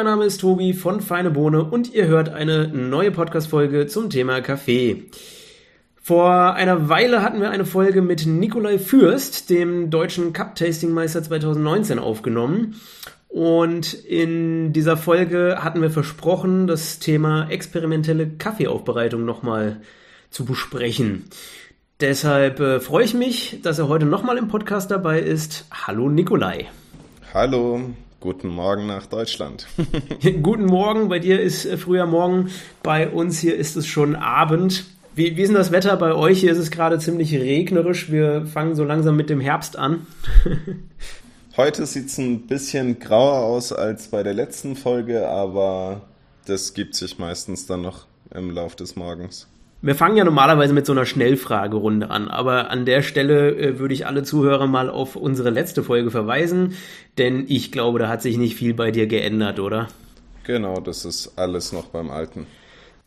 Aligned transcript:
mein 0.00 0.06
Name 0.06 0.24
ist 0.24 0.40
Tobi 0.40 0.72
von 0.72 1.02
Feine 1.02 1.30
Bohne 1.30 1.62
und 1.62 1.92
ihr 1.92 2.06
hört 2.06 2.30
eine 2.30 2.68
neue 2.68 3.10
Podcast-Folge 3.10 3.86
zum 3.86 4.08
Thema 4.08 4.40
Kaffee. 4.40 5.10
Vor 6.00 6.54
einer 6.54 6.88
Weile 6.88 7.22
hatten 7.22 7.42
wir 7.42 7.50
eine 7.50 7.66
Folge 7.66 8.00
mit 8.00 8.24
Nikolai 8.24 8.78
Fürst, 8.78 9.50
dem 9.50 9.90
deutschen 9.90 10.32
Cup-Tasting-Meister 10.32 11.22
2019, 11.22 11.98
aufgenommen. 11.98 12.80
Und 13.28 13.92
in 13.92 14.72
dieser 14.72 14.96
Folge 14.96 15.58
hatten 15.60 15.82
wir 15.82 15.90
versprochen, 15.90 16.66
das 16.66 16.98
Thema 16.98 17.50
experimentelle 17.50 18.26
Kaffeeaufbereitung 18.26 19.26
nochmal 19.26 19.82
zu 20.30 20.46
besprechen. 20.46 21.26
Deshalb 22.00 22.58
äh, 22.58 22.80
freue 22.80 23.04
ich 23.04 23.12
mich, 23.12 23.60
dass 23.62 23.78
er 23.78 23.88
heute 23.88 24.06
nochmal 24.06 24.38
im 24.38 24.48
Podcast 24.48 24.90
dabei 24.90 25.20
ist. 25.20 25.66
Hallo 25.70 26.08
Nikolai. 26.08 26.68
Hallo, 27.34 27.82
guten 28.20 28.48
Morgen 28.48 28.86
nach 28.86 29.06
Deutschland. 29.06 29.66
guten 30.42 30.66
Morgen, 30.66 31.08
bei 31.08 31.18
dir 31.18 31.40
ist 31.40 31.64
äh, 31.64 31.78
früher 31.78 32.06
Morgen, 32.06 32.50
bei 32.82 33.08
uns 33.08 33.40
hier 33.40 33.56
ist 33.56 33.76
es 33.76 33.86
schon 33.86 34.14
Abend. 34.14 34.84
Wie, 35.14 35.36
wie 35.36 35.42
ist 35.42 35.48
denn 35.48 35.56
das 35.56 35.72
Wetter 35.72 35.96
bei 35.96 36.14
euch? 36.14 36.40
Hier 36.40 36.52
ist 36.52 36.58
es 36.58 36.70
gerade 36.70 36.98
ziemlich 36.98 37.34
regnerisch. 37.34 38.12
Wir 38.12 38.46
fangen 38.46 38.76
so 38.76 38.84
langsam 38.84 39.16
mit 39.16 39.30
dem 39.30 39.40
Herbst 39.40 39.76
an. 39.76 40.06
Heute 41.56 41.84
sieht 41.86 42.06
es 42.06 42.18
ein 42.18 42.46
bisschen 42.46 43.00
grauer 43.00 43.40
aus 43.40 43.72
als 43.72 44.08
bei 44.08 44.22
der 44.22 44.34
letzten 44.34 44.76
Folge, 44.76 45.26
aber 45.28 46.02
das 46.46 46.74
gibt 46.74 46.94
sich 46.94 47.18
meistens 47.18 47.66
dann 47.66 47.82
noch 47.82 48.06
im 48.32 48.50
Lauf 48.50 48.76
des 48.76 48.96
Morgens. 48.96 49.48
Wir 49.82 49.94
fangen 49.94 50.18
ja 50.18 50.24
normalerweise 50.24 50.74
mit 50.74 50.84
so 50.84 50.92
einer 50.92 51.06
Schnellfragerunde 51.06 52.10
an, 52.10 52.28
aber 52.28 52.70
an 52.70 52.84
der 52.84 53.00
Stelle 53.00 53.56
äh, 53.56 53.78
würde 53.78 53.94
ich 53.94 54.06
alle 54.06 54.22
Zuhörer 54.22 54.66
mal 54.66 54.90
auf 54.90 55.16
unsere 55.16 55.48
letzte 55.48 55.82
Folge 55.82 56.10
verweisen, 56.10 56.76
denn 57.16 57.46
ich 57.48 57.72
glaube, 57.72 57.98
da 57.98 58.08
hat 58.08 58.20
sich 58.20 58.36
nicht 58.36 58.56
viel 58.56 58.74
bei 58.74 58.90
dir 58.90 59.06
geändert, 59.06 59.58
oder? 59.58 59.88
Genau, 60.44 60.80
das 60.80 61.06
ist 61.06 61.38
alles 61.38 61.72
noch 61.72 61.86
beim 61.86 62.10
Alten. 62.10 62.46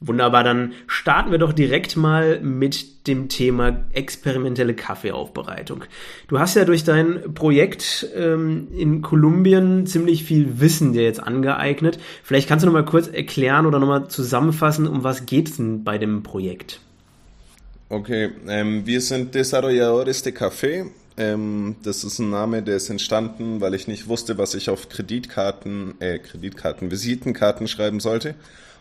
Wunderbar, 0.06 0.44
dann 0.44 0.73
starten 0.86 1.32
wir 1.32 1.38
doch 1.38 1.54
direkt 1.54 1.96
mal 1.96 2.42
mit 2.42 3.08
dem 3.08 3.30
Thema 3.30 3.86
experimentelle 3.94 4.73
Kaffeeaufbereitung. 4.73 5.86
Du 6.28 6.40
hast 6.40 6.56
ja 6.56 6.66
durch 6.66 6.84
dein 6.84 7.34
Projekt 7.34 8.09
ähm, 8.14 8.68
in 8.78 9.02
Kolumbien 9.02 9.88
ziemlich 9.88 10.26
viel 10.26 10.59
Wissen 10.59 10.92
dir 10.92 11.04
jetzt 11.04 11.24
angeeignet. 11.24 12.00
Vielleicht 12.22 12.50
kannst 12.50 12.64
du 12.64 12.68
noch 12.68 12.74
mal 12.74 12.84
kurz 12.84 13.08
erklären 13.08 13.66
oder 13.66 13.80
noch 13.80 13.88
mal 13.88 14.09
zusammenfassen, 14.09 14.88
um 14.88 15.06
was 15.06 15.26
geht 15.26 15.48
es 15.48 15.56
denn 15.56 15.86
bei 15.86 15.98
dem 15.98 16.22
Projekt? 16.22 16.81
Okay, 17.88 18.31
ähm, 18.50 18.86
wir 18.86 19.00
sind 19.00 19.34
Desarrolladores 19.34 20.22
de 20.22 20.34
Café. 20.34 20.88
Ähm, 21.16 21.78
das 21.84 22.04
ist 22.04 22.20
ein 22.20 22.30
Name, 22.30 22.62
der 22.62 22.76
ist 22.76 22.90
entstanden, 22.90 23.62
weil 23.62 23.74
ich 23.74 23.88
nicht 23.88 24.09
wusste, 24.09 24.38
was 24.38 24.54
ich 24.54 24.70
auf 24.70 24.90
Kreditkarten, 24.90 25.94
äh, 26.02 26.20
Kreditkarten, 26.20 26.92
Visitenkarten 26.92 27.70
schreiben 27.70 28.02
sollte. 28.02 28.36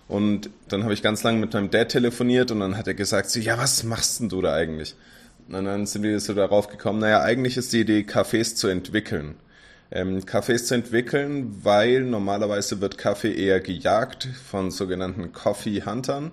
Und 0.09 0.51
dann 0.69 0.83
habe 0.83 0.93
ich 0.93 1.03
ganz 1.03 1.23
lange 1.23 1.39
mit 1.39 1.55
meinem 1.55 1.71
Dad 1.71 1.89
telefoniert 1.89 2.51
und 2.51 2.61
dann 2.61 2.77
hat 2.77 2.87
er 2.87 2.95
gesagt, 2.95 3.31
so, 3.31 3.41
ja, 3.41 3.57
was 3.57 3.85
machst 3.85 4.21
denn 4.21 4.29
du 4.29 4.43
da 4.43 4.55
eigentlich? 4.55 4.95
Und 5.49 5.65
dann 5.65 5.87
sind 5.87 6.03
wir 6.03 6.19
so 6.21 6.35
darauf 6.35 6.69
gekommen, 6.69 7.01
naja, 7.01 7.23
eigentlich 7.23 7.57
ist 7.57 7.73
die 7.73 7.81
Idee, 7.81 8.01
Cafés 8.01 8.55
zu 8.55 8.69
entwickeln. 8.69 9.37
Ähm, 9.91 10.21
Cafés 10.21 10.65
zu 10.65 10.75
entwickeln, 10.75 11.65
weil 11.65 12.01
normalerweise 12.03 12.81
wird 12.81 12.99
Kaffee 12.99 13.35
eher 13.35 13.61
gejagt 13.61 14.29
von 14.51 14.71
sogenannten 14.71 15.33
Coffee 15.33 15.83
Huntern. 15.85 16.33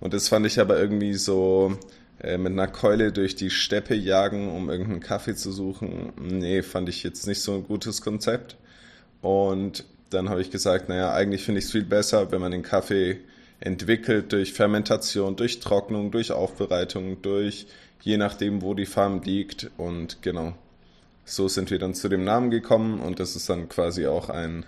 Und 0.00 0.14
das 0.14 0.28
fand 0.28 0.46
ich 0.46 0.60
aber 0.60 0.78
irgendwie 0.78 1.14
so 1.14 1.76
äh, 2.20 2.36
mit 2.36 2.52
einer 2.52 2.68
Keule 2.68 3.12
durch 3.12 3.34
die 3.34 3.50
Steppe 3.50 3.94
jagen, 3.94 4.50
um 4.54 4.68
irgendeinen 4.68 5.00
Kaffee 5.00 5.34
zu 5.34 5.52
suchen. 5.52 6.12
Nee, 6.20 6.62
fand 6.62 6.88
ich 6.88 7.02
jetzt 7.02 7.26
nicht 7.26 7.40
so 7.40 7.54
ein 7.54 7.64
gutes 7.64 8.02
Konzept. 8.02 8.56
Und 9.22 9.84
dann 10.10 10.28
habe 10.28 10.40
ich 10.40 10.50
gesagt, 10.50 10.88
naja, 10.88 11.12
eigentlich 11.12 11.44
finde 11.44 11.58
ich 11.58 11.66
es 11.66 11.72
viel 11.72 11.84
besser, 11.84 12.30
wenn 12.32 12.40
man 12.40 12.52
den 12.52 12.62
Kaffee 12.62 13.20
entwickelt 13.60 14.32
durch 14.32 14.52
Fermentation, 14.52 15.36
durch 15.36 15.60
Trocknung, 15.60 16.10
durch 16.10 16.32
Aufbereitung, 16.32 17.20
durch 17.22 17.66
je 18.02 18.16
nachdem, 18.16 18.62
wo 18.62 18.74
die 18.74 18.86
Farm 18.86 19.20
liegt. 19.22 19.70
Und 19.76 20.22
genau, 20.22 20.54
so 21.24 21.48
sind 21.48 21.70
wir 21.70 21.78
dann 21.78 21.94
zu 21.94 22.08
dem 22.08 22.24
Namen 22.24 22.50
gekommen 22.50 23.00
und 23.00 23.20
das 23.20 23.36
ist 23.36 23.48
dann 23.50 23.68
quasi 23.68 24.06
auch 24.06 24.28
ein 24.30 24.64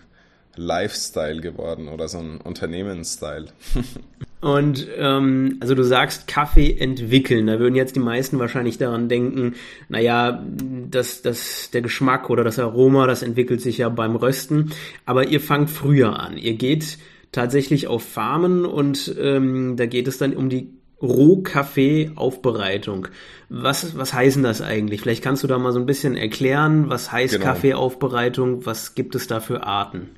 Lifestyle 0.57 1.41
geworden 1.41 1.89
oder 1.89 2.09
so 2.09 2.19
ein 2.19 2.41
Unternehmensstyle. 2.41 3.47
Und 4.41 4.89
ähm, 4.97 5.59
also 5.61 5.75
du 5.75 5.83
sagst 5.83 6.27
Kaffee 6.27 6.77
entwickeln. 6.79 7.47
Da 7.47 7.59
würden 7.59 7.75
jetzt 7.75 7.95
die 7.95 8.01
meisten 8.01 8.39
wahrscheinlich 8.39 8.79
daran 8.79 9.09
denken, 9.09 9.55
naja, 9.89 10.43
das, 10.91 11.23
das, 11.23 11.71
der 11.73 11.83
Geschmack 11.83 12.31
oder 12.31 12.43
das 12.43 12.59
Aroma, 12.59 13.07
das 13.07 13.23
entwickelt 13.23 13.61
sich 13.61 13.79
ja 13.79 13.91
beim 13.91 14.17
Rösten. 14.17 14.71
Aber 15.05 15.27
ihr 15.27 15.41
fangt 15.41 15.69
früher 15.69 16.19
an. 16.19 16.39
Ihr 16.39 16.55
geht 16.55 16.99
tatsächlich 17.33 17.87
auf 17.87 18.03
Farmen 18.03 18.65
und 18.65 19.15
ähm, 19.21 19.77
da 19.77 19.87
geht 19.87 20.09
es 20.09 20.19
dann 20.19 20.35
um 20.35 20.49
die 20.49 20.71
Rohkaffee-Aufbereitung. 21.03 23.09
Was, 23.49 23.97
was 23.97 24.13
heißen 24.13 24.43
das 24.43 24.63
eigentlich? 24.63 25.01
Vielleicht 25.01 25.23
kannst 25.23 25.43
du 25.43 25.47
da 25.47 25.59
mal 25.59 25.73
so 25.73 25.79
ein 25.79 25.87
bisschen 25.87 26.17
erklären, 26.17 26.89
was 26.89 27.13
heißt 27.13 27.35
genau. 27.35 27.47
Kaffeeaufbereitung, 27.47 28.67
was 28.67 28.95
gibt 28.95 29.15
es 29.15 29.27
da 29.27 29.41
für 29.41 29.65
Arten? 29.65 30.11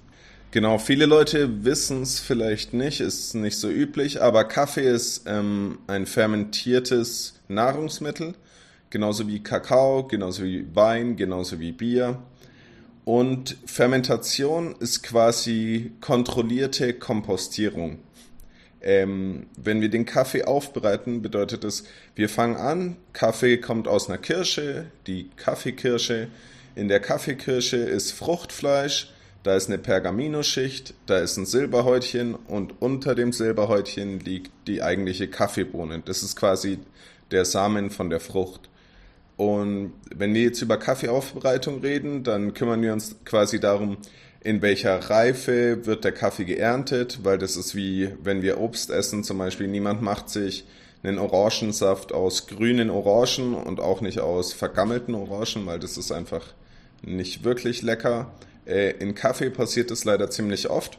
Genau, 0.53 0.77
viele 0.77 1.07
Leute 1.07 1.65
wissen 1.65 2.03
es 2.03 2.21
vielleicht 2.21 2.75
nicht, 2.75 3.01
ist 3.01 3.35
nicht 3.35 3.57
so 3.57 3.71
üblich, 3.71 4.21
aber 4.21 4.45
Kaffee 4.45 4.87
ist 4.87 5.23
ähm, 5.27 5.79
ein 5.87 6.05
fermentiertes 6.05 7.41
Nahrungsmittel, 7.49 8.35
genauso 8.91 9.27
wie 9.29 9.43
Kakao, 9.43 10.07
genauso 10.07 10.45
wie 10.45 10.67
Wein, 10.75 11.17
genauso 11.17 11.59
wie 11.59 11.73
Bier. 11.73 12.19
Und 13.07 13.57
Fermentation 13.65 14.75
ist 14.79 15.03
quasi 15.03 15.93
kontrollierte 16.03 16.93
Kompostierung. 16.93 18.01
Ähm, 18.83 19.47
wenn 19.57 19.81
wir 19.81 19.89
den 19.89 20.05
Kaffee 20.05 20.45
aufbereiten, 20.45 21.23
bedeutet 21.23 21.65
es, 21.65 21.85
wir 22.15 22.29
fangen 22.29 22.57
an, 22.57 22.97
Kaffee 23.15 23.57
kommt 23.57 23.89
aus 23.89 24.11
einer 24.11 24.19
Kirsche, 24.19 24.85
die 25.07 25.31
Kaffeekirsche. 25.35 26.29
In 26.75 26.89
der 26.89 27.01
Kaffeekirsche 27.01 27.79
ist 27.79 28.12
Fruchtfleisch, 28.12 29.15
da 29.43 29.57
ist 29.57 29.69
eine 29.69 29.79
Pergaminoschicht, 29.79 30.95
da 31.07 31.19
ist 31.19 31.37
ein 31.37 31.47
Silberhäutchen 31.47 32.35
und 32.35 32.81
unter 32.81 33.15
dem 33.15 33.33
Silberhäutchen 33.33 34.21
liegt 34.21 34.53
die 34.67 34.83
eigentliche 34.83 35.29
Kaffeebohne. 35.29 36.03
Das 36.05 36.23
ist 36.23 36.37
quasi 36.37 36.79
der 37.31 37.45
Samen 37.45 37.91
von 37.91 38.11
der 38.11 38.21
Frucht. 38.21 38.69
Und 39.37 39.95
wenn 40.15 40.35
wir 40.35 40.43
jetzt 40.43 40.63
über 40.63 40.77
Kaffeeaufbereitung 40.77 41.81
reden, 41.81 42.23
dann 42.23 42.55
kümmern 42.55 42.83
wir 42.83 42.93
uns 42.93 43.17
quasi 43.25 43.59
darum, 43.59 43.97
in 44.41 44.61
welcher 44.61 44.99
Reife 44.99 45.87
wird 45.87 46.05
der 46.05 46.13
Kaffee 46.13 46.45
geerntet, 46.45 47.21
weil 47.23 47.39
das 47.39 47.57
ist 47.57 47.75
wie, 47.75 48.11
wenn 48.23 48.43
wir 48.43 48.61
Obst 48.61 48.91
essen, 48.91 49.25
zum 49.25 49.39
Beispiel, 49.39 49.69
niemand 49.69 50.03
macht 50.03 50.31
sich 50.31 50.65
einen 51.03 51.19
Orangensaft 51.19 52.13
aus 52.13 52.47
grünen 52.47 52.91
Orangen 52.91 53.55
und 53.55 53.81
auch 53.81 54.01
nicht 54.01 54.21
aus 54.21 54.53
vergammelten 54.53 55.15
Orangen, 55.15 55.67
weil 55.67 55.79
das 55.79 55.97
ist 55.97 56.13
einfach 56.13 56.45
nicht 57.03 57.45
wirklich 57.45 57.83
lecker. 57.83 58.33
Äh, 58.67 58.93
in 58.99 59.15
Kaffee 59.15 59.50
passiert 59.50 59.91
es 59.91 60.05
leider 60.05 60.31
ziemlich 60.31 60.71
oft. 60.71 60.99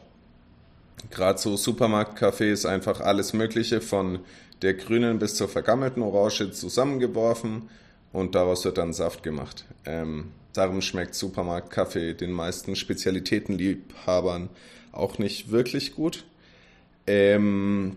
Gerade 1.10 1.38
so 1.38 1.56
Supermarktkaffee 1.56 2.50
ist 2.50 2.66
einfach 2.66 3.00
alles 3.00 3.32
Mögliche 3.32 3.80
von 3.80 4.20
der 4.62 4.74
grünen 4.74 5.18
bis 5.18 5.34
zur 5.34 5.48
vergammelten 5.48 6.02
Orange 6.02 6.50
zusammengeworfen 6.52 7.68
und 8.12 8.34
daraus 8.34 8.64
wird 8.64 8.78
dann 8.78 8.92
Saft 8.92 9.22
gemacht. 9.22 9.64
Ähm, 9.84 10.30
darum 10.52 10.80
schmeckt 10.80 11.14
Supermarktkaffee 11.14 12.14
den 12.14 12.32
meisten 12.32 12.76
Spezialitätenliebhabern 12.76 14.48
auch 14.92 15.18
nicht 15.18 15.50
wirklich 15.50 15.94
gut. 15.94 16.24
Ähm, 17.06 17.96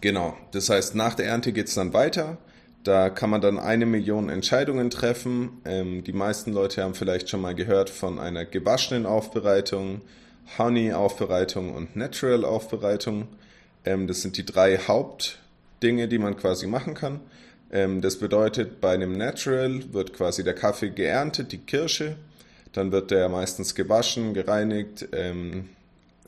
genau, 0.00 0.36
das 0.52 0.68
heißt, 0.68 0.94
nach 0.94 1.14
der 1.14 1.26
Ernte 1.26 1.52
geht 1.52 1.68
es 1.68 1.74
dann 1.74 1.92
weiter. 1.92 2.38
Da 2.84 3.08
kann 3.08 3.30
man 3.30 3.40
dann 3.40 3.58
eine 3.58 3.86
Million 3.86 4.28
Entscheidungen 4.28 4.90
treffen. 4.90 5.62
Ähm, 5.64 6.04
die 6.04 6.12
meisten 6.12 6.52
Leute 6.52 6.82
haben 6.82 6.94
vielleicht 6.94 7.30
schon 7.30 7.40
mal 7.40 7.54
gehört 7.54 7.88
von 7.88 8.18
einer 8.18 8.44
gewaschenen 8.44 9.06
Aufbereitung, 9.06 10.02
Honey-Aufbereitung 10.58 11.74
und 11.74 11.96
Natural-Aufbereitung. 11.96 13.28
Ähm, 13.86 14.06
das 14.06 14.20
sind 14.20 14.36
die 14.36 14.44
drei 14.44 14.76
Hauptdinge, 14.76 16.08
die 16.08 16.18
man 16.18 16.36
quasi 16.36 16.66
machen 16.66 16.92
kann. 16.92 17.20
Ähm, 17.72 18.02
das 18.02 18.18
bedeutet, 18.18 18.82
bei 18.82 18.92
einem 18.92 19.16
Natural 19.16 19.80
wird 19.94 20.12
quasi 20.12 20.44
der 20.44 20.54
Kaffee 20.54 20.90
geerntet, 20.90 21.52
die 21.52 21.58
Kirsche. 21.58 22.16
Dann 22.74 22.92
wird 22.92 23.10
der 23.10 23.30
meistens 23.30 23.74
gewaschen, 23.74 24.34
gereinigt, 24.34 25.08
ähm, 25.12 25.70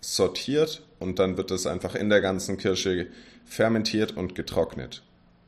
sortiert 0.00 0.82
und 1.00 1.18
dann 1.18 1.36
wird 1.36 1.50
das 1.50 1.66
einfach 1.66 1.94
in 1.94 2.08
der 2.08 2.22
ganzen 2.22 2.56
Kirsche 2.56 3.08
fermentiert 3.44 4.16
und 4.16 4.34
getrocknet 4.34 5.02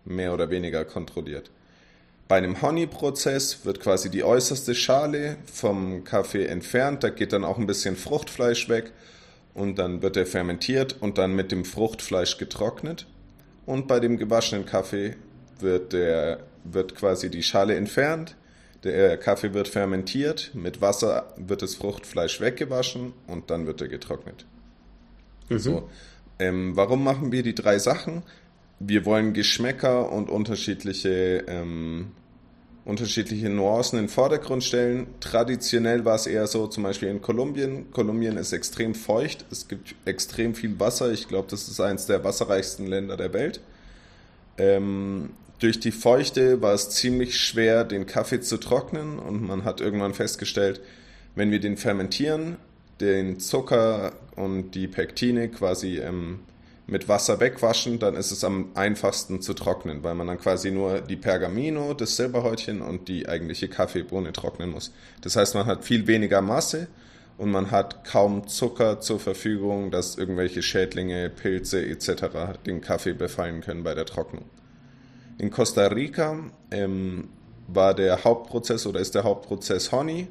mehr 0.09 0.35
oder 0.35 0.51
weniger 0.51 0.85
kontrolliert. 0.85 1.51
Bei 2.29 2.37
einem 2.37 2.61
Honey-Prozess 2.61 3.65
wird 3.65 3.81
quasi 3.81 4.11
die 4.11 4.23
äußerste 4.23 4.75
Schale 4.75 5.37
vom 5.51 6.05
Kaffee 6.05 6.45
entfernt, 6.45 7.03
da 7.03 7.09
geht 7.09 7.33
dann 7.33 7.45
auch 7.45 7.59
ein 7.59 7.67
bisschen 7.67 7.97
Fruchtfleisch 7.97 8.69
weg 8.69 8.93
und 9.55 9.79
dann 9.79 10.03
wird 10.03 10.17
er 10.17 10.27
fermentiert 10.27 10.97
und 11.01 11.17
dann 11.17 11.35
mit 11.35 11.53
dem 11.53 11.65
Fruchtfleisch 11.65 12.37
getrocknet. 12.37 13.07
Und 13.65 13.89
bei 13.89 14.01
dem 14.01 14.19
gewaschenen 14.19 14.67
Kaffee 14.67 15.17
wird, 15.61 15.93
der, 15.93 16.41
wird 16.65 16.95
quasi 16.95 17.31
die 17.31 17.43
Schale 17.43 17.77
entfernt, 17.77 18.37
der 18.85 19.17
Kaffee 19.17 19.55
wird 19.55 19.69
fermentiert, 19.69 20.53
mit 20.55 20.81
Wasser 20.81 21.35
wird 21.37 21.63
das 21.63 21.75
Fruchtfleisch 21.75 22.41
weggewaschen 22.41 23.13
und 23.27 23.51
dann 23.51 23.67
wird 23.67 23.81
er 23.81 23.89
getrocknet. 23.89 24.47
Mhm. 25.49 25.59
So, 25.59 25.91
ähm, 26.39 26.77
warum 26.77 27.03
machen 27.03 27.33
wir 27.33 27.43
die 27.43 27.55
drei 27.55 27.79
Sachen? 27.79 28.23
Wir 28.81 29.05
wollen 29.05 29.33
Geschmäcker 29.33 30.13
und 30.13 30.31
unterschiedliche, 30.31 31.45
ähm, 31.49 32.13
unterschiedliche 32.85 33.49
Nuancen 33.49 33.99
in 33.99 34.05
den 34.05 34.11
Vordergrund 34.11 34.63
stellen. 34.63 35.09
Traditionell 35.21 36.05
war 36.05 36.15
es 36.15 36.27
eher 36.27 36.47
so, 36.47 36.69
zum 36.69 36.85
Beispiel 36.85 37.09
in 37.09 37.21
Kolumbien. 37.21 37.91
Kolumbien 37.91 38.37
ist 38.37 38.53
extrem 38.53 38.95
feucht, 38.95 39.45
es 39.51 39.67
gibt 39.67 39.95
extrem 40.05 40.55
viel 40.55 40.79
Wasser. 40.79 41.13
Ich 41.13 41.27
glaube, 41.27 41.49
das 41.51 41.69
ist 41.69 41.81
eines 41.81 42.07
der 42.07 42.23
wasserreichsten 42.23 42.87
Länder 42.87 43.17
der 43.17 43.33
Welt. 43.33 43.61
Ähm, 44.59 45.31
durch 45.59 45.81
die 45.81 45.91
Feuchte 45.91 46.63
war 46.63 46.73
es 46.73 46.91
ziemlich 46.91 47.37
schwer, 47.37 47.85
den 47.85 48.07
Kaffee 48.07 48.41
zu 48.41 48.59
trocknen 48.59 49.19
und 49.19 49.43
man 49.43 49.65
hat 49.65 49.81
irgendwann 49.81 50.15
festgestellt, 50.15 50.81
wenn 51.35 51.51
wir 51.51 51.59
den 51.59 51.77
fermentieren, 51.77 52.57
den 53.01 53.41
Zucker 53.41 54.13
und 54.37 54.73
die 54.73 54.87
Pektine 54.87 55.49
quasi 55.49 55.99
ähm, 55.99 56.41
mit 56.89 57.07
Wasser 57.07 57.39
wegwaschen, 57.39 57.99
dann 57.99 58.17
ist 58.17 58.31
es 58.31 58.43
am 58.45 58.71
einfachsten 58.75 59.43
zu 59.43 59.53
trocknen, 59.53 60.03
weil 60.03 60.15
man 60.15 60.27
dann 60.27 60.39
quasi 60.39 60.71
nur 60.71 61.01
die 61.03 61.17
Pergamino, 61.17 61.93
das 61.93 62.17
Silberhäutchen 62.17 62.81
und 62.81 63.09
die 63.09 63.29
eigentliche 63.29 63.69
Kaffeebohne 63.69 64.33
trocknen 64.33 64.71
muss. 64.71 64.93
Das 65.21 65.37
heißt, 65.37 65.55
man 65.55 65.67
hat 65.67 65.85
viel 65.85 66.07
weniger 66.07 66.41
Masse 66.41 66.89
und 67.37 67.51
man 67.51 67.71
hat 67.71 68.05
kaum 68.05 68.49
Zucker 68.49 69.01
zur 69.01 69.21
Verfügung, 69.21 69.91
dass 69.91 70.17
irgendwelche 70.17 70.63
Schädlinge, 70.63 71.29
Pilze 71.29 71.85
etc. 71.85 72.57
den 72.65 72.81
Kaffee 72.81 73.13
befallen 73.13 73.61
können 73.61 73.85
bei 73.85 73.95
der 73.95 74.07
Trocknung. 74.07 74.47
In 75.37 75.51
Costa 75.51 75.89
Rica 75.89 76.39
ähm, 76.71 77.29
war 77.69 77.93
der 77.93 78.25
Hauptprozess 78.25 78.87
oder 78.87 78.99
ist 78.99 79.15
der 79.15 79.25
Hauptprozess 79.25 79.93
Honey. 79.93 80.29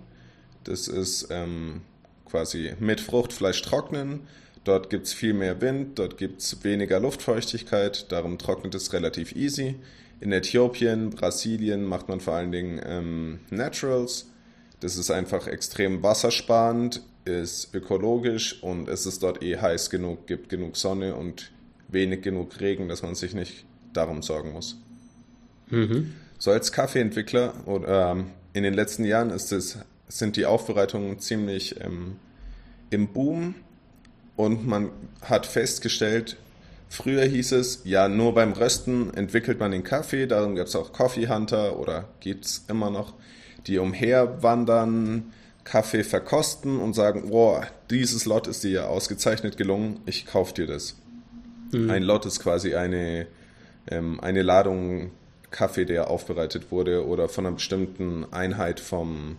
Das 0.63 0.87
ist 0.87 1.27
ähm, 1.29 1.81
quasi 2.25 2.73
mit 2.79 2.99
Fruchtfleisch 2.99 3.61
trocknen. 3.61 4.21
Dort 4.67 4.89
gibt 4.89 5.05
es 5.07 5.13
viel 5.13 5.33
mehr 5.33 5.61
Wind, 5.61 5.97
dort 5.97 6.17
gibt 6.17 6.41
es 6.41 6.61
weniger 6.65 6.99
Luftfeuchtigkeit, 6.99 8.11
darum 8.11 8.37
trocknet 8.37 8.75
es 8.75 8.91
relativ 8.91 9.33
easy. 9.33 9.75
In 10.19 10.33
Äthiopien, 10.33 11.11
Brasilien 11.11 11.85
macht 11.85 12.09
man 12.09 12.19
vor 12.19 12.33
allen 12.33 12.51
Dingen 12.51 12.81
ähm, 12.85 13.39
Naturals. 13.49 14.29
Das 14.81 14.97
ist 14.97 15.09
einfach 15.09 15.47
extrem 15.47 16.03
wassersparend, 16.03 17.01
ist 17.23 17.73
ökologisch 17.73 18.61
und 18.61 18.89
es 18.89 19.05
ist 19.05 19.23
dort 19.23 19.41
eh 19.41 19.57
heiß 19.57 19.89
genug, 19.89 20.27
gibt 20.27 20.49
genug 20.49 20.75
Sonne 20.75 21.15
und 21.15 21.49
wenig 21.87 22.21
genug 22.21 22.59
Regen, 22.59 22.89
dass 22.89 23.03
man 23.03 23.15
sich 23.15 23.33
nicht 23.33 23.63
darum 23.93 24.21
sorgen 24.21 24.51
muss. 24.51 24.75
Mhm. 25.69 26.13
So 26.39 26.51
als 26.51 26.73
Kaffeeentwickler 26.73 27.53
oder 27.67 28.11
ähm, 28.11 28.31
in 28.51 28.63
den 28.63 28.73
letzten 28.73 29.05
Jahren 29.05 29.29
ist 29.29 29.53
es, 29.53 29.77
sind 30.09 30.35
die 30.35 30.45
Aufbereitungen 30.45 31.19
ziemlich 31.19 31.79
ähm, 31.79 32.17
im 32.89 33.07
Boom 33.13 33.55
und 34.37 34.65
man 34.65 34.91
hat 35.21 35.45
festgestellt, 35.45 36.37
früher 36.87 37.25
hieß 37.25 37.51
es, 37.51 37.81
ja, 37.83 38.07
nur 38.07 38.33
beim 38.33 38.53
Rösten 38.53 39.13
entwickelt 39.13 39.59
man 39.59 39.71
den 39.71 39.83
Kaffee, 39.83 40.27
darum 40.27 40.55
gab 40.55 40.67
es 40.67 40.75
auch 40.75 40.93
Coffee 40.93 41.27
Hunter 41.27 41.77
oder 41.77 42.07
gibt 42.21 42.45
es 42.45 42.63
immer 42.69 42.89
noch, 42.89 43.13
die 43.65 43.79
umherwandern, 43.79 45.33
Kaffee 45.65 46.05
verkosten 46.05 46.79
und 46.79 46.93
sagen, 46.93 47.29
boah, 47.29 47.67
dieses 47.89 48.25
Lot 48.25 48.47
ist 48.47 48.63
dir 48.63 48.71
ja 48.71 48.85
ausgezeichnet 48.85 49.57
gelungen, 49.57 49.99
ich 50.05 50.25
kauf 50.25 50.53
dir 50.53 50.65
das. 50.65 50.95
Mhm. 51.73 51.89
Ein 51.89 52.03
Lot 52.03 52.25
ist 52.25 52.39
quasi 52.39 52.75
eine, 52.75 53.27
ähm, 53.91 54.21
eine 54.21 54.43
Ladung 54.43 55.11
Kaffee, 55.51 55.83
der 55.83 56.09
aufbereitet 56.09 56.71
wurde 56.71 57.05
oder 57.05 57.27
von 57.27 57.45
einer 57.45 57.55
bestimmten 57.55 58.25
Einheit 58.31 58.79
vom, 58.79 59.37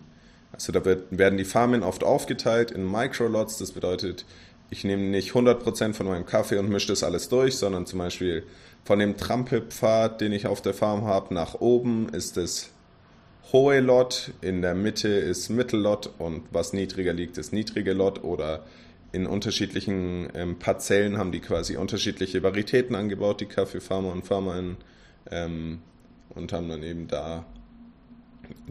also 0.51 0.71
da 0.71 0.85
wird, 0.85 1.17
werden 1.17 1.37
die 1.37 1.45
Farmen 1.45 1.81
oft 1.81 2.03
aufgeteilt 2.03 2.69
in 2.69 2.89
Microlots, 2.89 3.57
das 3.57 3.71
bedeutet, 3.71 4.25
ich 4.69 4.83
nehme 4.83 5.03
nicht 5.03 5.31
100% 5.31 5.93
von 5.93 6.07
meinem 6.07 6.25
Kaffee 6.25 6.57
und 6.57 6.69
mische 6.69 6.87
das 6.89 7.03
alles 7.03 7.29
durch, 7.29 7.57
sondern 7.57 7.85
zum 7.85 7.99
Beispiel 7.99 8.43
von 8.83 8.99
dem 8.99 9.17
Trampelpfad, 9.17 10.21
den 10.21 10.31
ich 10.31 10.47
auf 10.47 10.61
der 10.61 10.73
Farm 10.73 11.05
habe, 11.05 11.33
nach 11.33 11.55
oben 11.55 12.09
ist 12.09 12.37
es 12.37 12.71
hohe 13.51 13.79
Lot, 13.79 14.31
in 14.41 14.61
der 14.61 14.75
Mitte 14.75 15.07
ist 15.07 15.49
Mittellot 15.49 16.11
und 16.19 16.43
was 16.51 16.73
niedriger 16.73 17.13
liegt, 17.13 17.37
ist 17.37 17.51
niedrige 17.51 17.93
Lot 17.93 18.23
oder 18.23 18.63
in 19.11 19.25
unterschiedlichen 19.25 20.29
ähm, 20.35 20.59
Parzellen 20.59 21.17
haben 21.17 21.31
die 21.31 21.39
quasi 21.39 21.77
unterschiedliche 21.77 22.43
Varietäten 22.43 22.95
angebaut, 22.95 23.41
die 23.41 23.47
Kaffeefarmer 23.47 24.11
und 24.11 24.25
Farmerinnen. 24.25 24.77
Ähm, 25.31 25.79
und 26.29 26.53
haben 26.53 26.69
dann 26.69 26.83
eben 26.83 27.07
da 27.07 27.45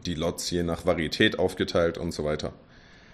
die 0.07 0.15
Lots 0.15 0.51
je 0.51 0.63
nach 0.63 0.87
Varietät 0.87 1.39
aufgeteilt 1.39 1.99
und 1.99 2.13
so 2.13 2.25
weiter. 2.25 2.53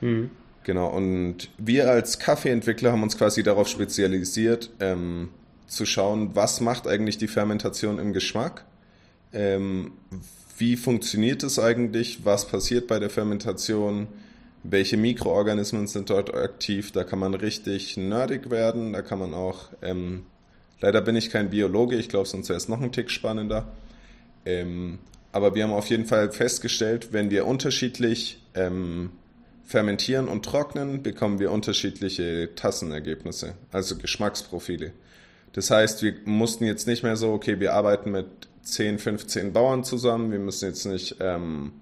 Mhm. 0.01 0.31
Genau, 0.65 0.89
und 0.89 1.51
wir 1.59 1.91
als 1.91 2.19
Kaffeeentwickler 2.19 2.91
haben 2.93 3.03
uns 3.03 3.19
quasi 3.19 3.43
darauf 3.43 3.69
spezialisiert, 3.69 4.71
ähm, 4.81 5.29
zu 5.67 5.85
schauen, 5.85 6.31
was 6.35 6.61
macht 6.63 6.87
eigentlich 6.87 7.19
die 7.19 7.29
Fermentation 7.29 7.99
im 7.99 8.15
Geschmack, 8.15 8.65
ähm, 9.35 9.93
wie 10.57 10.77
funktioniert 10.77 11.43
es 11.43 11.59
eigentlich, 11.59 12.25
was 12.25 12.49
passiert 12.49 12.87
bei 12.87 12.99
der 12.99 13.11
Fermentation, 13.11 14.09
welche 14.63 14.97
Mikroorganismen 14.97 15.87
sind 15.87 16.09
dort 16.09 16.35
aktiv, 16.35 16.93
da 16.93 17.05
kann 17.05 17.19
man 17.19 17.35
richtig 17.35 17.99
nerdig 17.99 18.51
werden, 18.51 18.95
da 18.95 19.03
kann 19.03 19.19
man 19.19 19.35
auch, 19.35 19.69
ähm, 19.83 20.25
leider 20.81 21.03
bin 21.03 21.15
ich 21.15 21.29
kein 21.29 21.51
Biologe, 21.51 21.97
ich 21.97 22.09
glaube, 22.09 22.27
sonst 22.27 22.49
wäre 22.49 22.57
es 22.57 22.69
noch 22.69 22.81
ein 22.81 22.93
Tick 22.93 23.11
spannender, 23.11 23.67
ähm, 24.47 24.99
aber 25.31 25.55
wir 25.55 25.65
haben 25.65 25.73
auf 25.73 25.89
jeden 25.89 26.07
Fall 26.07 26.33
festgestellt, 26.33 27.09
wenn 27.13 27.31
wir 27.31 27.47
unterschiedlich 27.47 28.41
ähm, 28.55 29.11
fermentieren 29.65 30.29
und 30.29 30.45
trocknen, 30.45 31.03
bekommen 31.03 31.39
wir 31.39 31.51
unterschiedliche 31.51 32.55
Tassenergebnisse, 32.55 33.55
also 33.73 33.97
Geschmacksprofile. 33.97 34.93
Das 35.53 35.71
heißt, 35.71 36.03
wir 36.03 36.15
mussten 36.25 36.65
jetzt 36.65 36.87
nicht 36.87 37.03
mehr 37.03 37.17
so, 37.17 37.33
okay, 37.33 37.61
wir 37.61 37.75
arbeiten 37.75 38.11
mit 38.11 38.27
10, 38.63 38.99
15 38.99 39.53
Bauern 39.53 39.85
zusammen, 39.85 40.33
wir 40.33 40.39
müssen 40.39 40.67
jetzt 40.67 40.85
nicht, 40.85 41.17
ähm, 41.21 41.73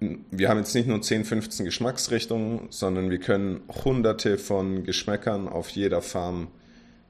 wir 0.00 0.48
haben 0.48 0.58
jetzt 0.58 0.74
nicht 0.74 0.88
nur 0.88 1.00
10, 1.00 1.24
15 1.24 1.64
Geschmacksrichtungen, 1.64 2.68
sondern 2.70 3.10
wir 3.10 3.18
können 3.18 3.60
hunderte 3.84 4.38
von 4.38 4.84
Geschmäckern 4.84 5.48
auf 5.48 5.68
jeder 5.70 6.02
Farm 6.02 6.48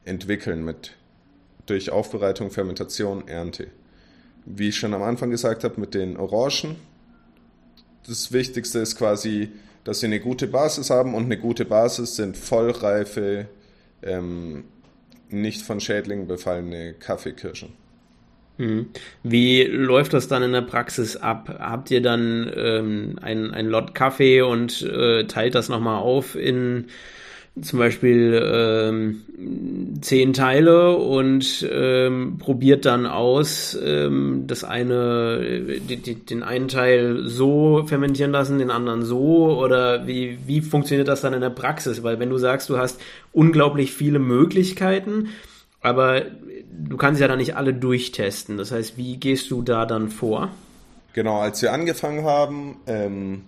entwickeln 0.05 0.65
mit 0.65 0.93
durch 1.67 1.91
Aufbereitung, 1.91 2.51
Fermentation, 2.51 3.29
Ernte 3.29 3.69
wie 4.45 4.69
ich 4.69 4.77
schon 4.77 4.95
am 4.95 5.03
Anfang 5.03 5.31
gesagt 5.31 5.65
habe, 5.65 5.81
mit 5.81 5.95
den 5.95 6.17
Orangen. 6.17 6.77
Das 8.07 8.33
Wichtigste 8.33 8.81
ist 8.81 8.97
quasi, 8.97 9.51
dass 9.85 10.01
sie 10.01 10.07
eine 10.07 10.21
gute 10.21 10.47
Basis 10.47 10.91
haben 10.91 11.15
und 11.15 11.25
eine 11.25 11.39
gute 11.39 11.65
Basis 11.65 12.17
sind 12.17 12.37
vollreife, 12.37 13.47
ähm, 14.03 14.65
nicht 15.29 15.63
von 15.63 15.81
Schädlingen 15.81 16.27
befallene 16.27 16.95
Kaffeekirschen. 16.95 17.71
Mhm. 18.59 18.87
Wie 19.23 19.65
läuft 19.65 20.13
das 20.13 20.29
dann 20.29 20.43
in 20.43 20.53
der 20.53 20.63
Praxis 20.63 21.17
ab? 21.17 21.57
Habt 21.59 21.91
ihr 21.91 22.03
dann 22.03 22.53
ähm, 22.55 23.19
ein, 23.21 23.51
ein 23.51 23.67
Lot 23.67 23.95
Kaffee 23.95 24.43
und 24.43 24.83
äh, 24.83 25.25
teilt 25.25 25.55
das 25.55 25.69
nochmal 25.69 26.01
auf 26.01 26.37
in 26.37 26.87
zum 27.61 27.79
Beispiel 27.79 28.41
ähm, 28.43 30.01
zehn 30.01 30.33
Teile 30.33 30.97
und 30.97 31.69
ähm, 31.71 32.39
probiert 32.39 32.87
dann 32.87 33.05
aus, 33.05 33.79
ähm, 33.85 34.45
das 34.47 34.65
eine, 34.65 35.61
die, 35.87 35.97
die, 35.99 36.15
den 36.15 36.43
einen 36.43 36.69
Teil 36.69 37.27
so 37.27 37.85
fermentieren 37.87 38.33
lassen, 38.33 38.59
den 38.59 38.71
anderen 38.71 39.03
so 39.03 39.59
oder 39.59 40.07
wie, 40.07 40.39
wie 40.47 40.63
funktioniert 40.63 41.09
das 41.09 41.21
dann 41.21 41.35
in 41.35 41.43
der 41.43 41.51
Praxis? 41.51 42.03
Weil 42.03 42.19
wenn 42.19 42.31
du 42.31 42.39
sagst, 42.39 42.71
du 42.71 42.79
hast 42.79 42.99
unglaublich 43.33 43.93
viele 43.93 44.19
Möglichkeiten, 44.19 45.29
aber 45.83 46.23
du 46.71 46.97
kannst 46.97 47.21
ja 47.21 47.29
dann 47.29 47.39
nicht 47.39 47.57
alle 47.57 47.75
durchtesten. 47.75 48.57
Das 48.57 48.73
heißt, 48.73 48.97
wie 48.97 49.19
gehst 49.19 49.51
du 49.51 49.61
da 49.61 49.85
dann 49.85 50.09
vor? 50.09 50.49
Genau, 51.13 51.41
als 51.41 51.61
wir 51.61 51.73
angefangen 51.73 52.25
haben, 52.25 52.77
ähm, 52.87 53.43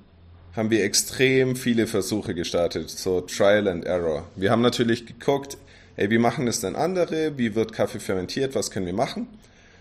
haben 0.57 0.71
wir 0.71 0.85
extrem 0.85 1.57
viele 1.57 1.87
Versuche 1.87 2.35
gestartet, 2.35 2.89
so 2.89 3.21
Trial 3.21 3.67
and 3.67 3.85
Error. 3.85 4.25
Wir 4.37 4.51
haben 4.51 4.63
natürlich 4.63 5.05
geguckt, 5.05 5.59
ey, 5.97 6.11
wie 6.11 6.19
machen 6.19 6.47
das 6.47 6.61
denn 6.61 6.77
andere? 6.77 7.37
Wie 7.37 7.55
wird 7.55 7.73
Kaffee 7.73 7.99
fermentiert? 7.99 8.55
Was 8.55 8.71
können 8.71 8.87
wir 8.87 8.95
machen? 8.95 9.27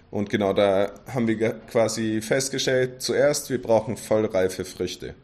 Und 0.10 0.30
genau 0.30 0.54
da 0.54 0.92
haben 1.08 1.28
wir 1.28 1.54
quasi 1.72 2.22
festgestellt, 2.22 3.02
zuerst, 3.02 3.50
wir 3.50 3.62
brauchen 3.62 3.98
vollreife 3.98 4.66
Früchte. 4.66 5.16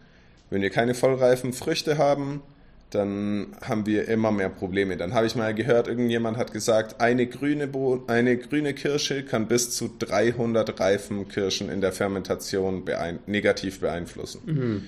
Wenn 0.49 0.61
wir 0.61 0.69
keine 0.69 0.95
vollreifen 0.95 1.53
Früchte 1.53 1.97
haben, 1.97 2.41
dann 2.89 3.55
haben 3.61 3.85
wir 3.85 4.07
immer 4.07 4.31
mehr 4.31 4.49
Probleme. 4.49 4.97
Dann 4.97 5.13
habe 5.13 5.27
ich 5.27 5.35
mal 5.35 5.53
gehört, 5.53 5.87
irgendjemand 5.87 6.37
hat 6.37 6.51
gesagt, 6.51 6.99
eine 6.99 7.27
grüne, 7.27 7.67
Bo 7.67 8.03
eine 8.07 8.37
grüne 8.37 8.73
Kirsche 8.73 9.23
kann 9.23 9.47
bis 9.47 9.71
zu 9.71 9.91
300 9.99 10.79
reifen 10.79 11.27
Kirschen 11.27 11.69
in 11.69 11.81
der 11.81 11.91
Fermentation 11.91 12.85
beein 12.85 13.19
negativ 13.27 13.79
beeinflussen. 13.79 14.41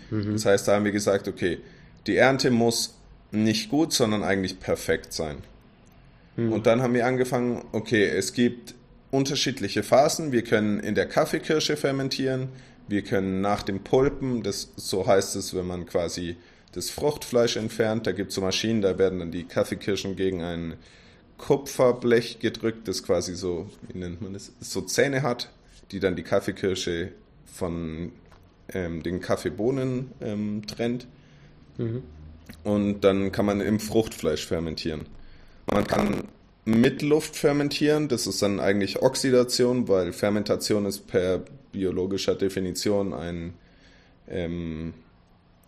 Mhm, 0.10 0.18
mh. 0.18 0.32
Das 0.34 0.46
heißt, 0.46 0.68
da 0.68 0.76
haben 0.76 0.86
wir 0.86 0.92
gesagt, 0.92 1.28
okay, 1.28 1.60
die 2.08 2.16
Ernte 2.16 2.50
muss 2.50 2.96
nicht 3.32 3.70
gut, 3.70 3.94
sondern 3.94 4.24
eigentlich 4.24 4.60
perfekt 4.60 5.14
sein. 5.14 5.38
Mhm. 6.38 6.54
Und 6.54 6.66
dann 6.66 6.82
haben 6.82 6.96
wir 6.96 7.06
angefangen, 7.06 7.64
okay, 7.72 8.06
es 8.06 8.34
gibt 8.34 8.74
unterschiedliche 9.12 9.84
Phasen. 9.84 10.32
Wir 10.32 10.44
können 10.44 10.80
in 10.80 10.96
der 10.96 11.06
Kaffeekirsche 11.06 11.78
fermentieren, 11.78 12.50
wir 12.88 13.04
können 13.04 13.42
nach 13.42 13.62
dem 13.62 13.82
Pulpen, 13.82 14.42
das 14.42 14.72
so 14.76 15.06
heißt 15.06 15.36
es, 15.36 15.56
wenn 15.56 15.68
man 15.68 15.86
quasi 15.86 16.36
das 16.72 16.90
Fruchtfleisch 16.90 17.58
entfernt. 17.58 18.08
Da 18.08 18.12
gibt 18.12 18.30
es 18.30 18.36
so 18.36 18.42
Maschinen, 18.42 18.82
da 18.82 18.98
werden 18.98 19.20
dann 19.20 19.32
die 19.32 19.44
Kaffeekirschen 19.44 20.16
gegen 20.16 20.42
ein 20.42 20.76
Kupferblech 21.38 22.40
gedrückt, 22.40 22.88
das 22.88 23.04
quasi 23.04 23.36
so, 23.36 23.70
wie 23.88 23.98
nennt 23.98 24.22
man 24.22 24.34
das, 24.34 24.52
so 24.60 24.82
Zähne 24.82 25.24
hat, 25.24 25.52
die 25.92 26.00
dann 26.00 26.16
die 26.16 26.24
Kaffeekirsche 26.24 27.12
von 27.46 28.12
ähm, 28.74 29.04
den 29.04 29.20
Kaffeebohnen 29.20 30.12
ähm, 30.22 30.62
trennt. 30.68 31.08
Mhm. 31.78 32.04
Und 32.64 33.02
dann 33.02 33.32
kann 33.32 33.46
man 33.46 33.62
im 33.62 33.80
Fruchtfleisch 33.80 34.46
fermentieren. 34.46 35.06
Man 35.66 35.86
kann 35.86 36.28
mit 36.66 37.02
Luft 37.02 37.36
fermentieren, 37.36 38.08
das 38.08 38.28
ist 38.28 38.42
dann 38.42 38.60
eigentlich 38.60 39.02
Oxidation, 39.02 39.88
weil 39.88 40.14
Fermentation 40.14 40.86
ist 40.86 41.08
per 41.08 41.42
biologischer 41.72 42.36
Definition 42.36 43.14
ein 43.14 43.54
ähm, 44.28 44.94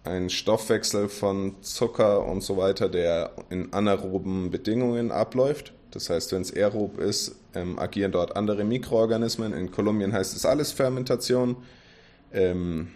ein 0.03 0.29
Stoffwechsel 0.29 1.07
von 1.07 1.55
Zucker 1.61 2.25
und 2.25 2.43
so 2.43 2.57
weiter, 2.57 2.89
der 2.89 3.31
in 3.49 3.71
anaeroben 3.71 4.51
Bedingungen 4.51 5.11
abläuft. 5.11 5.73
Das 5.91 6.09
heißt, 6.09 6.31
wenn 6.33 6.41
es 6.41 6.53
aerob 6.53 6.99
ist, 6.99 7.35
ähm, 7.55 7.79
agieren 7.79 8.11
dort 8.11 8.35
andere 8.35 8.63
Mikroorganismen. 8.63 9.53
In 9.53 9.71
Kolumbien 9.71 10.11
heißt 10.11 10.35
es 10.35 10.45
alles 10.45 10.71
Fermentation. 10.71 11.57
Ähm, 12.33 12.89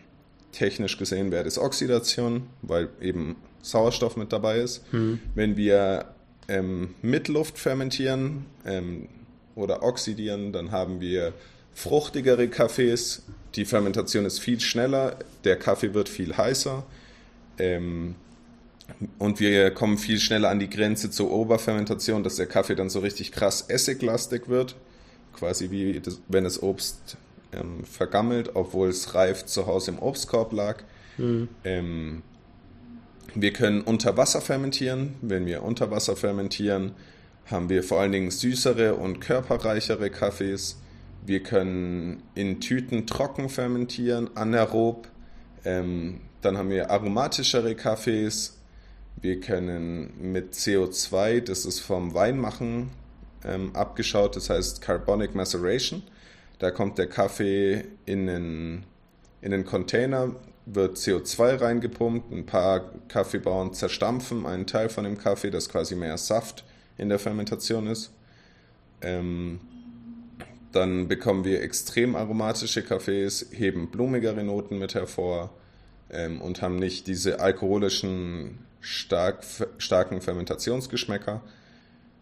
technisch 0.51 0.97
gesehen 0.97 1.31
wäre 1.31 1.43
das 1.43 1.57
Oxidation, 1.59 2.47
weil 2.61 2.89
eben 2.99 3.35
Sauerstoff 3.61 4.17
mit 4.17 4.33
dabei 4.33 4.59
ist. 4.59 4.81
Mhm. 4.91 5.19
Wenn 5.35 5.55
wir 5.55 6.05
ähm, 6.47 6.95
mit 7.01 7.27
Luft 7.27 7.59
fermentieren 7.59 8.45
ähm, 8.65 9.07
oder 9.55 9.83
oxidieren, 9.83 10.51
dann 10.51 10.71
haben 10.71 10.99
wir 10.99 11.33
fruchtigere 11.73 12.47
Kaffees. 12.47 13.23
Die 13.55 13.65
Fermentation 13.65 14.25
ist 14.25 14.39
viel 14.39 14.59
schneller, 14.59 15.17
der 15.43 15.57
Kaffee 15.57 15.93
wird 15.93 16.09
viel 16.09 16.35
heißer 16.35 16.83
ähm, 17.59 18.15
und 19.17 19.39
wir 19.39 19.71
kommen 19.71 19.97
viel 19.97 20.19
schneller 20.19 20.49
an 20.49 20.59
die 20.59 20.69
Grenze 20.69 21.11
zur 21.11 21.31
Oberfermentation, 21.31 22.23
dass 22.23 22.35
der 22.35 22.45
Kaffee 22.45 22.75
dann 22.75 22.89
so 22.89 22.99
richtig 22.99 23.31
krass 23.31 23.65
essiglastig 23.67 24.47
wird. 24.47 24.75
Quasi 25.33 25.69
wie 25.71 25.99
das, 25.99 26.21
wenn 26.27 26.45
das 26.45 26.63
Obst 26.63 27.17
ähm, 27.53 27.83
vergammelt, 27.83 28.51
obwohl 28.55 28.89
es 28.89 29.13
reif 29.13 29.45
zu 29.45 29.67
Hause 29.67 29.91
im 29.91 29.99
Obstkorb 29.99 30.51
lag. 30.53 30.83
Mhm. 31.17 31.49
Ähm, 31.63 32.23
wir 33.35 33.53
können 33.53 33.81
unter 33.81 34.17
Wasser 34.17 34.41
fermentieren. 34.41 35.15
Wenn 35.21 35.45
wir 35.45 35.63
unter 35.63 35.91
Wasser 35.91 36.15
fermentieren, 36.15 36.93
haben 37.45 37.69
wir 37.69 37.83
vor 37.83 37.99
allen 37.99 38.11
Dingen 38.11 38.31
süßere 38.31 38.95
und 38.95 39.19
körperreichere 39.19 40.09
Kaffees. 40.09 40.77
Wir 41.25 41.43
können 41.43 42.23
in 42.35 42.61
Tüten 42.61 43.05
trocken 43.05 43.49
fermentieren, 43.49 44.29
anaerob. 44.35 45.07
Ähm, 45.65 46.21
dann 46.47 46.57
haben 46.57 46.69
wir 46.69 46.89
aromatischere 46.91 47.75
Kaffees. 47.75 48.57
Wir 49.19 49.41
können 49.41 50.31
mit 50.31 50.53
CO2, 50.53 51.41
das 51.41 51.65
ist 51.65 51.81
vom 51.81 52.13
Weinmachen 52.13 52.91
ähm, 53.43 53.75
abgeschaut, 53.75 54.37
das 54.37 54.49
heißt 54.49 54.81
Carbonic 54.81 55.35
Maceration. 55.35 56.03
Da 56.59 56.71
kommt 56.71 56.99
der 56.99 57.07
Kaffee 57.07 57.83
in 58.05 58.29
einen, 58.29 58.85
in 59.41 59.53
einen 59.53 59.65
Container, 59.65 60.37
wird 60.65 60.95
CO2 60.95 61.59
reingepumpt, 61.59 62.31
ein 62.31 62.45
paar 62.45 62.93
Kaffeebauern 63.09 63.73
zerstampfen 63.73 64.45
einen 64.45 64.67
Teil 64.67 64.87
von 64.87 65.03
dem 65.03 65.17
Kaffee, 65.17 65.51
dass 65.51 65.67
quasi 65.67 65.95
mehr 65.95 66.17
Saft 66.17 66.63
in 66.97 67.09
der 67.09 67.19
Fermentation 67.19 67.87
ist. 67.87 68.13
Ähm, 69.01 69.59
dann 70.71 71.09
bekommen 71.09 71.43
wir 71.43 71.61
extrem 71.61 72.15
aromatische 72.15 72.83
Kaffees, 72.83 73.47
heben 73.51 73.91
blumigere 73.91 74.45
Noten 74.45 74.79
mit 74.79 74.95
hervor 74.95 75.51
ähm, 76.11 76.41
und 76.41 76.61
haben 76.61 76.77
nicht 76.77 77.07
diese 77.07 77.39
alkoholischen, 77.39 78.59
stark, 78.79 79.43
starken 79.77 80.21
Fermentationsgeschmäcker. 80.21 81.41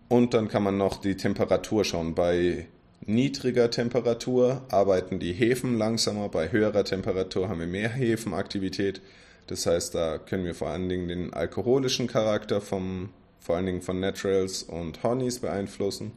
Und 0.07 0.33
dann 0.33 0.47
kann 0.47 0.63
man 0.63 0.77
noch 0.77 1.01
die 1.01 1.17
Temperatur 1.17 1.83
schauen. 1.83 2.15
Bei 2.15 2.67
niedriger 3.05 3.69
Temperatur 3.71 4.61
arbeiten 4.69 5.19
die 5.19 5.33
Hefen 5.33 5.77
langsamer, 5.77 6.29
bei 6.29 6.51
höherer 6.51 6.83
Temperatur 6.83 7.49
haben 7.49 7.59
wir 7.59 7.67
mehr 7.67 7.89
Hefenaktivität. 7.89 9.01
Das 9.47 9.65
heißt, 9.65 9.93
da 9.93 10.17
können 10.17 10.45
wir 10.45 10.55
vor 10.55 10.69
allen 10.69 10.89
Dingen 10.89 11.07
den 11.07 11.33
alkoholischen 11.33 12.07
Charakter 12.07 12.61
vom, 12.61 13.09
vor 13.39 13.55
allen 13.55 13.67
Dingen 13.67 13.81
von 13.81 13.99
Naturals 13.99 14.63
und 14.63 15.03
Honeys 15.03 15.39
beeinflussen 15.39 16.11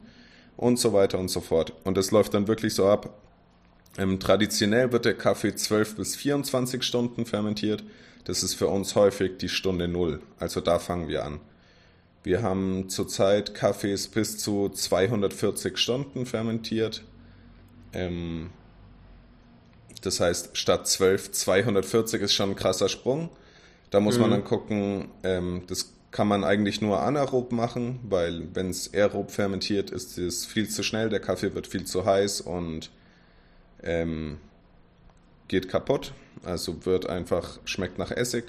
und 0.57 0.79
so 0.79 0.93
weiter 0.93 1.19
und 1.19 1.29
so 1.29 1.41
fort. 1.41 1.73
Und 1.83 1.95
das 1.95 2.11
läuft 2.11 2.33
dann 2.33 2.47
wirklich 2.47 2.73
so 2.73 2.87
ab, 2.87 3.13
ähm, 3.97 4.19
traditionell 4.19 4.91
wird 4.91 5.05
der 5.05 5.15
Kaffee 5.15 5.55
12 5.55 5.95
bis 5.95 6.15
24 6.15 6.83
Stunden 6.83 7.25
fermentiert. 7.25 7.83
Das 8.23 8.43
ist 8.43 8.53
für 8.53 8.67
uns 8.67 8.95
häufig 8.95 9.37
die 9.37 9.49
Stunde 9.49 9.87
Null. 9.87 10.21
Also 10.39 10.61
da 10.61 10.79
fangen 10.79 11.07
wir 11.07 11.25
an. 11.25 11.39
Wir 12.23 12.43
haben 12.43 12.89
zurzeit 12.89 13.53
Kaffees 13.55 14.07
bis 14.07 14.37
zu 14.37 14.69
240 14.69 15.77
Stunden 15.77 16.25
fermentiert. 16.25 17.03
Ähm, 17.93 18.51
das 20.01 20.19
heißt, 20.19 20.57
statt 20.57 20.87
12, 20.87 21.31
240 21.31 22.21
ist 22.21 22.33
schon 22.33 22.51
ein 22.51 22.55
krasser 22.55 22.89
Sprung. 22.89 23.29
Da 23.89 23.99
muss 23.99 24.15
mhm. 24.15 24.21
man 24.21 24.31
dann 24.31 24.43
gucken, 24.43 25.09
ähm, 25.23 25.63
das 25.67 25.93
kann 26.11 26.27
man 26.27 26.43
eigentlich 26.43 26.81
nur 26.81 27.01
anaerob 27.01 27.51
machen, 27.51 27.99
weil 28.03 28.47
wenn 28.53 28.69
es 28.69 28.93
aerob 28.93 29.31
fermentiert, 29.31 29.91
ist 29.91 30.17
es 30.17 30.45
viel 30.45 30.69
zu 30.69 30.83
schnell, 30.83 31.09
der 31.09 31.19
Kaffee 31.19 31.53
wird 31.53 31.67
viel 31.67 31.85
zu 31.85 32.05
heiß 32.05 32.41
und 32.41 32.89
ähm, 33.83 34.37
geht 35.47 35.69
kaputt, 35.69 36.13
also 36.43 36.85
wird 36.85 37.09
einfach, 37.09 37.59
schmeckt 37.65 37.97
nach 37.97 38.11
Essig. 38.11 38.45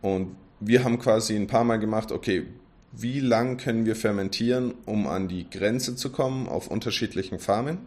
Und 0.00 0.36
wir 0.60 0.84
haben 0.84 0.98
quasi 0.98 1.36
ein 1.36 1.46
paar 1.46 1.64
Mal 1.64 1.78
gemacht, 1.78 2.12
okay, 2.12 2.46
wie 2.92 3.20
lang 3.20 3.56
können 3.56 3.86
wir 3.86 3.96
fermentieren, 3.96 4.74
um 4.84 5.06
an 5.06 5.28
die 5.28 5.48
Grenze 5.48 5.96
zu 5.96 6.10
kommen 6.10 6.46
auf 6.48 6.68
unterschiedlichen 6.68 7.38
Farmen? 7.38 7.78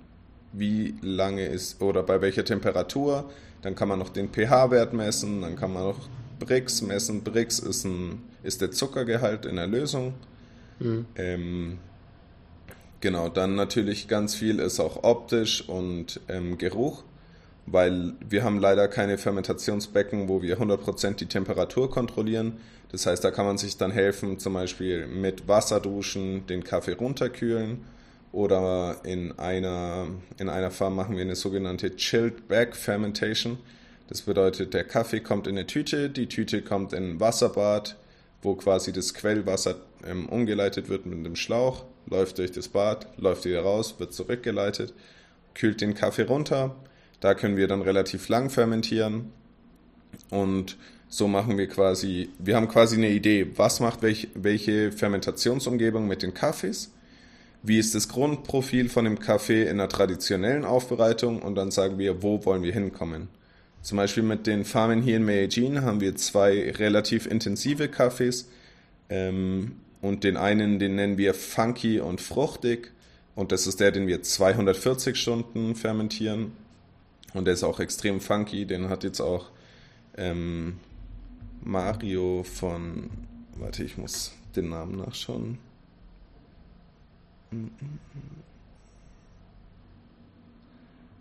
Wie 0.51 0.95
lange 1.01 1.45
ist 1.45 1.81
oder 1.81 2.01
bei 2.03 2.21
welcher 2.21 2.45
Temperatur? 2.45 3.29
Dann 3.61 3.75
kann 3.75 3.87
man 3.87 3.99
noch 3.99 4.09
den 4.09 4.29
pH-Wert 4.29 4.93
messen, 4.93 5.41
dann 5.41 5.55
kann 5.55 5.73
man 5.73 5.83
noch 5.83 6.09
Brix 6.39 6.81
messen. 6.81 7.23
Brix 7.23 7.59
ist, 7.59 7.85
ein, 7.85 8.23
ist 8.43 8.61
der 8.61 8.71
Zuckergehalt 8.71 9.45
in 9.45 9.57
der 9.57 9.67
Lösung. 9.67 10.13
Mhm. 10.79 11.05
Ähm, 11.15 11.77
Genau, 13.05 13.29
dann 13.29 13.53
natürlich 13.53 14.07
ganz 14.07 14.33
viel 14.33 14.57
ist 14.57 14.79
auch 14.79 15.03
optisch 15.03 15.69
und 15.69 16.21
ähm, 16.27 16.57
Geruch, 16.57 17.03
weil 17.67 18.13
wir 18.27 18.43
haben 18.43 18.57
leider 18.57 18.87
keine 18.87 19.19
Fermentationsbecken, 19.19 20.27
wo 20.27 20.41
wir 20.41 20.57
100% 20.57 21.13
die 21.17 21.27
Temperatur 21.27 21.91
kontrollieren. 21.91 22.53
Das 22.91 23.05
heißt, 23.05 23.23
da 23.23 23.29
kann 23.29 23.45
man 23.45 23.59
sich 23.59 23.77
dann 23.77 23.91
helfen, 23.91 24.39
zum 24.39 24.53
Beispiel 24.53 25.05
mit 25.05 25.47
Wasserduschen 25.47 26.47
den 26.47 26.63
Kaffee 26.63 26.93
runterkühlen 26.93 27.81
oder 28.31 28.95
in 29.03 29.37
einer, 29.37 30.07
in 30.39 30.49
einer 30.49 30.71
Farm 30.71 30.95
machen 30.95 31.15
wir 31.15 31.21
eine 31.21 31.35
sogenannte 31.35 31.95
Chilled 31.97 32.47
Bag 32.47 32.75
Fermentation. 32.75 33.59
Das 34.07 34.23
bedeutet, 34.23 34.73
der 34.73 34.83
Kaffee 34.83 35.19
kommt 35.19 35.45
in 35.45 35.59
eine 35.59 35.67
Tüte, 35.67 36.09
die 36.09 36.25
Tüte 36.25 36.63
kommt 36.63 36.91
in 36.91 37.11
ein 37.11 37.19
Wasserbad, 37.19 37.97
wo 38.41 38.55
quasi 38.55 38.91
das 38.91 39.13
Quellwasser 39.13 39.75
ähm, 40.07 40.27
umgeleitet 40.27 40.89
wird 40.89 41.05
mit 41.05 41.23
dem 41.23 41.35
Schlauch 41.35 41.85
läuft 42.07 42.37
durch 42.37 42.51
das 42.51 42.67
Bad, 42.67 43.07
läuft 43.17 43.45
wieder 43.45 43.61
raus, 43.61 43.95
wird 43.97 44.13
zurückgeleitet, 44.13 44.93
kühlt 45.53 45.81
den 45.81 45.93
Kaffee 45.93 46.23
runter. 46.23 46.75
Da 47.19 47.33
können 47.33 47.57
wir 47.57 47.67
dann 47.67 47.81
relativ 47.81 48.27
lang 48.29 48.49
fermentieren 48.49 49.31
und 50.29 50.77
so 51.07 51.27
machen 51.27 51.57
wir 51.57 51.67
quasi, 51.67 52.29
wir 52.39 52.55
haben 52.55 52.67
quasi 52.67 52.97
eine 52.97 53.09
Idee, 53.09 53.47
was 53.55 53.79
macht 53.79 54.01
welch, 54.01 54.27
welche 54.33 54.91
Fermentationsumgebung 54.91 56.07
mit 56.07 56.23
den 56.23 56.33
Kaffees, 56.33 56.91
wie 57.63 57.79
ist 57.79 57.95
das 57.95 58.09
Grundprofil 58.09 58.89
von 58.89 59.05
dem 59.05 59.19
Kaffee 59.19 59.63
in 59.63 59.79
einer 59.79 59.89
traditionellen 59.89 60.65
Aufbereitung 60.65 61.41
und 61.41 61.55
dann 61.55 61.71
sagen 61.71 61.97
wir, 61.97 62.21
wo 62.21 62.43
wollen 62.45 62.63
wir 62.63 62.73
hinkommen. 62.73 63.29
Zum 63.81 63.97
Beispiel 63.97 64.23
mit 64.23 64.47
den 64.47 64.65
Farmen 64.65 65.01
hier 65.01 65.17
in 65.17 65.25
Medellin 65.25 65.83
haben 65.83 66.01
wir 66.01 66.15
zwei 66.15 66.71
relativ 66.71 67.27
intensive 67.27 67.87
Kaffees. 67.87 68.49
Ähm, 69.09 69.73
und 70.05 70.23
den 70.23 70.37
einen, 70.37 70.77
den 70.77 70.93
nennen 70.93 71.17
wir 71.17 71.33
funky 71.33 71.99
und 71.99 72.21
fruchtig. 72.21 72.91
Und 73.33 73.51
das 73.51 73.65
ist 73.65 73.79
der, 73.79 73.91
den 73.91 74.05
wir 74.05 74.21
240 74.21 75.15
Stunden 75.15 75.75
fermentieren. 75.75 76.51
Und 77.33 77.45
der 77.45 77.55
ist 77.55 77.63
auch 77.63 77.79
extrem 77.79 78.21
funky. 78.21 78.67
Den 78.67 78.87
hat 78.89 79.03
jetzt 79.03 79.19
auch 79.19 79.49
ähm, 80.15 80.77
Mario 81.63 82.43
von. 82.43 83.09
Warte, 83.55 83.83
ich 83.83 83.97
muss 83.97 84.33
den 84.55 84.69
Namen 84.69 84.97
nachschauen. 84.97 85.57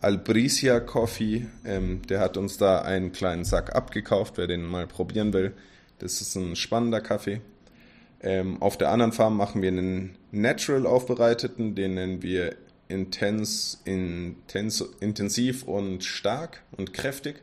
Albricia 0.03 0.81
Coffee, 0.81 1.47
ähm, 1.65 2.03
der 2.03 2.21
hat 2.21 2.37
uns 2.37 2.59
da 2.59 2.83
einen 2.83 3.13
kleinen 3.13 3.47
Sack 3.47 3.75
abgekauft, 3.75 4.37
wer 4.37 4.47
den 4.47 4.63
mal 4.63 4.87
probieren 4.87 5.33
will. 5.33 5.55
Das 6.01 6.21
ist 6.21 6.35
ein 6.37 6.55
spannender 6.55 7.01
Kaffee. 7.01 7.41
Ähm, 8.25 8.61
auf 8.63 8.79
der 8.79 8.91
anderen 8.91 9.13
Farm 9.13 9.37
machen 9.37 9.61
wir 9.61 9.69
einen 9.69 10.17
natural 10.33 10.87
aufbereiteten, 10.87 11.75
den 11.75 11.95
nennen 11.95 12.23
wir 12.23 12.57
intens, 12.89 13.83
intens, 13.85 14.83
intensiv 15.01 15.65
und 15.65 16.05
stark 16.05 16.63
und 16.73 16.95
kräftig. 16.95 17.43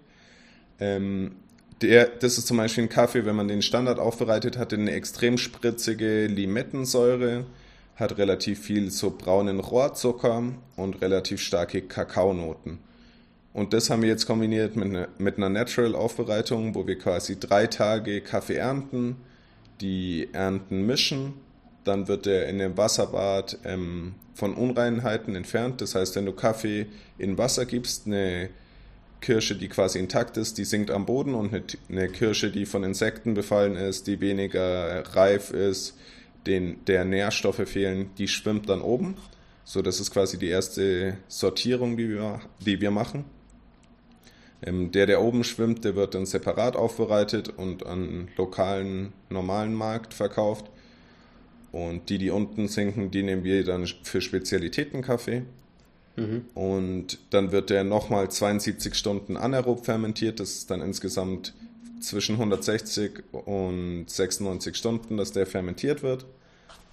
Ähm, 0.79 1.35
der, 1.83 2.07
das 2.07 2.39
ist 2.39 2.47
zum 2.47 2.57
Beispiel 2.57 2.85
ein 2.85 2.89
Kaffee, 2.89 3.25
wenn 3.25 3.35
man 3.35 3.47
den 3.47 3.61
Standard 3.61 3.99
aufbereitet, 3.99 4.57
hat 4.57 4.73
eine 4.73 4.91
extrem 4.91 5.37
spritzige 5.37 6.25
Limettensäure, 6.25 7.45
hat 7.95 8.17
relativ 8.17 8.61
viel 8.61 8.89
so 8.89 9.11
braunen 9.15 9.59
Rohrzucker 9.59 10.43
und 10.77 11.01
relativ 11.01 11.41
starke 11.41 11.83
Kakaonoten. 11.83 12.79
Und 13.53 13.73
das 13.73 13.91
haben 13.91 14.01
wir 14.01 14.09
jetzt 14.09 14.25
kombiniert 14.25 14.75
mit, 14.75 14.87
eine, 14.87 15.09
mit 15.19 15.37
einer 15.37 15.49
Natural-Aufbereitung, 15.49 16.73
wo 16.73 16.87
wir 16.87 16.97
quasi 16.97 17.39
drei 17.39 17.67
Tage 17.67 18.21
Kaffee 18.21 18.55
ernten, 18.55 19.17
die 19.81 20.29
Ernten 20.31 20.85
mischen, 20.85 21.33
dann 21.83 22.07
wird 22.07 22.25
der 22.25 22.47
in 22.47 22.59
dem 22.59 22.77
Wasserbad 22.77 23.57
ähm, 23.65 24.13
von 24.33 24.53
Unreinheiten 24.53 25.35
entfernt. 25.35 25.81
Das 25.81 25.95
heißt, 25.95 26.15
wenn 26.15 26.25
du 26.25 26.33
Kaffee 26.33 26.87
in 27.17 27.37
Wasser 27.37 27.65
gibst, 27.65 28.05
eine 28.05 28.49
Kirsche, 29.19 29.55
die 29.55 29.67
quasi 29.67 29.99
intakt 29.99 30.37
ist, 30.37 30.57
die 30.57 30.65
sinkt 30.65 30.91
am 30.91 31.05
Boden 31.05 31.35
und 31.35 31.77
eine 31.89 32.09
Kirsche, 32.09 32.51
die 32.51 32.65
von 32.65 32.83
Insekten 32.83 33.33
befallen 33.33 33.75
ist, 33.75 34.07
die 34.07 34.19
weniger 34.19 35.03
reif 35.15 35.51
ist, 35.51 35.97
den, 36.47 36.83
der 36.85 37.05
Nährstoffe 37.05 37.67
fehlen, 37.67 38.09
die 38.17 38.27
schwimmt 38.27 38.67
dann 38.69 38.81
oben. 38.81 39.15
So, 39.63 39.81
das 39.81 39.99
ist 39.99 40.11
quasi 40.11 40.39
die 40.39 40.49
erste 40.49 41.17
Sortierung, 41.27 41.97
die 41.97 42.09
wir, 42.09 42.41
die 42.65 42.81
wir 42.81 42.91
machen. 42.91 43.25
Ähm, 44.63 44.91
der, 44.91 45.05
der 45.05 45.21
oben 45.21 45.43
schwimmt, 45.43 45.83
der 45.85 45.95
wird 45.95 46.13
dann 46.13 46.25
separat 46.25 46.75
aufbereitet 46.75 47.49
und 47.49 47.85
an 47.85 48.27
lokalen, 48.37 49.13
normalen 49.29 49.73
Markt 49.73 50.13
verkauft. 50.13 50.65
Und 51.71 52.09
die, 52.09 52.17
die 52.17 52.29
unten 52.29 52.67
sinken, 52.67 53.11
die 53.11 53.23
nehmen 53.23 53.43
wir 53.43 53.63
dann 53.63 53.87
für 54.03 54.21
Spezialitätenkaffee. 54.21 55.43
Mhm. 56.17 56.45
Und 56.53 57.19
dann 57.29 57.51
wird 57.51 57.69
der 57.69 57.83
nochmal 57.83 58.29
72 58.29 58.93
Stunden 58.95 59.37
anaerob 59.37 59.85
fermentiert. 59.85 60.39
Das 60.39 60.51
ist 60.51 60.69
dann 60.69 60.81
insgesamt 60.81 61.53
zwischen 62.01 62.35
160 62.35 63.23
und 63.31 64.05
96 64.07 64.75
Stunden, 64.75 65.17
dass 65.17 65.31
der 65.31 65.47
fermentiert 65.47 66.03
wird. 66.03 66.25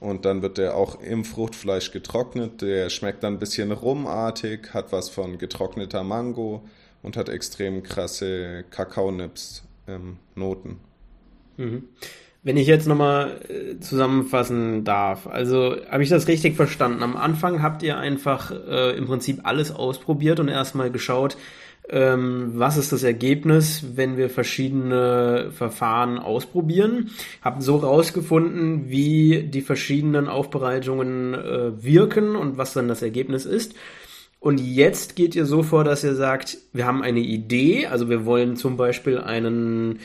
Und 0.00 0.24
dann 0.24 0.42
wird 0.42 0.58
der 0.58 0.76
auch 0.76 1.00
im 1.00 1.24
Fruchtfleisch 1.24 1.90
getrocknet. 1.90 2.62
Der 2.62 2.88
schmeckt 2.88 3.24
dann 3.24 3.34
ein 3.34 3.38
bisschen 3.40 3.72
rumartig, 3.72 4.72
hat 4.72 4.92
was 4.92 5.08
von 5.08 5.38
getrockneter 5.38 6.04
Mango 6.04 6.62
und 7.02 7.16
hat 7.16 7.28
extrem 7.28 7.82
krasse 7.82 8.64
Kakaonips-Noten. 8.70 10.76
Ähm, 11.58 11.64
mhm. 11.64 11.84
Wenn 12.42 12.56
ich 12.56 12.66
jetzt 12.66 12.86
nochmal 12.86 13.40
äh, 13.48 13.80
zusammenfassen 13.80 14.84
darf, 14.84 15.26
also 15.26 15.76
habe 15.90 16.02
ich 16.02 16.08
das 16.08 16.28
richtig 16.28 16.56
verstanden? 16.56 17.02
Am 17.02 17.16
Anfang 17.16 17.62
habt 17.62 17.82
ihr 17.82 17.98
einfach 17.98 18.50
äh, 18.50 18.96
im 18.96 19.06
Prinzip 19.06 19.40
alles 19.42 19.72
ausprobiert 19.72 20.40
und 20.40 20.48
erstmal 20.48 20.90
geschaut, 20.90 21.36
ähm, 21.90 22.52
was 22.54 22.76
ist 22.76 22.92
das 22.92 23.02
Ergebnis, 23.02 23.82
wenn 23.94 24.16
wir 24.16 24.28
verschiedene 24.28 25.50
Verfahren 25.52 26.18
ausprobieren. 26.18 27.10
Habt 27.42 27.62
so 27.62 27.76
rausgefunden, 27.76 28.90
wie 28.90 29.44
die 29.44 29.62
verschiedenen 29.62 30.28
Aufbereitungen 30.28 31.34
äh, 31.34 31.82
wirken 31.82 32.36
und 32.36 32.58
was 32.58 32.74
dann 32.74 32.88
das 32.88 33.02
Ergebnis 33.02 33.46
ist. 33.46 33.74
Und 34.40 34.60
jetzt 34.60 35.16
geht 35.16 35.34
ihr 35.34 35.46
so 35.46 35.62
vor, 35.62 35.84
dass 35.84 36.04
ihr 36.04 36.14
sagt, 36.14 36.58
wir 36.72 36.86
haben 36.86 37.02
eine 37.02 37.20
Idee, 37.20 37.86
also 37.86 38.08
wir 38.08 38.24
wollen 38.24 38.56
zum 38.56 38.76
Beispiel 38.76 39.18
einen 39.18 39.98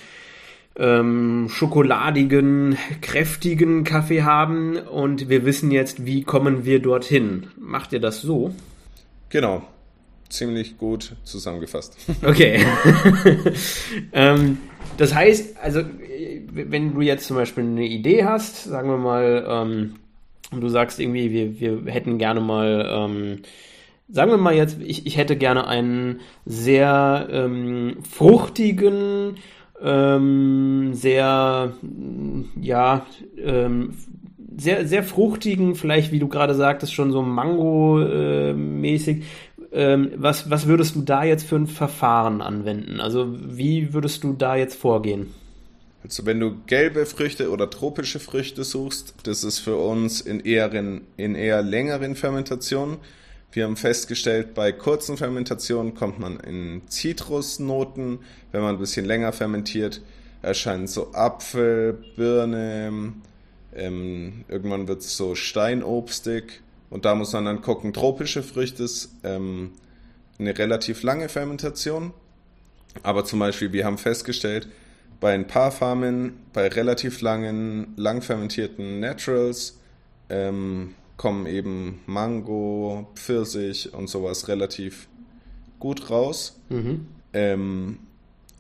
ähm, 0.76 1.50
schokoladigen, 1.52 2.78
kräftigen 3.02 3.84
Kaffee 3.84 4.24
haben 4.24 4.78
und 4.78 5.30
wir 5.30 5.46
wissen 5.46 5.70
jetzt, 5.70 6.06
wie 6.06 6.24
kommen 6.24 6.66
wir 6.66 6.80
dorthin. 6.80 7.48
Macht 7.58 7.94
ihr 7.94 8.00
das 8.00 8.22
so? 8.22 8.56
Genau. 9.30 9.64
Ziemlich 10.30 10.80
gut 10.80 11.16
zusammengefasst. 11.24 11.96
Okay. 12.26 12.66
ähm, 14.14 14.58
das 14.98 15.14
heißt, 15.14 15.58
also, 15.62 15.82
wenn 16.52 16.96
du 16.96 17.02
jetzt 17.02 17.28
zum 17.28 17.38
Beispiel 17.38 17.64
eine 17.64 17.86
Idee 17.86 18.26
hast, 18.26 18.64
sagen 18.64 18.90
wir 18.90 18.98
mal, 18.98 19.46
ähm, 19.48 19.96
und 20.52 20.62
du 20.62 20.70
sagst 20.70 21.00
irgendwie, 21.00 21.32
wir, 21.60 21.86
wir 21.86 21.92
hätten 21.92 22.18
gerne 22.18 22.40
mal, 22.40 22.88
ähm, 22.90 23.40
sagen 24.14 24.32
wir 24.32 24.38
mal 24.38 24.56
jetzt, 24.56 24.78
ich, 24.80 25.06
ich 25.08 25.18
hätte 25.18 25.36
gerne 25.36 25.68
einen 25.68 26.22
sehr 26.46 27.28
ähm, 27.32 27.98
fruchtigen, 28.10 29.36
ähm, 29.82 30.92
sehr, 30.94 31.74
ja, 32.62 33.06
ähm, 33.44 33.96
sehr, 34.56 34.88
sehr 34.88 35.02
fruchtigen, 35.02 35.74
vielleicht 35.74 36.12
wie 36.12 36.20
du 36.20 36.28
gerade 36.28 36.54
sagtest, 36.54 36.94
schon 36.94 37.12
so 37.12 37.24
Mango-mäßig. 37.24 39.24
Ähm, 39.72 40.12
was, 40.16 40.52
was 40.52 40.68
würdest 40.68 40.96
du 40.96 41.02
da 41.02 41.24
jetzt 41.24 41.48
für 41.48 41.56
ein 41.56 41.66
Verfahren 41.66 42.44
anwenden? 42.44 43.00
Also 43.00 43.36
wie 43.36 43.96
würdest 43.96 44.24
du 44.24 44.34
da 44.34 44.56
jetzt 44.56 44.76
vorgehen? 44.76 45.34
Also 46.04 46.28
wenn 46.28 46.40
du 46.40 46.58
gelbe 46.68 47.08
Früchte 47.08 47.50
oder 47.50 47.72
tropische 47.72 48.20
Früchte 48.20 48.64
suchst, 48.64 49.16
das 49.24 49.44
ist 49.44 49.58
für 49.58 49.78
uns 49.78 50.22
in 50.22 50.42
eher, 50.42 50.72
in 50.72 51.34
eher 51.34 51.64
längeren 51.64 52.16
Fermentationen. 52.16 53.00
Wir 53.54 53.66
haben 53.66 53.78
festgestellt, 53.78 54.56
bei 54.56 54.72
kurzen 54.72 55.16
Fermentationen 55.16 55.94
kommt 55.94 56.18
man 56.20 56.40
in 56.40 56.82
Zitrusnoten. 56.88 58.20
Wenn 58.52 58.62
man 58.62 58.76
ein 58.76 58.80
bisschen 58.80 59.06
länger 59.06 59.32
fermentiert, 59.32 60.02
erscheinen 60.42 60.88
so 60.88 61.14
Apfel, 61.14 61.94
Birne, 62.16 63.14
ähm, 63.76 64.44
irgendwann 64.48 64.88
wird 64.88 65.02
es 65.02 65.16
so 65.16 65.36
steinobstig. 65.36 66.62
Und 66.90 67.06
da 67.06 67.14
muss 67.14 67.34
man 67.34 67.46
dann 67.46 67.62
gucken, 67.62 67.94
tropische 67.94 68.42
Früchte 68.42 68.84
ist 68.84 69.10
ähm, 69.24 69.74
eine 70.40 70.58
relativ 70.58 71.04
lange 71.04 71.30
Fermentation. 71.30 72.12
Aber 73.04 73.24
zum 73.24 73.38
Beispiel, 73.38 73.72
wir 73.72 73.86
haben 73.86 74.00
festgestellt, 74.00 74.68
bei 75.20 75.36
ein 75.36 75.46
paar 75.46 75.72
Farmen, 75.72 76.40
bei 76.54 76.68
relativ 76.70 77.22
langen, 77.22 77.94
lang 77.98 78.24
fermentierten 78.24 79.00
Naturals, 79.00 79.78
ähm, 80.32 80.96
kommen 81.18 81.46
eben 81.46 82.02
Mango, 82.06 83.08
Pfirsich 83.16 83.94
und 83.94 84.08
sowas 84.10 84.48
relativ 84.48 85.08
gut 85.80 86.10
raus. 86.10 86.60
Mhm. 86.70 87.08
Ähm, 87.34 88.00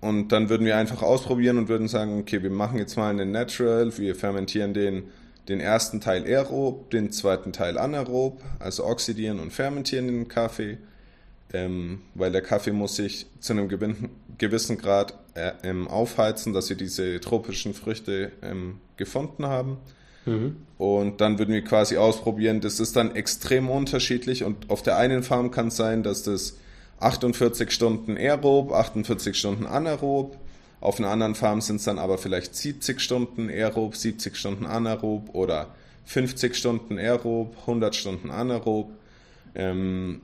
und 0.02 0.34
dann 0.34 0.50
würden 0.50 0.66
wir 0.66 0.76
einfach 0.76 1.02
ausprobieren 1.02 1.58
und 1.58 1.70
würden 1.70 1.88
sagen, 1.88 2.20
okay, 2.20 2.44
wir 2.44 2.50
machen 2.50 2.78
jetzt 2.78 2.98
mal 2.98 3.10
einen 3.10 3.32
Natural, 3.32 3.98
wir 3.98 4.16
fermentieren 4.16 4.74
den, 4.74 5.04
den 5.48 5.62
ersten 5.62 6.02
Teil 6.02 6.26
aerob, 6.26 6.92
den 6.92 7.12
zweiten 7.12 7.54
Teil 7.54 7.78
anaerob, 7.78 8.42
also 8.60 8.86
oxidieren 8.86 9.40
und 9.40 9.54
fermentieren 9.54 10.08
den 10.08 10.28
Kaffee, 10.28 10.78
ähm, 11.54 12.02
weil 12.16 12.34
der 12.34 12.42
Kaffee 12.42 12.74
muss 12.74 12.98
sich 12.98 13.28
zu 13.40 13.54
einem 13.54 13.70
gewissen 14.38 14.78
Grad 14.78 15.18
äh, 15.36 15.54
ähm, 15.64 15.88
aufheizen, 15.88 16.52
dass 16.52 16.68
wir 16.70 16.76
diese 16.76 17.22
tropischen 17.22 17.74
Früchte 17.74 18.34
ähm, 18.42 18.82
gefunden 18.98 19.46
haben. 19.46 19.78
Mhm. 20.26 20.58
Und 20.78 21.22
dann 21.22 21.40
würden 21.40 21.54
wir 21.54 21.64
quasi 21.64 21.98
ausprobieren, 21.98 22.62
das 22.62 22.80
ist 22.80 22.96
dann 22.96 23.16
extrem 23.16 23.70
unterschiedlich 23.70 24.44
und 24.44 24.70
auf 24.70 24.82
der 24.82 24.98
einen 24.98 25.24
Farm 25.24 25.52
kann 25.52 25.68
es 25.68 25.78
sein, 25.78 26.04
dass 26.04 26.24
das 26.24 26.58
48 27.00 27.72
Stunden 27.72 28.18
aerob, 28.18 28.72
48 28.72 29.36
Stunden 29.38 29.66
anaerob, 29.66 30.38
auf 30.84 31.00
einer 31.00 31.10
anderen 31.10 31.36
Farm 31.36 31.62
sind 31.62 31.78
es 31.78 31.86
dann 31.86 31.98
aber 31.98 32.18
vielleicht 32.18 32.56
70 32.56 33.00
Stunden 33.00 33.50
aerob, 33.50 33.96
70 33.96 34.36
Stunden 34.36 34.66
anaerob 34.66 35.34
oder 35.34 35.74
50 36.06 36.56
Stunden 36.56 36.98
aerob, 36.98 37.56
100 37.62 37.96
Stunden 37.96 38.30
anaerob. 38.30 38.92
Ähm, 39.56 40.22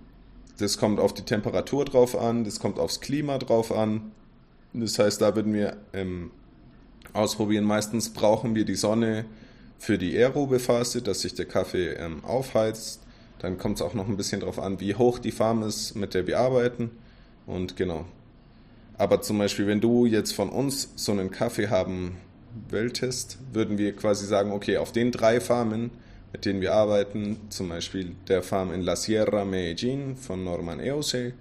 das 0.57 0.77
kommt 0.77 0.99
auf 0.99 1.13
die 1.13 1.21
Temperatur 1.21 1.85
drauf 1.85 2.17
an, 2.17 2.43
das 2.43 2.59
kommt 2.59 2.77
aufs 2.77 2.99
Klima 2.99 3.37
drauf 3.37 3.71
an. 3.71 4.11
Das 4.73 4.99
heißt, 4.99 5.21
da 5.21 5.33
würden 5.33 5.53
wir 5.53 5.77
ähm, 5.93 6.31
ausprobieren. 7.13 7.63
Meistens 7.63 8.09
brauchen 8.09 8.53
wir 8.53 8.65
die 8.65 8.75
Sonne 8.75 9.23
für 9.79 9.97
die 9.97 10.15
aerobe 10.15 10.59
Phase, 10.59 11.01
dass 11.01 11.21
sich 11.21 11.33
der 11.33 11.45
Kaffee 11.45 11.93
ähm, 11.93 12.23
aufheizt. 12.23 13.01
Dann 13.39 13.57
kommt 13.57 13.77
es 13.77 13.81
auch 13.81 13.93
noch 13.93 14.07
ein 14.07 14.17
bisschen 14.17 14.41
darauf 14.41 14.59
an, 14.59 14.79
wie 14.79 14.95
hoch 14.95 15.17
die 15.17 15.31
Farm 15.31 15.63
ist, 15.63 15.95
mit 15.95 16.13
der 16.13 16.27
wir 16.27 16.39
arbeiten. 16.39 16.91
Und 17.47 17.77
genau. 17.77 18.05
Aber 18.97 19.21
zum 19.21 19.37
Beispiel, 19.37 19.65
wenn 19.65 19.79
du 19.79 20.05
jetzt 20.05 20.33
von 20.33 20.49
uns 20.49 20.89
so 20.95 21.13
einen 21.13 21.31
Kaffee 21.31 21.69
haben 21.69 22.17
wolltest, 22.69 23.37
würden 23.53 23.77
wir 23.77 23.95
quasi 23.95 24.25
sagen, 24.25 24.51
okay, 24.51 24.77
auf 24.77 24.91
den 24.91 25.11
drei 25.11 25.39
Farmen, 25.39 25.91
mit 26.33 26.45
denen 26.45 26.59
wir 26.59 26.73
arbeiten, 26.73 27.37
zum 27.49 27.69
Beispiel 27.69 28.15
der 28.27 28.43
Farm 28.43 28.73
in 28.73 28.81
La 28.81 28.97
Sierra 28.97 29.45
Medellin 29.45 30.17
von 30.17 30.43
Norman 30.43 30.81
Eose, 30.81 31.33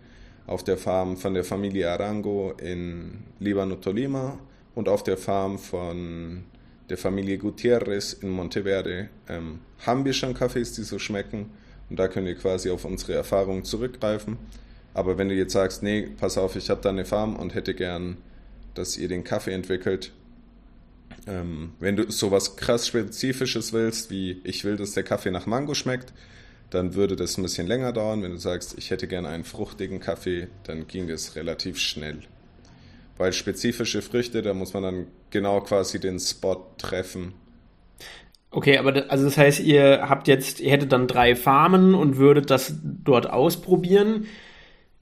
auf 0.46 0.62
der 0.62 0.78
Farm 0.78 1.16
von 1.16 1.34
der 1.34 1.44
Familie 1.44 1.90
Arango 1.90 2.52
in 2.52 3.24
Libano 3.40 3.74
Tolima 3.74 4.38
und 4.74 4.88
auf 4.88 5.02
der 5.02 5.18
Farm 5.18 5.58
von 5.58 6.44
der 6.88 6.96
Familie 6.96 7.38
Gutierrez 7.38 8.12
in 8.14 8.30
Monteverde 8.30 9.08
ähm, 9.28 9.60
haben 9.86 10.04
wir 10.04 10.12
schon 10.12 10.34
Kaffees, 10.34 10.72
die 10.72 10.82
so 10.82 10.98
schmecken. 10.98 11.50
Und 11.90 11.98
da 11.98 12.08
können 12.08 12.26
wir 12.26 12.34
quasi 12.34 12.70
auf 12.70 12.84
unsere 12.84 13.14
Erfahrungen 13.14 13.64
zurückgreifen. 13.64 14.36
Aber 14.94 15.18
wenn 15.18 15.28
du 15.28 15.34
jetzt 15.34 15.52
sagst, 15.52 15.82
nee, 15.82 16.08
pass 16.18 16.38
auf, 16.38 16.56
ich 16.56 16.70
habe 16.70 16.80
da 16.82 16.90
eine 16.90 17.04
Farm 17.04 17.36
und 17.36 17.54
hätte 17.54 17.74
gern, 17.74 18.16
dass 18.74 18.96
ihr 18.96 19.08
den 19.08 19.24
Kaffee 19.24 19.52
entwickelt, 19.52 20.12
ähm, 21.26 21.72
wenn 21.78 21.96
du 21.96 22.10
sowas 22.10 22.56
krass 22.56 22.86
Spezifisches 22.86 23.72
willst, 23.72 24.10
wie 24.10 24.40
ich 24.44 24.64
will, 24.64 24.76
dass 24.76 24.92
der 24.92 25.02
Kaffee 25.02 25.30
nach 25.30 25.46
Mango 25.46 25.74
schmeckt, 25.74 26.12
dann 26.70 26.94
würde 26.94 27.16
das 27.16 27.38
ein 27.38 27.42
bisschen 27.42 27.66
länger 27.66 27.92
dauern. 27.92 28.22
Wenn 28.22 28.32
du 28.32 28.38
sagst, 28.38 28.76
ich 28.76 28.90
hätte 28.90 29.08
gerne 29.08 29.28
einen 29.28 29.44
fruchtigen 29.44 30.00
Kaffee, 30.00 30.48
dann 30.64 30.86
ging 30.86 31.06
das 31.06 31.36
relativ 31.36 31.78
schnell. 31.78 32.20
Weil 33.18 33.32
spezifische 33.32 34.00
Früchte, 34.00 34.42
da 34.42 34.54
muss 34.54 34.72
man 34.72 34.82
dann 34.82 35.06
genau 35.30 35.60
quasi 35.60 36.00
den 36.00 36.18
Spot 36.18 36.66
treffen. 36.78 37.34
Okay, 38.50 38.78
aber 38.78 38.92
das, 38.92 39.10
also 39.10 39.24
das 39.24 39.36
heißt, 39.36 39.60
ihr 39.60 40.08
habt 40.08 40.26
jetzt, 40.28 40.60
ihr 40.60 40.70
hättet 40.70 40.92
dann 40.92 41.06
drei 41.06 41.36
Farmen 41.36 41.94
und 41.94 42.16
würdet 42.16 42.50
das 42.50 42.74
dort 42.82 43.28
ausprobieren. 43.28 44.26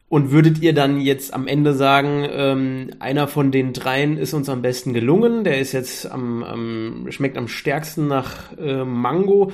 Und 0.08 0.30
würdet 0.30 0.62
ihr 0.62 0.72
dann 0.72 1.00
jetzt 1.00 1.34
am 1.34 1.48
Ende 1.48 1.74
sagen, 1.74 2.24
ähm, 2.30 2.90
einer 3.00 3.26
von 3.26 3.50
den 3.50 3.72
dreien 3.72 4.18
ist 4.18 4.34
uns 4.34 4.48
am 4.48 4.62
besten 4.62 4.94
gelungen, 4.94 5.42
der 5.42 5.58
ist 5.58 5.72
jetzt 5.72 6.08
am, 6.08 6.44
am 6.44 7.06
schmeckt 7.10 7.36
am 7.36 7.48
stärksten 7.48 8.06
nach 8.06 8.56
äh, 8.56 8.84
Mango 8.84 9.50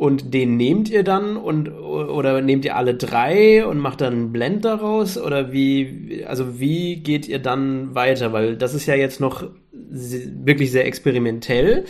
und 0.00 0.32
den 0.32 0.56
nehmt 0.56 0.88
ihr 0.88 1.04
dann 1.04 1.36
und 1.36 1.68
oder 1.68 2.40
nehmt 2.40 2.64
ihr 2.64 2.74
alle 2.74 2.94
drei 2.94 3.66
und 3.66 3.78
macht 3.78 4.00
dann 4.00 4.14
einen 4.14 4.32
Blend 4.32 4.64
daraus? 4.64 5.18
Oder 5.18 5.52
wie 5.52 6.24
also 6.26 6.58
wie 6.58 6.96
geht 6.96 7.28
ihr 7.28 7.38
dann 7.38 7.94
weiter? 7.94 8.32
Weil 8.32 8.56
das 8.56 8.72
ist 8.72 8.86
ja 8.86 8.94
jetzt 8.94 9.20
noch 9.20 9.44
wirklich 9.70 10.70
sehr 10.70 10.86
experimentell. 10.86 11.84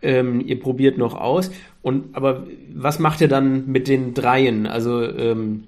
Ähm, 0.00 0.40
ihr 0.40 0.58
probiert 0.58 0.96
noch 0.96 1.20
aus. 1.20 1.50
Und 1.82 2.16
aber 2.16 2.46
was 2.74 2.98
macht 2.98 3.20
ihr 3.20 3.28
dann 3.28 3.66
mit 3.66 3.88
den 3.88 4.14
dreien? 4.14 4.66
Also 4.66 5.02
ähm, 5.02 5.64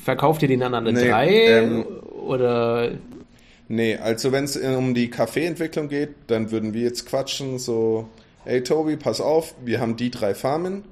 verkauft 0.00 0.42
ihr 0.42 0.48
den 0.48 0.60
dann 0.60 0.74
an 0.74 0.86
eine 0.86 1.00
nee, 1.00 1.08
drei? 1.08 1.28
ähm, 1.28 1.84
oder? 2.24 2.92
Nee 3.66 3.96
also 3.96 4.30
wenn 4.30 4.44
es 4.44 4.56
um 4.56 4.94
die 4.94 5.10
Kaffeeentwicklung 5.10 5.88
geht 5.88 6.10
dann 6.28 6.52
würden 6.52 6.72
wir 6.72 6.82
jetzt 6.82 7.04
quatschen 7.06 7.58
so 7.58 8.06
ey 8.46 8.62
Tobi, 8.62 8.96
pass 8.96 9.20
auf, 9.20 9.54
wir 9.64 9.80
haben 9.80 9.96
die 9.96 10.10
drei 10.10 10.34
Farmen. 10.34 10.84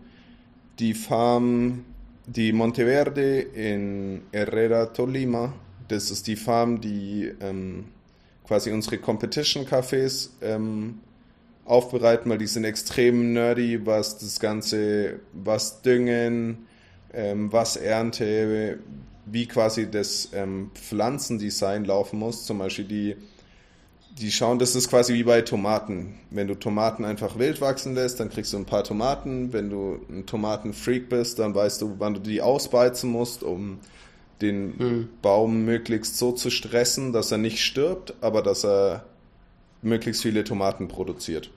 Die 0.78 0.94
Farm, 0.94 1.84
die 2.26 2.52
Monteverde 2.52 3.40
in 3.40 4.22
Herrera 4.32 4.86
Tolima, 4.86 5.54
das 5.88 6.10
ist 6.10 6.26
die 6.26 6.36
Farm, 6.36 6.80
die 6.80 7.32
ähm, 7.40 7.86
quasi 8.46 8.72
unsere 8.72 8.98
Competition-Cafés 8.98 10.30
ähm, 10.42 11.00
aufbereiten, 11.64 12.30
weil 12.30 12.38
die 12.38 12.46
sind 12.46 12.64
extrem 12.64 13.32
nerdy, 13.32 13.86
was 13.86 14.18
das 14.18 14.40
Ganze, 14.40 15.20
was 15.32 15.80
Düngen, 15.82 16.66
ähm, 17.12 17.52
was 17.52 17.76
Ernte, 17.76 18.78
wie 19.26 19.46
quasi 19.46 19.90
das 19.90 20.30
ähm, 20.34 20.70
Pflanzendesign 20.74 21.84
laufen 21.84 22.18
muss. 22.18 22.44
Zum 22.44 22.58
Beispiel 22.58 22.84
die 22.84 23.16
die 24.18 24.30
schauen, 24.30 24.58
das 24.58 24.76
ist 24.76 24.88
quasi 24.88 25.14
wie 25.14 25.24
bei 25.24 25.42
Tomaten. 25.42 26.14
Wenn 26.30 26.46
du 26.46 26.54
Tomaten 26.54 27.04
einfach 27.04 27.38
wild 27.38 27.60
wachsen 27.60 27.94
lässt, 27.94 28.20
dann 28.20 28.30
kriegst 28.30 28.52
du 28.52 28.58
ein 28.58 28.64
paar 28.64 28.84
Tomaten. 28.84 29.52
Wenn 29.52 29.70
du 29.70 30.00
ein 30.08 30.24
Tomatenfreak 30.24 31.08
bist, 31.08 31.40
dann 31.40 31.54
weißt 31.54 31.82
du, 31.82 31.96
wann 31.98 32.14
du 32.14 32.20
die 32.20 32.40
ausbeizen 32.40 33.10
musst, 33.10 33.42
um 33.42 33.80
den 34.40 34.76
mhm. 34.76 35.08
Baum 35.20 35.64
möglichst 35.64 36.16
so 36.16 36.30
zu 36.30 36.50
stressen, 36.50 37.12
dass 37.12 37.32
er 37.32 37.38
nicht 37.38 37.60
stirbt, 37.60 38.14
aber 38.20 38.42
dass 38.42 38.64
er 38.64 39.04
möglichst 39.82 40.22
viele 40.22 40.44
Tomaten 40.44 40.86
produziert. 40.86 41.50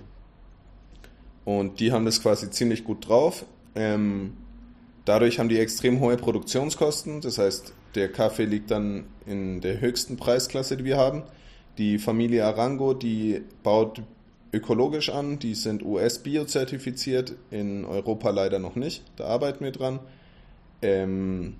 Und 1.45 1.79
die 1.79 1.91
haben 1.91 2.05
das 2.05 2.21
quasi 2.21 2.49
ziemlich 2.49 2.83
gut 2.83 3.07
drauf. 3.07 3.45
Ähm, 3.75 4.33
dadurch 5.05 5.39
haben 5.39 5.49
die 5.49 5.59
extrem 5.59 5.99
hohe 5.99 6.17
Produktionskosten. 6.17 7.21
Das 7.21 7.37
heißt, 7.37 7.71
der 7.93 8.11
Kaffee 8.11 8.45
liegt 8.45 8.71
dann 8.71 9.05
in 9.27 9.61
der 9.61 9.79
höchsten 9.79 10.17
Preisklasse, 10.17 10.75
die 10.75 10.85
wir 10.85 10.97
haben. 10.97 11.23
Die 11.77 11.99
Familie 11.99 12.45
Arango, 12.45 12.93
die 12.93 13.41
baut 13.63 14.01
ökologisch 14.51 15.09
an, 15.09 15.39
die 15.39 15.55
sind 15.55 15.83
US-Bio-zertifiziert, 15.83 17.35
in 17.51 17.85
Europa 17.85 18.29
leider 18.29 18.59
noch 18.59 18.75
nicht, 18.75 19.03
da 19.15 19.25
arbeiten 19.25 19.63
wir 19.63 19.71
dran. 19.71 19.99
Ähm, 20.81 21.55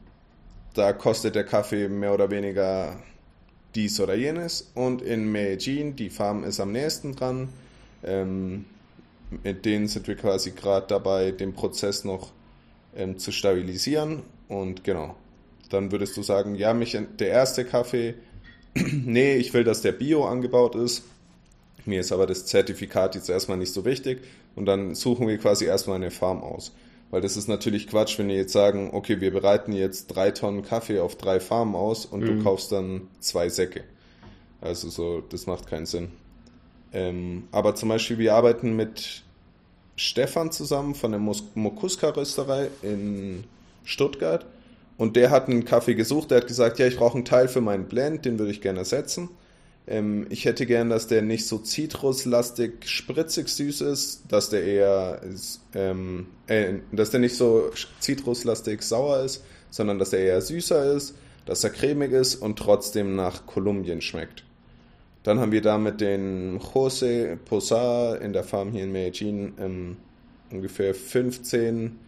da 0.73 0.93
kostet 0.93 1.36
der 1.36 1.43
Kaffee 1.43 1.88
mehr 1.88 2.13
oder 2.13 2.30
weniger 2.30 2.97
dies 3.75 3.99
oder 3.99 4.15
jenes. 4.15 4.71
Und 4.75 5.01
in 5.01 5.32
Medellin, 5.32 5.95
die 5.95 6.10
Farm 6.10 6.43
ist 6.43 6.60
am 6.60 6.71
nächsten 6.71 7.15
dran. 7.15 7.49
Ähm, 8.03 8.65
mit 9.43 9.65
denen 9.65 9.88
sind 9.88 10.08
wir 10.08 10.15
quasi 10.15 10.51
gerade 10.51 10.88
dabei, 10.88 11.32
den 11.32 11.53
Prozess 11.53 12.03
noch 12.06 12.32
ähm, 12.95 13.17
zu 13.17 13.32
stabilisieren. 13.32 14.23
Und 14.47 14.84
genau, 14.84 15.15
dann 15.69 15.91
würdest 15.91 16.15
du 16.15 16.21
sagen, 16.21 16.56
ja, 16.56 16.73
mich, 16.73 16.97
der 17.19 17.30
erste 17.30 17.65
Kaffee 17.65 18.15
nee, 19.05 19.35
ich 19.35 19.53
will, 19.53 19.63
dass 19.63 19.81
der 19.81 19.91
Bio 19.91 20.25
angebaut 20.25 20.75
ist. 20.75 21.03
Mir 21.85 22.01
ist 22.01 22.11
aber 22.11 22.27
das 22.27 22.45
Zertifikat 22.45 23.15
jetzt 23.15 23.29
erstmal 23.29 23.57
nicht 23.57 23.73
so 23.73 23.85
wichtig. 23.85 24.19
Und 24.55 24.65
dann 24.65 24.95
suchen 24.95 25.27
wir 25.27 25.37
quasi 25.37 25.65
erstmal 25.65 25.97
eine 25.97 26.11
Farm 26.11 26.41
aus. 26.43 26.73
Weil 27.09 27.21
das 27.21 27.37
ist 27.37 27.47
natürlich 27.47 27.87
Quatsch, 27.87 28.19
wenn 28.19 28.27
wir 28.27 28.35
jetzt 28.35 28.51
sagen, 28.51 28.89
okay, 28.91 29.21
wir 29.21 29.31
bereiten 29.31 29.71
jetzt 29.71 30.07
drei 30.07 30.31
Tonnen 30.31 30.63
Kaffee 30.63 30.99
auf 30.99 31.15
drei 31.15 31.39
Farmen 31.39 31.75
aus 31.75 32.05
und 32.05 32.21
mhm. 32.21 32.25
du 32.25 32.43
kaufst 32.43 32.71
dann 32.71 33.07
zwei 33.19 33.49
Säcke. 33.49 33.83
Also 34.59 34.89
so, 34.89 35.21
das 35.21 35.47
macht 35.47 35.67
keinen 35.67 35.85
Sinn. 35.85 36.09
Ähm, 36.91 37.43
aber 37.51 37.75
zum 37.75 37.89
Beispiel, 37.89 38.17
wir 38.17 38.33
arbeiten 38.33 38.75
mit 38.75 39.23
Stefan 39.95 40.51
zusammen 40.51 40.95
von 40.95 41.11
der 41.11 41.19
Mokuska-Rösterei 41.19 42.69
in 42.81 43.45
Stuttgart. 43.83 44.45
Und 44.97 45.15
der 45.15 45.29
hat 45.29 45.47
einen 45.47 45.63
Kaffee 45.63 45.93
gesucht, 45.93 46.31
der 46.31 46.39
hat 46.39 46.47
gesagt, 46.47 46.79
ja, 46.79 46.88
ich 46.88 46.97
brauche 46.97 47.15
einen 47.15 47.25
Teil 47.25 47.47
für 47.47 47.62
meinen 47.62 47.86
Blend, 47.86 48.25
den 48.25 48.39
würde 48.39 48.51
ich 48.51 48.62
gerne 48.62 48.79
ersetzen. 48.79 49.29
Ähm, 49.88 50.25
ich 50.29 50.45
hätte 50.45 50.65
gern, 50.65 50.89
dass 50.89 51.07
der 51.07 51.21
nicht 51.21 51.45
so 51.45 51.60
zitruslastig, 51.60 52.89
spritzig 52.89 53.47
süß 53.47 53.81
ist, 53.81 54.23
dass 54.27 54.49
der 54.49 54.63
eher, 54.63 55.21
ähm, 55.75 56.27
äh, 56.47 56.73
dass 56.91 57.12
der 57.12 57.19
nicht 57.19 57.36
so 57.36 57.71
zitruslastig 57.99 58.81
sauer 58.81 59.21
ist, 59.21 59.43
sondern 59.69 59.99
dass 59.99 60.10
der 60.10 60.19
eher 60.19 60.41
süßer 60.41 60.93
ist, 60.93 61.15
dass 61.45 61.63
er 61.63 61.69
cremig 61.69 62.12
ist 62.12 62.36
und 62.36 62.57
trotzdem 62.57 63.15
nach 63.15 63.45
Kolumbien 63.45 64.01
schmeckt. 64.01 64.43
Dann 65.23 65.39
haben 65.39 65.51
wir 65.51 65.62
da 65.62 65.77
mit 65.77 66.01
den 66.01 66.60
Jose 66.73 67.38
Posar 67.45 68.19
in 68.21 68.33
der 68.33 68.43
Farm 68.43 68.71
hier 68.71 68.83
in 68.83 68.91
Medellin 68.91 69.53
ähm, 69.60 69.97
ungefähr 70.49 70.95
15, 70.95 71.99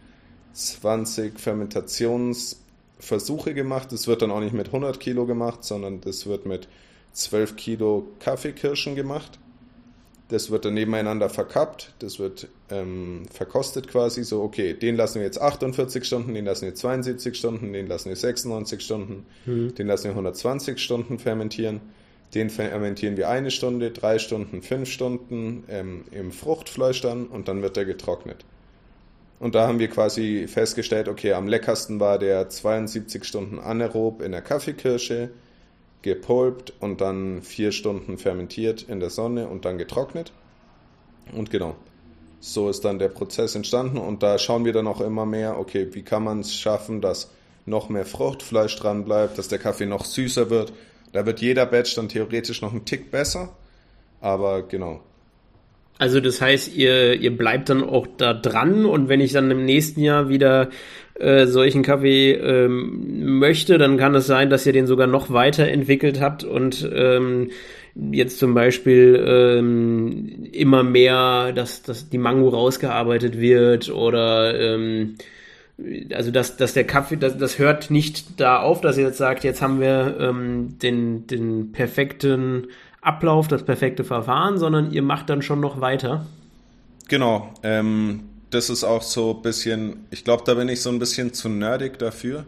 20 0.52 1.38
Fermentations- 1.38 2.56
Versuche 3.00 3.54
gemacht. 3.54 3.92
Das 3.92 4.06
wird 4.06 4.22
dann 4.22 4.30
auch 4.30 4.40
nicht 4.40 4.54
mit 4.54 4.68
100 4.68 5.00
Kilo 5.00 5.26
gemacht, 5.26 5.64
sondern 5.64 6.00
das 6.00 6.26
wird 6.26 6.46
mit 6.46 6.68
12 7.12 7.56
Kilo 7.56 8.06
Kaffeekirschen 8.20 8.94
gemacht. 8.94 9.38
Das 10.28 10.52
wird 10.52 10.64
dann 10.64 10.74
nebeneinander 10.74 11.28
verkappt, 11.28 11.92
das 11.98 12.20
wird 12.20 12.46
ähm, 12.70 13.22
verkostet 13.32 13.88
quasi 13.88 14.22
so, 14.22 14.42
okay, 14.42 14.74
den 14.74 14.94
lassen 14.94 15.16
wir 15.16 15.24
jetzt 15.24 15.40
48 15.40 16.04
Stunden, 16.04 16.34
den 16.34 16.44
lassen 16.44 16.66
wir 16.66 16.74
72 16.76 17.36
Stunden, 17.36 17.72
den 17.72 17.88
lassen 17.88 18.10
wir 18.10 18.16
96 18.16 18.80
Stunden, 18.80 19.26
mhm. 19.44 19.74
den 19.74 19.88
lassen 19.88 20.04
wir 20.04 20.10
120 20.12 20.78
Stunden 20.78 21.18
fermentieren, 21.18 21.80
den 22.34 22.48
fermentieren 22.48 23.16
wir 23.16 23.28
eine 23.28 23.50
Stunde, 23.50 23.90
drei 23.90 24.20
Stunden, 24.20 24.62
fünf 24.62 24.88
Stunden 24.88 25.64
ähm, 25.68 26.04
im 26.12 26.30
Fruchtfleisch 26.30 27.00
dann 27.00 27.26
und 27.26 27.48
dann 27.48 27.60
wird 27.62 27.76
er 27.76 27.84
getrocknet. 27.84 28.44
Und 29.40 29.54
da 29.54 29.66
haben 29.66 29.78
wir 29.78 29.88
quasi 29.88 30.46
festgestellt, 30.46 31.08
okay, 31.08 31.32
am 31.32 31.48
leckersten 31.48 31.98
war 31.98 32.18
der 32.18 32.50
72 32.50 33.24
Stunden 33.24 33.58
anaerob 33.58 34.20
in 34.20 34.32
der 34.32 34.42
Kaffeekirsche, 34.42 35.30
gepulpt 36.02 36.74
und 36.78 37.00
dann 37.00 37.40
vier 37.42 37.72
Stunden 37.72 38.18
fermentiert 38.18 38.82
in 38.82 39.00
der 39.00 39.10
Sonne 39.10 39.48
und 39.48 39.64
dann 39.64 39.78
getrocknet. 39.78 40.32
Und 41.32 41.50
genau, 41.50 41.74
so 42.38 42.68
ist 42.68 42.84
dann 42.84 42.98
der 42.98 43.08
Prozess 43.08 43.54
entstanden 43.54 43.96
und 43.96 44.22
da 44.22 44.38
schauen 44.38 44.66
wir 44.66 44.74
dann 44.74 44.86
auch 44.86 45.00
immer 45.00 45.24
mehr, 45.24 45.58
okay, 45.58 45.88
wie 45.92 46.02
kann 46.02 46.22
man 46.22 46.40
es 46.40 46.54
schaffen, 46.54 47.00
dass 47.00 47.30
noch 47.64 47.88
mehr 47.88 48.04
Fruchtfleisch 48.04 48.76
dran 48.76 49.04
bleibt, 49.06 49.38
dass 49.38 49.48
der 49.48 49.58
Kaffee 49.58 49.86
noch 49.86 50.04
süßer 50.04 50.50
wird. 50.50 50.72
Da 51.12 51.24
wird 51.24 51.40
jeder 51.40 51.64
Batch 51.64 51.94
dann 51.94 52.08
theoretisch 52.08 52.60
noch 52.60 52.72
einen 52.72 52.84
Tick 52.84 53.10
besser, 53.10 53.50
aber 54.20 54.62
genau, 54.62 55.00
also 56.00 56.18
das 56.18 56.40
heißt, 56.40 56.74
ihr, 56.74 57.20
ihr 57.20 57.36
bleibt 57.36 57.68
dann 57.68 57.84
auch 57.84 58.06
da 58.16 58.32
dran 58.32 58.86
und 58.86 59.10
wenn 59.10 59.20
ich 59.20 59.32
dann 59.32 59.50
im 59.50 59.66
nächsten 59.66 60.00
Jahr 60.00 60.30
wieder 60.30 60.70
äh, 61.12 61.44
solchen 61.46 61.82
Kaffee 61.82 62.32
ähm, 62.32 63.38
möchte, 63.38 63.76
dann 63.76 63.98
kann 63.98 64.14
es 64.14 64.26
sein, 64.26 64.48
dass 64.48 64.64
ihr 64.64 64.72
den 64.72 64.86
sogar 64.86 65.06
noch 65.06 65.30
weiterentwickelt 65.30 66.18
habt 66.18 66.42
und 66.42 66.90
ähm, 66.90 67.50
jetzt 68.12 68.38
zum 68.38 68.54
Beispiel 68.54 69.22
ähm, 69.26 70.48
immer 70.52 70.84
mehr, 70.84 71.52
dass, 71.52 71.82
dass 71.82 72.08
die 72.08 72.16
Mango 72.16 72.48
rausgearbeitet 72.48 73.38
wird 73.38 73.90
oder 73.90 74.58
ähm, 74.58 75.16
also 76.14 76.30
dass, 76.30 76.56
dass 76.56 76.72
der 76.72 76.84
Kaffee, 76.84 77.18
das, 77.18 77.36
das 77.36 77.58
hört 77.58 77.90
nicht 77.90 78.40
da 78.40 78.60
auf, 78.60 78.80
dass 78.80 78.96
ihr 78.96 79.04
jetzt 79.04 79.18
sagt, 79.18 79.44
jetzt 79.44 79.60
haben 79.60 79.80
wir 79.82 80.16
ähm, 80.18 80.78
den, 80.78 81.26
den 81.26 81.72
perfekten 81.72 82.68
Ablauf, 83.02 83.48
das 83.48 83.64
perfekte 83.64 84.04
Verfahren, 84.04 84.58
sondern 84.58 84.92
ihr 84.92 85.02
macht 85.02 85.30
dann 85.30 85.42
schon 85.42 85.60
noch 85.60 85.80
weiter. 85.80 86.26
Genau. 87.08 87.52
Ähm, 87.62 88.24
das 88.50 88.68
ist 88.68 88.84
auch 88.84 89.02
so 89.02 89.34
ein 89.36 89.42
bisschen, 89.42 90.06
ich 90.10 90.24
glaube, 90.24 90.42
da 90.44 90.54
bin 90.54 90.68
ich 90.68 90.82
so 90.82 90.90
ein 90.90 90.98
bisschen 90.98 91.32
zu 91.32 91.48
nerdig 91.48 91.98
dafür. 91.98 92.44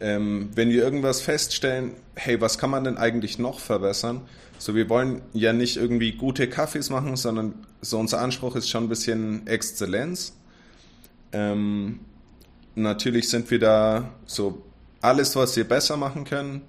Ähm, 0.00 0.50
wenn 0.54 0.68
wir 0.70 0.82
irgendwas 0.82 1.20
feststellen, 1.20 1.92
hey, 2.16 2.40
was 2.40 2.58
kann 2.58 2.70
man 2.70 2.84
denn 2.84 2.98
eigentlich 2.98 3.38
noch 3.38 3.60
verbessern? 3.60 4.22
So, 4.58 4.74
wir 4.74 4.88
wollen 4.88 5.22
ja 5.32 5.52
nicht 5.52 5.76
irgendwie 5.76 6.12
gute 6.12 6.48
Kaffees 6.48 6.90
machen, 6.90 7.16
sondern 7.16 7.54
so 7.80 7.98
unser 7.98 8.20
Anspruch 8.20 8.56
ist 8.56 8.68
schon 8.68 8.84
ein 8.84 8.88
bisschen 8.88 9.46
Exzellenz. 9.46 10.36
Ähm, 11.32 12.00
natürlich 12.74 13.28
sind 13.28 13.50
wir 13.50 13.58
da 13.58 14.10
so, 14.26 14.62
alles, 15.00 15.36
was 15.36 15.56
wir 15.56 15.64
besser 15.64 15.96
machen 15.96 16.24
können, 16.24 16.62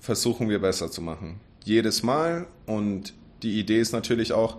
versuchen 0.00 0.48
wir 0.48 0.60
besser 0.60 0.90
zu 0.90 1.02
machen 1.02 1.40
jedes 1.70 2.02
Mal 2.02 2.46
und 2.66 3.14
die 3.42 3.58
Idee 3.58 3.80
ist 3.80 3.92
natürlich 3.92 4.32
auch, 4.32 4.58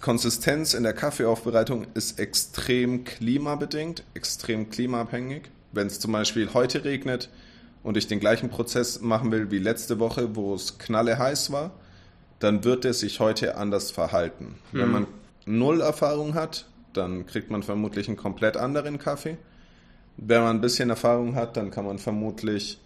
Konsistenz 0.00 0.74
in 0.74 0.82
der 0.82 0.92
Kaffeeaufbereitung 0.92 1.86
ist 1.94 2.18
extrem 2.18 3.04
klimabedingt, 3.04 4.04
extrem 4.12 4.68
klimaabhängig. 4.68 5.44
Wenn 5.72 5.86
es 5.86 6.00
zum 6.00 6.12
Beispiel 6.12 6.52
heute 6.52 6.84
regnet 6.84 7.30
und 7.82 7.96
ich 7.96 8.06
den 8.06 8.20
gleichen 8.20 8.50
Prozess 8.50 9.00
machen 9.00 9.32
will 9.32 9.50
wie 9.50 9.58
letzte 9.58 9.98
Woche, 9.98 10.36
wo 10.36 10.54
es 10.54 10.76
knalle 10.78 11.18
heiß 11.18 11.50
war, 11.52 11.70
dann 12.40 12.64
wird 12.64 12.84
er 12.84 12.92
sich 12.92 13.20
heute 13.20 13.56
anders 13.56 13.90
verhalten. 13.90 14.56
Mhm. 14.72 14.78
Wenn 14.78 14.90
man 14.90 15.06
null 15.46 15.80
Erfahrung 15.80 16.34
hat, 16.34 16.66
dann 16.92 17.24
kriegt 17.24 17.50
man 17.50 17.62
vermutlich 17.62 18.08
einen 18.08 18.16
komplett 18.16 18.56
anderen 18.56 18.98
Kaffee. 18.98 19.38
Wenn 20.16 20.42
man 20.42 20.56
ein 20.56 20.60
bisschen 20.60 20.90
Erfahrung 20.90 21.36
hat, 21.36 21.56
dann 21.56 21.70
kann 21.70 21.86
man 21.86 21.98
vermutlich 21.98 22.80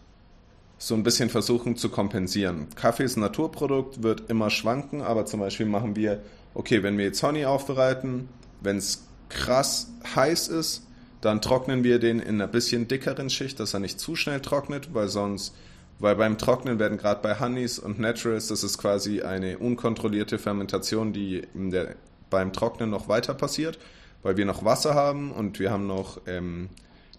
so 0.79 0.95
ein 0.95 1.03
bisschen 1.03 1.31
versuchen 1.31 1.77
zu 1.77 1.89
kompensieren. 1.89 2.67
Kaffee 2.75 3.05
ist 3.05 3.17
ein 3.17 3.21
Naturprodukt, 3.21 4.03
wird 4.03 4.29
immer 4.29 4.51
schwanken, 4.51 5.03
aber 5.03 5.27
zum 5.27 5.41
Beispiel 5.41 5.67
machen 5.67 5.97
wir, 5.97 6.23
okay, 6.55 6.83
wenn 6.83 6.99
wir 6.99 7.05
jetzt 7.05 7.23
Honey 7.23 7.45
aufbereiten, 7.45 8.29
wenn 8.61 8.77
es 8.77 9.07
krass 9.29 9.89
heiß 10.15 10.49
ist, 10.49 10.87
dann 11.21 11.41
trocknen 11.41 11.85
wir 11.85 11.99
den 11.99 12.21
in 12.21 12.35
einer 12.35 12.49
bisschen 12.49 12.87
dickeren 12.87 13.31
Schicht, 13.31 13.59
dass 13.59 13.73
er 13.73 13.81
nicht 13.81 13.99
zu 13.99 14.15
schnell 14.15 14.41
trocknet, 14.41 14.93
weil 14.93 15.09
sonst, 15.09 15.55
weil 15.99 16.17
beim 16.17 16.37
Trocknen 16.37 16.79
werden 16.79 16.99
gerade 16.99 17.23
bei 17.23 17.41
Honeys 17.41 17.79
und 17.79 17.99
Naturals, 17.99 18.49
das 18.49 18.63
ist 18.63 18.77
quasi 18.77 19.23
eine 19.23 19.59
unkontrollierte 19.59 20.39
Fermentation, 20.39 21.13
die 21.13 21.43
der, 21.55 21.95
beim 22.29 22.53
Trocknen 22.53 22.91
noch 22.91 23.09
weiter 23.09 23.33
passiert, 23.33 23.79
weil 24.23 24.37
wir 24.37 24.45
noch 24.45 24.65
Wasser 24.65 24.95
haben 24.95 25.33
und 25.33 25.59
wir 25.59 25.71
haben 25.71 25.87
noch 25.87 26.21
ähm, 26.27 26.69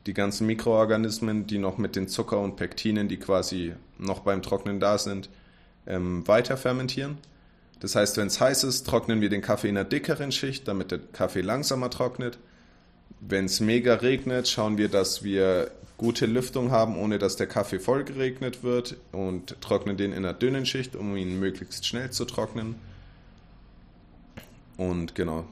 die 0.06 0.14
ganzen 0.14 0.46
Mikroorganismen, 0.48 1.48
die 1.48 1.58
noch 1.58 1.78
mit 1.78 1.96
den 1.96 2.08
Zucker 2.08 2.40
und 2.40 2.56
Pektinen, 2.56 3.08
die 3.08 3.18
quasi 3.18 3.74
noch 3.98 4.20
beim 4.20 4.42
Trocknen 4.42 4.80
da 4.80 4.98
sind, 4.98 5.30
ähm, 5.88 6.28
weiter 6.28 6.58
fermentieren. 6.58 7.18
Das 7.80 7.96
heißt, 7.96 8.18
wenn 8.18 8.28
es 8.28 8.40
heiß 8.40 8.64
ist, 8.64 8.88
trocknen 8.88 9.22
wir 9.22 9.30
den 9.30 9.42
Kaffee 9.42 9.70
in 9.70 9.78
einer 9.78 9.88
dickeren 9.88 10.32
Schicht, 10.32 10.68
damit 10.68 10.92
der 10.92 11.00
Kaffee 11.00 11.42
langsamer 11.42 11.90
trocknet. 11.90 12.38
Wenn 13.20 13.46
es 13.46 13.60
mega 13.60 13.96
regnet, 13.96 14.48
schauen 14.48 14.78
wir, 14.78 14.90
dass 14.90 15.24
wir 15.24 15.72
gute 15.98 16.26
Lüftung 16.26 16.72
haben, 16.72 16.98
ohne 16.98 17.20
dass 17.20 17.36
der 17.36 17.48
Kaffee 17.48 17.80
voll 17.80 18.04
geregnet 18.04 18.64
wird 18.64 18.98
und 19.12 19.60
trocknen 19.62 19.98
den 19.98 20.12
in 20.12 20.20
einer 20.20 20.34
dünnen 20.34 20.66
Schicht, 20.66 20.96
um 20.96 21.16
ihn 21.16 21.40
möglichst 21.40 21.86
schnell 21.86 22.12
zu 22.12 22.26
trocknen. 22.26 22.76
Und 24.78 25.16
genau, 25.16 25.46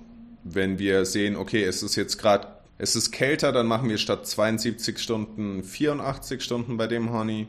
wenn 0.43 0.79
wir 0.79 1.05
sehen, 1.05 1.35
okay, 1.35 1.63
es 1.63 1.81
ist 1.83 1.95
jetzt 1.95 2.17
gerade 2.17 2.47
es 2.77 2.95
ist 2.95 3.11
kälter, 3.11 3.51
dann 3.51 3.67
machen 3.67 3.89
wir 3.89 3.97
statt 3.97 4.25
72 4.27 4.99
Stunden 4.99 5.63
84 5.63 6.41
Stunden 6.41 6.77
bei 6.77 6.87
dem 6.87 7.11
Honey. 7.11 7.47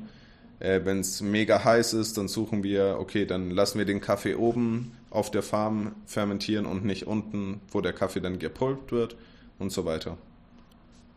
Äh, 0.61 0.81
Wenn 0.85 1.01
es 1.01 1.21
mega 1.21 1.65
heiß 1.65 1.95
ist, 1.95 2.19
dann 2.19 2.29
suchen 2.29 2.63
wir, 2.63 2.97
okay, 2.99 3.27
dann 3.27 3.51
lassen 3.51 3.79
wir 3.79 3.87
den 3.87 4.01
Kaffee 4.01 4.35
oben 4.35 4.93
auf 5.11 5.31
der 5.31 5.43
Farm 5.43 5.95
fermentieren 6.07 6.67
und 6.67 6.85
nicht 6.85 7.07
unten, 7.07 7.61
wo 7.71 7.81
der 7.81 7.93
Kaffee 7.93 8.21
dann 8.21 8.39
gepulpt 8.39 8.93
wird 8.93 9.17
und 9.59 9.73
so 9.73 9.85
weiter. 9.85 10.19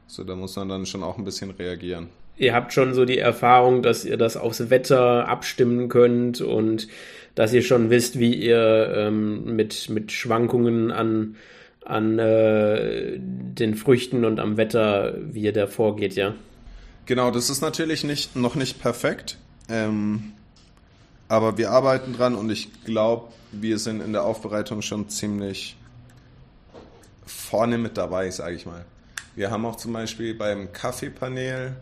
So, 0.07 0.23
da 0.23 0.35
muss 0.35 0.55
man 0.55 0.69
dann 0.69 0.85
schon 0.85 1.03
auch 1.03 1.17
ein 1.17 1.25
bisschen 1.25 1.51
reagieren. 1.51 2.07
Ihr 2.37 2.53
habt 2.53 2.71
schon 2.71 2.93
so 2.93 3.03
die 3.03 3.17
Erfahrung, 3.17 3.81
dass 3.81 4.05
ihr 4.05 4.15
das 4.15 4.37
aufs 4.37 4.69
Wetter 4.69 5.27
abstimmen 5.27 5.89
könnt 5.89 6.39
und 6.39 6.87
dass 7.35 7.51
ihr 7.51 7.63
schon 7.63 7.89
wisst, 7.89 8.19
wie 8.19 8.33
ihr 8.33 8.93
ähm, 8.95 9.55
mit, 9.55 9.89
mit 9.89 10.11
Schwankungen 10.11 10.91
an 10.91 11.35
an 11.87 12.19
äh, 12.19 13.17
den 13.17 13.75
Früchten 13.75 14.25
und 14.25 14.39
am 14.39 14.57
Wetter, 14.57 15.15
wie 15.19 15.41
ihr 15.41 15.53
da 15.53 15.67
vorgeht, 15.67 16.15
ja. 16.15 16.35
Genau, 17.05 17.31
das 17.31 17.49
ist 17.49 17.61
natürlich 17.61 18.03
nicht, 18.03 18.35
noch 18.35 18.55
nicht 18.55 18.81
perfekt, 18.81 19.37
ähm, 19.69 20.33
aber 21.29 21.57
wir 21.57 21.71
arbeiten 21.71 22.13
dran 22.13 22.35
und 22.35 22.49
ich 22.49 22.83
glaube, 22.83 23.31
wir 23.51 23.79
sind 23.79 24.01
in 24.01 24.11
der 24.11 24.23
Aufbereitung 24.23 24.81
schon 24.81 25.07
ziemlich 25.07 25.77
vorne 27.25 27.77
mit 27.77 27.97
dabei, 27.97 28.29
sage 28.31 28.55
ich 28.55 28.65
mal. 28.65 28.85
Wir 29.35 29.51
haben 29.51 29.65
auch 29.65 29.77
zum 29.77 29.93
Beispiel 29.93 30.33
beim 30.33 30.73
Kaffeepanel, 30.73 31.77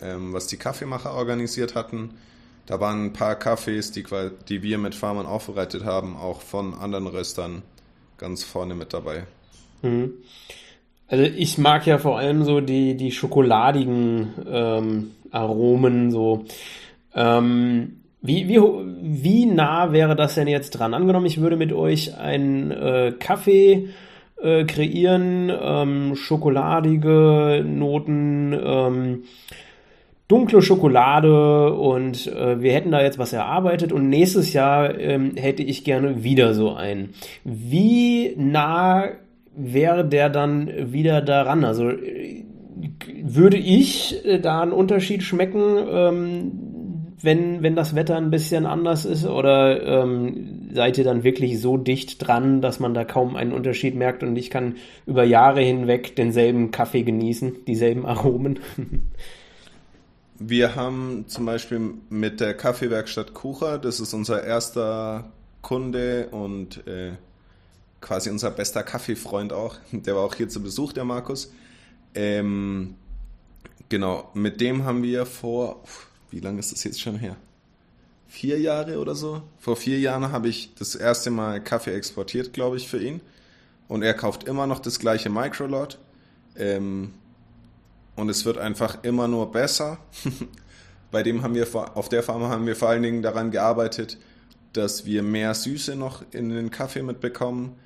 ähm, 0.00 0.32
was 0.32 0.46
die 0.46 0.56
Kaffeemacher 0.56 1.12
organisiert 1.12 1.74
hatten, 1.74 2.10
da 2.66 2.78
waren 2.78 3.06
ein 3.06 3.12
paar 3.12 3.34
Kaffees, 3.34 3.90
die, 3.90 4.04
die 4.48 4.62
wir 4.62 4.78
mit 4.78 4.94
Farmern 4.94 5.26
aufbereitet 5.26 5.84
haben, 5.84 6.16
auch 6.16 6.40
von 6.42 6.74
anderen 6.74 7.08
Röstern 7.08 7.62
ganz 8.22 8.44
vorne 8.44 8.74
mit 8.74 8.94
dabei. 8.94 9.24
Mhm. 9.82 10.12
Also 11.08 11.24
ich 11.24 11.58
mag 11.58 11.86
ja 11.86 11.98
vor 11.98 12.18
allem 12.18 12.44
so 12.44 12.60
die, 12.60 12.96
die 12.96 13.12
schokoladigen 13.12 14.30
ähm, 14.50 15.10
Aromen 15.30 16.10
so. 16.10 16.46
Ähm, 17.14 17.98
wie, 18.22 18.48
wie, 18.48 18.60
wie 18.60 19.46
nah 19.46 19.92
wäre 19.92 20.16
das 20.16 20.36
denn 20.36 20.46
jetzt 20.46 20.70
dran? 20.70 20.94
Angenommen, 20.94 21.26
ich 21.26 21.40
würde 21.40 21.56
mit 21.56 21.72
euch 21.72 22.16
einen 22.16 22.70
äh, 22.70 23.12
Kaffee 23.18 23.90
äh, 24.40 24.64
kreieren, 24.64 25.52
ähm, 25.60 26.16
schokoladige 26.16 27.64
Noten, 27.66 28.52
ähm, 28.52 29.24
dunkle 30.28 30.62
Schokolade 30.62 31.74
und 31.74 32.26
äh, 32.26 32.60
wir 32.62 32.72
hätten 32.72 32.90
da 32.90 33.02
jetzt 33.02 33.18
was 33.18 33.32
erarbeitet 33.32 33.92
und 33.92 34.08
nächstes 34.08 34.52
Jahr 34.52 34.98
ähm, 34.98 35.36
hätte 35.36 35.62
ich 35.62 35.84
gerne 35.84 36.22
wieder 36.24 36.54
so 36.54 36.72
einen. 36.72 37.10
Wie 37.44 38.34
nah 38.36 39.10
wäre 39.54 40.06
der 40.06 40.30
dann 40.30 40.92
wieder 40.92 41.20
daran? 41.20 41.64
Also 41.64 41.90
äh, 41.90 42.44
würde 43.22 43.56
ich 43.56 44.24
äh, 44.24 44.38
da 44.38 44.62
einen 44.62 44.72
Unterschied 44.72 45.22
schmecken, 45.22 45.78
ähm, 45.90 46.52
wenn, 47.20 47.62
wenn 47.62 47.76
das 47.76 47.94
Wetter 47.94 48.16
ein 48.16 48.30
bisschen 48.30 48.66
anders 48.66 49.04
ist? 49.04 49.26
Oder 49.26 50.02
ähm, 50.02 50.70
seid 50.72 50.98
ihr 50.98 51.04
dann 51.04 51.24
wirklich 51.24 51.60
so 51.60 51.76
dicht 51.76 52.26
dran, 52.26 52.60
dass 52.60 52.80
man 52.80 52.94
da 52.94 53.04
kaum 53.04 53.36
einen 53.36 53.52
Unterschied 53.52 53.94
merkt 53.94 54.22
und 54.22 54.36
ich 54.36 54.50
kann 54.50 54.76
über 55.06 55.24
Jahre 55.24 55.60
hinweg 55.60 56.16
denselben 56.16 56.70
Kaffee 56.70 57.02
genießen, 57.02 57.64
dieselben 57.66 58.06
Aromen? 58.06 58.58
Wir 60.44 60.74
haben 60.74 61.26
zum 61.28 61.46
Beispiel 61.46 61.94
mit 62.10 62.40
der 62.40 62.54
Kaffeewerkstatt 62.54 63.32
Kucher, 63.32 63.78
das 63.78 64.00
ist 64.00 64.12
unser 64.12 64.42
erster 64.42 65.30
Kunde 65.60 66.30
und 66.30 66.84
äh, 66.88 67.12
quasi 68.00 68.28
unser 68.28 68.50
bester 68.50 68.82
Kaffeefreund 68.82 69.52
auch. 69.52 69.76
Der 69.92 70.16
war 70.16 70.22
auch 70.22 70.34
hier 70.34 70.48
zu 70.48 70.60
Besuch, 70.60 70.92
der 70.92 71.04
Markus. 71.04 71.52
Ähm, 72.16 72.96
genau, 73.88 74.30
mit 74.34 74.60
dem 74.60 74.84
haben 74.84 75.04
wir 75.04 75.26
vor, 75.26 75.84
wie 76.32 76.40
lange 76.40 76.58
ist 76.58 76.72
das 76.72 76.82
jetzt 76.82 77.00
schon 77.00 77.18
her? 77.20 77.36
Vier 78.26 78.58
Jahre 78.58 78.98
oder 78.98 79.14
so? 79.14 79.42
Vor 79.60 79.76
vier 79.76 80.00
Jahren 80.00 80.32
habe 80.32 80.48
ich 80.48 80.74
das 80.74 80.96
erste 80.96 81.30
Mal 81.30 81.62
Kaffee 81.62 81.94
exportiert, 81.94 82.52
glaube 82.52 82.78
ich, 82.78 82.88
für 82.88 83.00
ihn. 83.00 83.20
Und 83.86 84.02
er 84.02 84.14
kauft 84.14 84.42
immer 84.48 84.66
noch 84.66 84.80
das 84.80 84.98
gleiche 84.98 85.30
Microlot. 85.30 86.00
Ähm, 86.56 87.14
und 88.16 88.28
es 88.28 88.44
wird 88.44 88.58
einfach 88.58 89.02
immer 89.02 89.28
nur 89.28 89.50
besser. 89.50 89.98
Bei 91.10 91.22
dem 91.22 91.42
haben 91.42 91.54
wir 91.54 91.66
auf 91.94 92.08
der 92.08 92.22
Farm 92.22 92.42
haben 92.44 92.66
wir 92.66 92.76
vor 92.76 92.88
allen 92.88 93.02
Dingen 93.02 93.22
daran 93.22 93.50
gearbeitet, 93.50 94.18
dass 94.72 95.04
wir 95.04 95.22
mehr 95.22 95.54
Süße 95.54 95.96
noch 95.96 96.24
in 96.30 96.48
den 96.48 96.70
Kaffee 96.70 97.02
mitbekommen. 97.02 97.76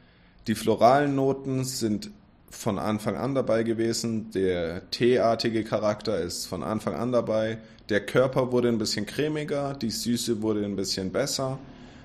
Die 0.47 0.55
floralen 0.55 1.17
Noten 1.17 1.65
sind 1.65 2.11
von 2.51 2.79
Anfang 2.79 3.17
an 3.17 3.35
dabei 3.35 3.65
gewesen. 3.65 4.31
Der 4.31 4.89
teeartige 4.91 5.65
Charakter 5.65 6.21
ist 6.21 6.47
von 6.47 6.63
Anfang 6.63 6.95
an 6.95 7.11
dabei. 7.13 7.59
Der 7.89 8.05
Körper 8.05 8.53
wurde 8.53 8.69
ein 8.69 8.79
bisschen 8.79 9.07
cremiger, 9.07 9.75
die 9.75 9.91
Süße 9.91 10.43
wurde 10.43 10.65
ein 10.65 10.75
bisschen 10.75 11.13
besser, 11.13 11.59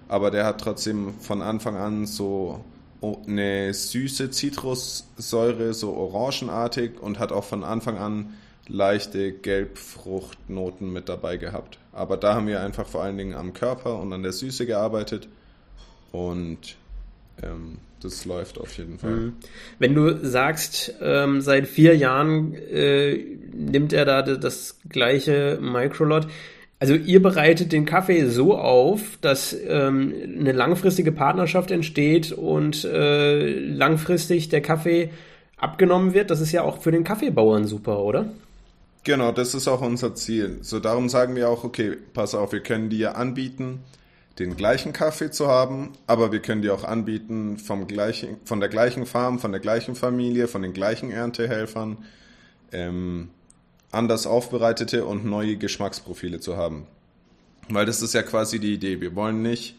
aber 0.08 0.30
der 0.30 0.46
hat 0.46 0.62
trotzdem 0.62 1.16
von 1.20 1.42
Anfang 1.42 1.76
an 1.76 2.06
so 2.06 2.64
eine 3.02 3.74
süße 3.74 4.30
Zitrussäure, 4.30 5.74
so 5.74 5.94
orangenartig 5.94 7.00
und 7.02 7.20
hat 7.20 7.32
auch 7.32 7.44
von 7.44 7.64
Anfang 7.64 7.98
an 7.98 8.34
leichte 8.68 9.32
Gelbfruchtnoten 9.32 10.92
mit 10.92 11.10
dabei 11.10 11.38
gehabt. 11.38 11.80
Aber 11.92 12.18
da 12.18 12.36
haben 12.36 12.48
wir 12.48 12.62
einfach 12.62 12.88
vor 12.88 13.04
allen 13.04 13.18
Dingen 13.18 13.34
am 13.34 13.54
Körper 13.54 14.00
und 14.00 14.14
an 14.14 14.24
der 14.24 14.32
Süße 14.32 14.66
gearbeitet 14.66 15.28
und 16.12 16.78
ähm, 17.42 17.80
das 18.02 18.26
läuft 18.26 18.60
auf 18.60 18.78
jeden 18.78 18.98
Fall. 18.98 19.12
Mhm. 19.12 19.34
Wenn 19.80 19.94
du 19.94 20.26
sagst, 20.26 20.94
ähm, 21.02 21.42
seit 21.42 21.68
vier 21.68 21.96
Jahren 21.96 22.54
äh, 22.54 23.18
nimmt 23.54 23.94
er 23.94 24.06
da 24.06 24.22
das 24.22 24.80
gleiche 24.90 25.60
Microlot, 25.62 26.28
also 26.82 26.96
ihr 26.96 27.22
bereitet 27.22 27.72
den 27.74 27.86
Kaffee 27.86 28.26
so 28.26 28.58
auf, 28.58 29.20
dass 29.22 29.56
ähm, 29.68 30.16
eine 30.40 30.52
langfristige 30.52 31.12
Partnerschaft 31.12 31.70
entsteht 31.70 32.32
und 32.32 32.84
äh, 32.86 33.54
langfristig 33.60 34.50
der 34.50 34.62
Kaffee 34.62 35.12
abgenommen 35.58 36.16
wird. 36.16 36.32
Das 36.32 36.42
ist 36.42 36.52
ja 36.52 36.64
auch 36.64 36.82
für 36.82 36.92
den 36.92 37.04
Kaffeebauern 37.04 37.68
super, 37.68 38.00
oder? 38.00 38.34
Genau, 39.04 39.32
das 39.32 39.54
ist 39.54 39.68
auch 39.68 39.82
unser 39.82 40.16
Ziel. 40.16 40.58
So 40.62 40.80
darum 40.80 41.08
sagen 41.08 41.36
wir 41.36 41.50
auch, 41.50 41.64
okay, 41.64 41.98
pass 42.16 42.34
auf, 42.34 42.52
wir 42.52 42.62
können 42.62 42.90
dir 42.90 43.16
anbieten, 43.16 43.82
den 44.40 44.58
gleichen 44.58 44.92
Kaffee 44.92 45.30
zu 45.30 45.48
haben, 45.48 45.92
aber 46.08 46.32
wir 46.32 46.40
können 46.40 46.64
dir 46.64 46.74
auch 46.74 46.84
anbieten, 46.84 47.60
vom 47.60 47.86
gleichen, 47.86 48.38
von 48.44 48.60
der 48.60 48.70
gleichen 48.70 49.06
Farm, 49.06 49.38
von 49.38 49.52
der 49.52 49.62
gleichen 49.62 49.94
Familie, 49.94 50.48
von 50.48 50.64
den 50.64 50.74
gleichen 50.74 51.12
Erntehelfern. 51.12 52.00
Ähm, 52.72 53.30
anders 53.92 54.26
aufbereitete 54.26 55.06
und 55.06 55.26
neue 55.26 55.58
Geschmacksprofile 55.58 56.40
zu 56.40 56.58
haben. 56.58 56.88
Weil 57.70 57.86
das 57.86 58.02
ist 58.02 58.14
ja 58.14 58.24
quasi 58.24 58.60
die 58.60 58.74
Idee. 58.74 59.02
Wir 59.02 59.16
wollen 59.16 59.42
nicht 59.42 59.76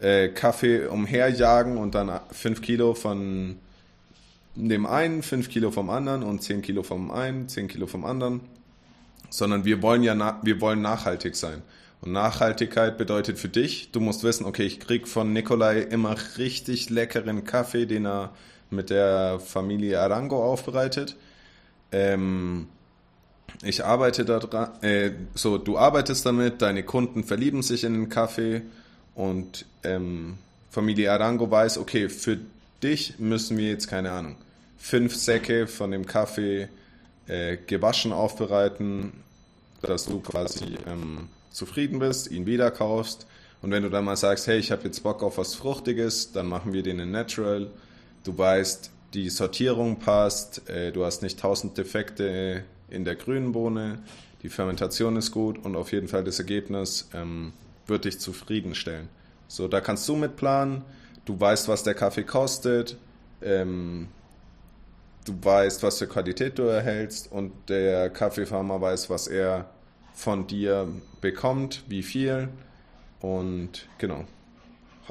äh, 0.00 0.28
Kaffee 0.28 0.86
umherjagen 0.86 1.76
und 1.76 1.94
dann 1.94 2.20
fünf 2.30 2.62
Kilo 2.62 2.94
von 2.94 3.56
dem 4.54 4.86
einen, 4.86 5.22
fünf 5.22 5.48
Kilo 5.48 5.70
vom 5.70 5.90
anderen 5.90 6.22
und 6.22 6.42
zehn 6.42 6.62
Kilo 6.62 6.82
vom 6.82 7.10
einen, 7.10 7.48
zehn 7.48 7.66
Kilo 7.68 7.86
vom 7.86 8.04
anderen, 8.04 8.40
sondern 9.30 9.64
wir 9.64 9.82
wollen 9.82 10.02
ja 10.02 10.40
wir 10.42 10.60
wollen 10.60 10.82
nachhaltig 10.82 11.34
sein. 11.34 11.62
Und 12.00 12.12
Nachhaltigkeit 12.12 12.98
bedeutet 12.98 13.38
für 13.38 13.48
dich, 13.48 13.90
du 13.90 14.00
musst 14.00 14.22
wissen, 14.24 14.44
okay, 14.44 14.64
ich 14.64 14.78
krieg 14.78 15.08
von 15.08 15.32
Nikolai 15.32 15.80
immer 15.80 16.16
richtig 16.36 16.90
leckeren 16.90 17.44
Kaffee, 17.44 17.86
den 17.86 18.06
er 18.06 18.32
mit 18.70 18.90
der 18.90 19.40
Familie 19.40 20.00
Arango 20.00 20.44
aufbereitet. 20.44 21.16
Ähm, 21.92 22.68
ich 23.62 23.84
arbeite 23.84 24.24
daran, 24.24 24.82
äh, 24.82 25.12
so, 25.34 25.58
du 25.58 25.78
arbeitest 25.78 26.26
damit, 26.26 26.62
deine 26.62 26.82
Kunden 26.82 27.24
verlieben 27.24 27.62
sich 27.62 27.84
in 27.84 27.94
den 27.94 28.08
Kaffee 28.08 28.62
und 29.14 29.64
ähm, 29.82 30.38
Familie 30.70 31.12
Arango 31.12 31.50
weiß, 31.50 31.78
okay, 31.78 32.08
für 32.08 32.38
dich 32.82 33.18
müssen 33.18 33.56
wir 33.56 33.68
jetzt, 33.68 33.88
keine 33.88 34.10
Ahnung, 34.10 34.36
fünf 34.76 35.14
Säcke 35.14 35.66
von 35.66 35.92
dem 35.92 36.04
Kaffee 36.04 36.68
äh, 37.26 37.56
gewaschen 37.56 38.12
aufbereiten, 38.12 39.12
dass 39.82 40.06
du 40.06 40.20
quasi 40.20 40.76
ähm, 40.86 41.28
zufrieden 41.50 42.00
bist, 42.00 42.30
ihn 42.30 42.46
wieder 42.46 42.70
kaufst. 42.70 43.26
Und 43.62 43.70
wenn 43.70 43.82
du 43.82 43.88
dann 43.88 44.04
mal 44.04 44.16
sagst, 44.16 44.46
hey, 44.46 44.58
ich 44.58 44.70
habe 44.72 44.84
jetzt 44.84 45.02
Bock 45.02 45.22
auf 45.22 45.38
was 45.38 45.54
Fruchtiges, 45.54 46.32
dann 46.32 46.46
machen 46.46 46.72
wir 46.74 46.82
den 46.82 46.98
in 46.98 47.10
Natural. 47.10 47.70
Du 48.24 48.36
weißt, 48.36 48.90
die 49.14 49.30
Sortierung 49.30 50.00
passt, 50.00 50.68
äh, 50.68 50.92
du 50.92 51.04
hast 51.04 51.22
nicht 51.22 51.38
tausend 51.38 51.78
Defekte 51.78 52.64
in 52.88 53.04
der 53.04 53.16
grünen 53.16 53.52
Bohne, 53.52 53.98
die 54.42 54.48
Fermentation 54.48 55.16
ist 55.16 55.32
gut 55.32 55.64
und 55.64 55.76
auf 55.76 55.92
jeden 55.92 56.08
Fall 56.08 56.24
das 56.24 56.38
Ergebnis 56.38 57.08
ähm, 57.14 57.52
wird 57.86 58.04
dich 58.04 58.20
zufriedenstellen. 58.20 59.08
So, 59.48 59.68
da 59.68 59.80
kannst 59.80 60.08
du 60.08 60.16
mit 60.16 60.36
planen, 60.36 60.84
du 61.24 61.38
weißt, 61.38 61.68
was 61.68 61.82
der 61.82 61.94
Kaffee 61.94 62.24
kostet, 62.24 62.96
ähm, 63.42 64.08
du 65.24 65.34
weißt, 65.42 65.82
was 65.82 65.98
für 65.98 66.06
Qualität 66.06 66.58
du 66.58 66.64
erhältst 66.64 67.30
und 67.30 67.52
der 67.68 68.10
Kaffeefarmer 68.10 68.80
weiß, 68.80 69.10
was 69.10 69.28
er 69.28 69.70
von 70.12 70.46
dir 70.46 70.88
bekommt, 71.20 71.84
wie 71.88 72.02
viel. 72.02 72.48
Und 73.20 73.88
genau. 73.98 74.24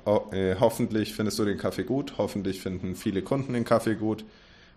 Ho 0.05 0.29
äh, 0.31 0.55
hoffentlich 0.59 1.13
findest 1.13 1.39
du 1.39 1.45
den 1.45 1.57
Kaffee 1.57 1.83
gut, 1.83 2.17
hoffentlich 2.17 2.61
finden 2.61 2.95
viele 2.95 3.21
Kunden 3.21 3.53
den 3.53 3.65
Kaffee 3.65 3.95
gut 3.95 4.25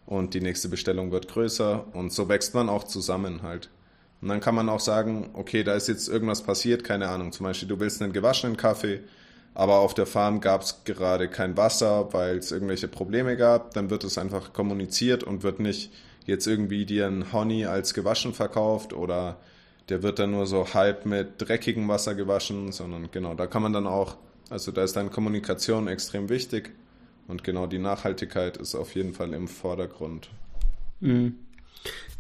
und 0.07 0.35
die 0.35 0.41
nächste 0.41 0.69
Bestellung 0.69 1.11
wird 1.11 1.29
größer. 1.29 1.85
Und 1.93 2.13
so 2.13 2.29
wächst 2.29 2.55
man 2.55 2.69
auch 2.69 2.85
zusammen 2.85 3.43
halt. 3.43 3.69
Und 4.23 4.29
dann 4.29 4.41
kann 4.41 4.55
man 4.55 4.69
auch 4.69 4.81
sagen, 4.81 5.31
okay, 5.35 5.63
da 5.63 5.75
ist 5.75 5.89
jetzt 5.89 6.09
irgendwas 6.09 6.43
passiert, 6.43 6.85
keine 6.85 7.09
Ahnung, 7.09 7.33
zum 7.33 7.45
Beispiel 7.45 7.69
du 7.69 7.79
willst 7.79 8.01
einen 8.01 8.13
gewaschenen 8.13 8.57
Kaffee, 8.57 9.01
aber 9.53 9.79
auf 9.79 9.95
der 9.95 10.07
Farm 10.07 10.41
gab 10.41 10.63
es 10.63 10.85
gerade 10.85 11.29
kein 11.29 11.57
Wasser, 11.57 12.13
weil 12.13 12.39
es 12.39 12.51
irgendwelche 12.51 12.89
Probleme 12.89 13.37
gab, 13.37 13.75
dann 13.75 13.91
wird 13.91 14.05
es 14.05 14.17
einfach 14.17 14.53
kommuniziert 14.53 15.23
und 15.23 15.43
wird 15.43 15.61
nicht 15.61 15.93
jetzt 16.25 16.47
irgendwie 16.47 16.87
dir 16.87 17.07
ein 17.07 17.33
Honey 17.33 17.67
als 17.67 17.93
gewaschen 17.93 18.33
verkauft 18.33 18.93
oder 18.93 19.37
der 19.89 20.03
wird 20.03 20.19
dann 20.19 20.33
nur 20.33 20.47
so 20.47 20.75
halb 20.75 21.07
mit 21.07 21.41
dreckigem 21.41 21.87
Wasser 21.89 22.15
gewaschen, 22.15 22.73
sondern 22.73 23.11
genau, 23.13 23.35
da 23.35 23.47
kann 23.47 23.63
man 23.63 23.73
dann 23.73 23.87
auch, 23.87 24.17
also 24.51 24.73
da 24.73 24.83
ist 24.83 24.97
dann 24.97 25.11
Kommunikation 25.11 25.89
extrem 25.89 26.29
wichtig 26.29 26.73
und 27.29 27.45
genau 27.45 27.67
die 27.67 27.79
Nachhaltigkeit 27.79 28.57
ist 28.57 28.75
auf 28.75 28.95
jeden 28.95 29.13
Fall 29.13 29.33
im 29.33 29.49
Vordergrund. 29.49 30.31
Mhm. 31.01 31.35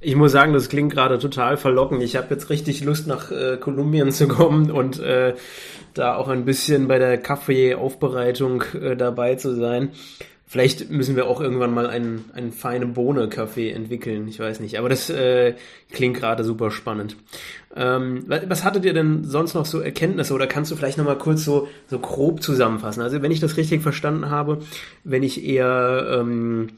Ich 0.01 0.14
muss 0.14 0.33
sagen, 0.33 0.53
das 0.53 0.69
klingt 0.69 0.92
gerade 0.92 1.19
total 1.19 1.57
verlockend. 1.57 2.03
Ich 2.03 2.16
habe 2.16 2.35
jetzt 2.35 2.51
richtig 2.51 2.85
Lust, 2.85 3.07
nach 3.07 3.31
äh, 3.31 3.57
Kolumbien 3.57 4.12
zu 4.12 4.29
kommen 4.29 4.71
und 4.71 4.99
äh, 5.01 5.35
da 5.95 6.16
auch 6.16 6.29
ein 6.29 6.45
bisschen 6.45 6.87
bei 6.87 6.99
der 6.99 7.19
Kaffeeaufbereitung 7.19 8.62
äh, 8.81 8.97
dabei 8.97 9.37
zu 9.37 9.55
sein. 9.55 9.90
Vielleicht 10.48 10.90
müssen 10.90 11.16
wir 11.16 11.26
auch 11.26 11.40
irgendwann 11.40 11.74
mal 11.74 11.88
einen, 11.88 12.26
einen 12.32 12.52
feine 12.52 12.87
Bohne-Kaffee 12.87 13.72
entwickeln. 13.72 14.28
Ich 14.28 14.38
weiß 14.38 14.61
nicht. 14.61 14.78
Aber 14.78 14.88
das 14.88 15.11
äh, 15.11 15.54
klingt 15.90 16.16
gerade 16.16 16.44
super 16.44 16.70
spannend. 16.70 17.16
Ähm, 17.74 18.24
was 18.26 18.62
hattet 18.62 18.85
ihr 18.85 18.94
denn 18.94 19.24
sonst 19.24 19.54
noch 19.54 19.66
so 19.66 19.80
Erkenntnisse? 19.80 20.32
Oder 20.32 20.46
kannst 20.46 20.70
du 20.70 20.76
vielleicht 20.76 20.98
nochmal 20.98 21.18
kurz 21.18 21.44
so, 21.44 21.68
so 21.88 21.98
grob 21.98 22.42
zusammenfassen? 22.42 23.02
Also 23.02 23.22
wenn 23.22 23.32
ich 23.32 23.40
das 23.40 23.56
richtig 23.56 23.82
verstanden 23.82 24.30
habe, 24.30 24.61
wenn 25.02 25.24
ich 25.24 25.44
eher 25.44 26.20
ähm, 26.20 26.68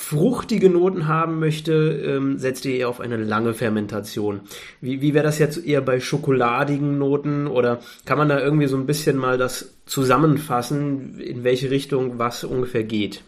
fruchtige 0.00 0.70
Noten 0.70 1.08
haben 1.08 1.40
möchte, 1.40 1.72
ähm, 1.72 2.38
setzt 2.38 2.64
ihr 2.64 2.76
eher 2.76 2.88
auf 2.88 3.00
eine 3.00 3.16
lange 3.16 3.52
Fermentation. 3.52 4.42
Wie, 4.80 5.00
wie 5.00 5.12
wäre 5.12 5.24
das 5.24 5.40
jetzt 5.40 5.66
eher 5.66 5.80
bei 5.80 5.98
schokoladigen 5.98 6.98
Noten 6.98 7.48
oder 7.48 7.80
kann 8.04 8.16
man 8.16 8.28
da 8.28 8.38
irgendwie 8.38 8.68
so 8.68 8.76
ein 8.76 8.86
bisschen 8.86 9.16
mal 9.16 9.38
das 9.38 9.74
zusammenfassen, 9.86 11.18
in 11.18 11.42
welche 11.42 11.70
Richtung 11.70 12.16
was 12.16 12.44
ungefähr 12.44 12.84
geht? 12.84 13.22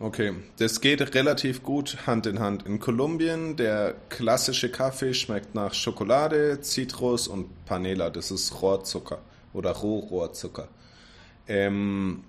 Okay, 0.00 0.32
das 0.58 0.80
geht 0.80 1.14
relativ 1.14 1.62
gut 1.62 1.96
Hand 2.04 2.26
in 2.26 2.40
Hand. 2.40 2.66
In 2.66 2.80
Kolumbien, 2.80 3.54
der 3.54 3.94
klassische 4.08 4.70
Kaffee 4.70 5.14
schmeckt 5.14 5.54
nach 5.54 5.72
Schokolade, 5.72 6.60
Zitrus 6.62 7.28
und 7.28 7.64
Panela. 7.64 8.10
Das 8.10 8.32
ist 8.32 8.60
Rohrzucker 8.60 9.20
oder 9.52 9.70
Rohrohrzucker. 9.70 10.66
Ähm, 11.46 12.24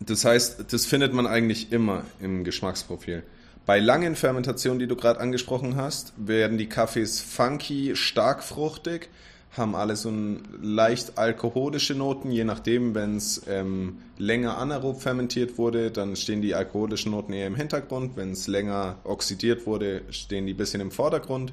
das 0.00 0.24
heißt, 0.24 0.72
das 0.72 0.86
findet 0.86 1.12
man 1.12 1.26
eigentlich 1.26 1.72
immer 1.72 2.04
im 2.20 2.44
Geschmacksprofil. 2.44 3.22
Bei 3.66 3.78
langen 3.78 4.16
Fermentationen, 4.16 4.78
die 4.78 4.86
du 4.86 4.96
gerade 4.96 5.20
angesprochen 5.20 5.76
hast, 5.76 6.14
werden 6.16 6.58
die 6.58 6.68
Kaffees 6.68 7.20
funky, 7.20 7.94
stark 7.94 8.42
fruchtig, 8.42 9.10
haben 9.52 9.74
alle 9.74 9.96
so 9.96 10.10
ein 10.10 10.42
leicht 10.62 11.18
alkoholische 11.18 11.94
Noten, 11.94 12.30
je 12.30 12.44
nachdem, 12.44 12.94
wenn 12.94 13.16
es 13.16 13.42
ähm, 13.48 13.98
länger 14.16 14.56
anaerob 14.58 15.02
fermentiert 15.02 15.58
wurde, 15.58 15.90
dann 15.90 16.16
stehen 16.16 16.40
die 16.40 16.54
alkoholischen 16.54 17.12
Noten 17.12 17.32
eher 17.32 17.46
im 17.46 17.56
Hintergrund, 17.56 18.16
wenn 18.16 18.32
es 18.32 18.46
länger 18.46 18.96
oxidiert 19.04 19.66
wurde, 19.66 20.02
stehen 20.10 20.46
die 20.46 20.54
ein 20.54 20.56
bisschen 20.56 20.80
im 20.80 20.90
Vordergrund. 20.90 21.52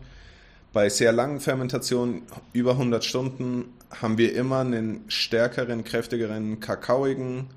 Bei 0.74 0.90
sehr 0.90 1.12
langen 1.12 1.40
Fermentationen, 1.40 2.22
über 2.54 2.72
100 2.72 3.04
Stunden, 3.04 3.66
haben 4.02 4.18
wir 4.18 4.36
immer 4.36 4.60
einen 4.60 5.04
stärkeren, 5.08 5.84
kräftigeren, 5.84 6.60
kakaoigen, 6.60 7.48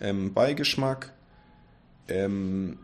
ähm, 0.00 0.32
Beigeschmack. 0.34 1.12
Ähm, 2.08 2.78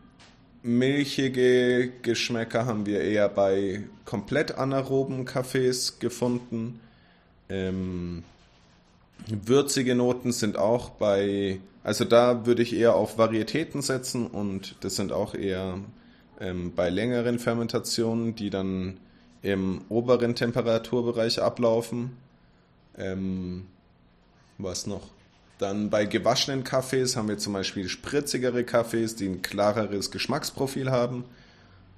milchige 0.63 1.91
Geschmäcker 2.01 2.65
haben 2.65 2.85
wir 2.85 3.01
eher 3.01 3.29
bei 3.29 3.83
komplett 4.05 4.57
anaeroben 4.57 5.25
Kaffees 5.25 5.99
gefunden. 5.99 6.79
Ähm, 7.49 8.23
würzige 9.27 9.95
Noten 9.95 10.31
sind 10.31 10.57
auch 10.57 10.89
bei, 10.91 11.59
also 11.83 12.05
da 12.05 12.45
würde 12.45 12.63
ich 12.63 12.73
eher 12.75 12.95
auf 12.95 13.17
Varietäten 13.17 13.81
setzen 13.81 14.27
und 14.27 14.75
das 14.81 14.95
sind 14.95 15.11
auch 15.11 15.35
eher 15.35 15.79
ähm, 16.39 16.73
bei 16.75 16.89
längeren 16.89 17.39
Fermentationen, 17.39 18.35
die 18.35 18.49
dann 18.49 18.97
im 19.41 19.81
oberen 19.89 20.35
Temperaturbereich 20.35 21.41
ablaufen. 21.41 22.15
Ähm, 22.97 23.67
was 24.57 24.87
noch? 24.87 25.09
Dann 25.63 25.89
bei 25.89 26.03
gewaschenen 26.03 26.65
Kaffees 26.65 27.15
haben 27.15 27.29
wir 27.29 27.37
zum 27.37 27.53
Beispiel 27.53 27.87
spritzigere 27.87 28.65
Kaffees, 28.65 29.15
die 29.15 29.27
ein 29.27 29.41
klareres 29.41 30.11
Geschmacksprofil 30.11 30.91
haben. 30.91 31.23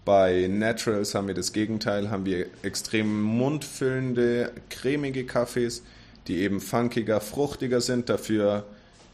Bei 0.06 0.48
Naturals 0.48 1.16
haben 1.16 1.26
wir 1.26 1.34
das 1.34 1.52
Gegenteil, 1.52 2.12
haben 2.12 2.28
wir 2.28 2.46
extrem 2.62 3.24
mundfüllende, 3.24 4.52
cremige 4.70 5.26
Kaffees, 5.26 5.82
die 6.28 6.42
eben 6.42 6.62
funkiger, 6.62 7.20
fruchtiger 7.20 7.82
sind. 7.82 8.08
Dafür 8.08 8.68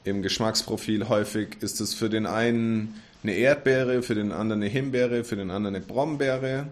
im 0.04 0.22
Geschmacksprofil 0.22 1.08
häufig 1.08 1.56
ist 1.62 1.80
es 1.80 1.94
für 1.94 2.10
den 2.10 2.26
einen 2.26 2.96
eine 3.24 3.36
Erdbeere, 3.36 4.04
für 4.04 4.16
den 4.16 4.34
anderen 4.34 4.64
eine 4.64 4.70
Himbeere, 4.70 5.24
für 5.24 5.38
den 5.38 5.50
anderen 5.50 5.78
eine 5.78 5.86
Brombeere. 5.86 6.68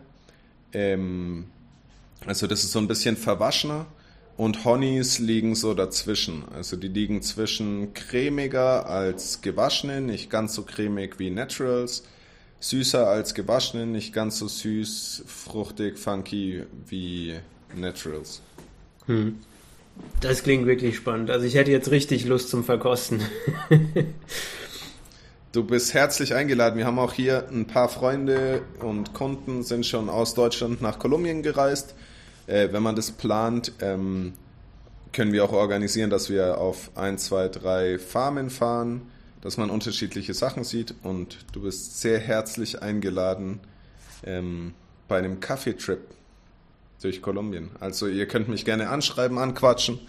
Ähm, 0.73 1.45
also 2.25 2.45
das 2.45 2.65
ist 2.65 2.73
so 2.73 2.79
ein 2.79 2.89
bisschen 2.89 3.15
verwaschener 3.15 3.85
und 4.39 4.63
Honeys 4.63 5.19
liegen 5.19 5.53
so 5.53 5.73
dazwischen. 5.73 6.45
Also 6.55 6.77
die 6.77 6.87
liegen 6.87 7.21
zwischen 7.21 7.93
cremiger 7.93 8.87
als 8.87 9.41
gewaschene, 9.41 9.99
nicht 9.99 10.29
ganz 10.29 10.53
so 10.53 10.63
cremig 10.63 11.19
wie 11.19 11.29
Naturals, 11.29 12.05
süßer 12.61 13.05
als 13.05 13.33
gewaschene, 13.33 13.85
nicht 13.85 14.13
ganz 14.13 14.39
so 14.39 14.47
süß, 14.47 15.25
fruchtig, 15.27 15.99
funky 15.99 16.63
wie 16.87 17.35
Naturals. 17.75 18.41
Hm. 19.07 19.39
Das 20.21 20.41
klingt 20.41 20.65
wirklich 20.65 20.95
spannend. 20.95 21.29
Also 21.31 21.45
ich 21.45 21.55
hätte 21.55 21.71
jetzt 21.71 21.91
richtig 21.91 22.23
Lust 22.25 22.49
zum 22.49 22.63
Verkosten. 22.63 23.21
Du 25.51 25.63
bist 25.63 25.95
herzlich 25.95 26.35
eingeladen. 26.35 26.77
Wir 26.77 26.85
haben 26.85 26.99
auch 26.99 27.13
hier 27.13 27.49
ein 27.49 27.65
paar 27.65 27.89
Freunde 27.89 28.61
und 28.81 29.15
Kunden 29.15 29.63
sind 29.63 29.83
schon 29.83 30.07
aus 30.07 30.35
Deutschland 30.35 30.79
nach 30.79 30.99
Kolumbien 30.99 31.41
gereist 31.41 31.95
äh, 32.49 32.73
wenn 32.73 32.83
man 32.83 32.95
das 32.95 33.11
plant, 33.11 33.73
ähm, 33.81 34.33
können 35.13 35.33
wir 35.33 35.43
auch 35.43 35.51
organisieren, 35.51 36.09
dass 36.09 36.29
wir 36.29 36.57
auf 36.57 36.91
ein, 36.95 37.17
zwei, 37.17 37.47
drei 37.47 37.97
Farmen 37.97 38.49
fahren, 38.49 39.01
dass 39.41 39.57
man 39.57 39.69
unterschiedliche 39.69 40.33
Sachen 40.33 40.63
sieht 40.63 40.93
und 41.03 41.37
du 41.53 41.61
bist 41.61 42.01
sehr 42.01 42.19
herzlich 42.19 42.81
eingeladen 42.81 43.59
ähm, 44.23 44.73
bei 45.07 45.17
einem 45.17 45.39
Kaffeetrip 45.39 45.99
durch 47.01 47.21
Kolumbien. 47.21 47.69
Also 47.79 48.07
ihr 48.07 48.27
könnt 48.27 48.49
mich 48.49 48.65
gerne 48.65 48.89
anschreiben, 48.89 49.37
anquatschen. 49.37 49.99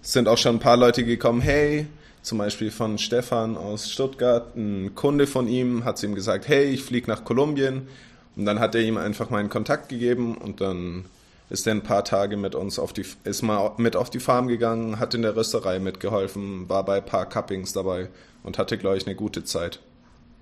sind 0.00 0.28
auch 0.28 0.38
schon 0.38 0.56
ein 0.56 0.60
paar 0.60 0.76
Leute 0.76 1.04
gekommen, 1.04 1.40
hey, 1.40 1.86
zum 2.22 2.38
Beispiel 2.38 2.70
von 2.70 2.98
Stefan 2.98 3.56
aus 3.56 3.90
Stuttgart, 3.90 4.56
ein 4.56 4.94
Kunde 4.94 5.26
von 5.26 5.48
ihm 5.48 5.84
hat 5.84 5.98
zu 5.98 6.06
ihm 6.06 6.14
gesagt, 6.14 6.48
hey, 6.48 6.64
ich 6.64 6.82
fliege 6.82 7.10
nach 7.10 7.24
Kolumbien. 7.24 7.88
Und 8.36 8.44
dann 8.44 8.60
hat 8.60 8.74
er 8.74 8.82
ihm 8.82 8.96
einfach 8.96 9.30
meinen 9.30 9.48
Kontakt 9.48 9.88
gegeben 9.88 10.36
und 10.36 10.60
dann 10.60 11.06
ist 11.48 11.66
er 11.66 11.74
ein 11.74 11.82
paar 11.82 12.04
Tage 12.04 12.36
mit 12.36 12.54
uns 12.54 12.78
auf 12.78 12.92
die, 12.92 13.04
ist 13.24 13.42
mal 13.42 13.72
mit 13.76 13.96
auf 13.96 14.10
die 14.10 14.20
Farm 14.20 14.48
gegangen, 14.48 14.98
hat 14.98 15.14
in 15.14 15.22
der 15.22 15.36
Rösterei 15.36 15.78
mitgeholfen, 15.78 16.68
war 16.68 16.84
bei 16.84 16.98
ein 16.98 17.04
paar 17.04 17.26
Cuppings 17.26 17.72
dabei 17.72 18.08
und 18.42 18.58
hatte, 18.58 18.78
glaube 18.78 18.96
ich, 18.96 19.06
eine 19.06 19.16
gute 19.16 19.44
Zeit. 19.44 19.80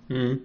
Mhm. 0.08 0.40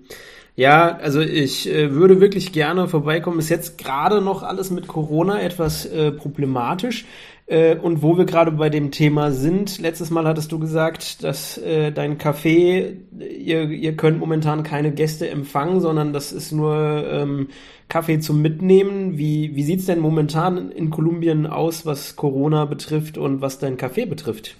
Ja, 0.55 0.97
also 0.97 1.21
ich 1.21 1.69
äh, 1.69 1.93
würde 1.93 2.19
wirklich 2.19 2.51
gerne 2.51 2.89
vorbeikommen. 2.89 3.39
Ist 3.39 3.47
jetzt 3.47 3.77
gerade 3.77 4.19
noch 4.19 4.43
alles 4.43 4.71
mit 4.71 4.87
Corona 4.87 5.41
etwas 5.41 5.85
äh, 5.85 6.11
problematisch. 6.11 7.05
Äh, 7.49 7.77
und 7.77 8.03
wo 8.03 8.15
wir 8.15 8.25
gerade 8.25 8.51
bei 8.51 8.69
dem 8.69 8.91
Thema 8.91 9.31
sind, 9.31 9.79
letztes 9.79 10.11
Mal 10.11 10.25
hattest 10.25 10.51
du 10.51 10.59
gesagt, 10.59 11.23
dass 11.23 11.57
äh, 11.57 11.91
dein 11.91 12.19
Café, 12.19 12.95
ihr, 13.19 13.69
ihr 13.69 13.97
könnt 13.97 14.19
momentan 14.19 14.61
keine 14.61 14.91
Gäste 14.91 15.27
empfangen, 15.29 15.81
sondern 15.81 16.13
das 16.13 16.31
ist 16.31 16.51
nur 16.51 17.03
ähm, 17.11 17.49
Kaffee 17.89 18.19
zum 18.19 18.43
Mitnehmen. 18.43 19.17
Wie, 19.17 19.55
wie 19.55 19.63
sieht's 19.63 19.87
denn 19.87 19.99
momentan 19.99 20.71
in 20.71 20.91
Kolumbien 20.91 21.47
aus, 21.47 21.87
was 21.87 22.15
Corona 22.15 22.65
betrifft 22.65 23.17
und 23.17 23.41
was 23.41 23.57
dein 23.57 23.77
Café 23.77 24.05
betrifft? 24.05 24.55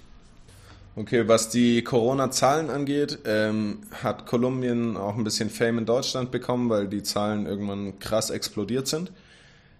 Okay, 0.95 1.27
was 1.27 1.49
die 1.49 1.83
Corona-Zahlen 1.83 2.71
angeht, 2.71 3.19
ähm, 3.25 3.81
hat 4.03 4.25
Kolumbien 4.25 4.97
auch 4.97 5.15
ein 5.15 5.23
bisschen 5.23 5.51
Fame 5.51 5.77
in 5.77 5.85
Deutschland 5.85 6.31
bekommen, 6.31 6.69
weil 6.71 6.87
die 6.87 7.03
Zahlen 7.03 7.45
irgendwann 7.45 7.99
krass 7.99 8.31
explodiert 8.31 8.87
sind. 8.87 9.11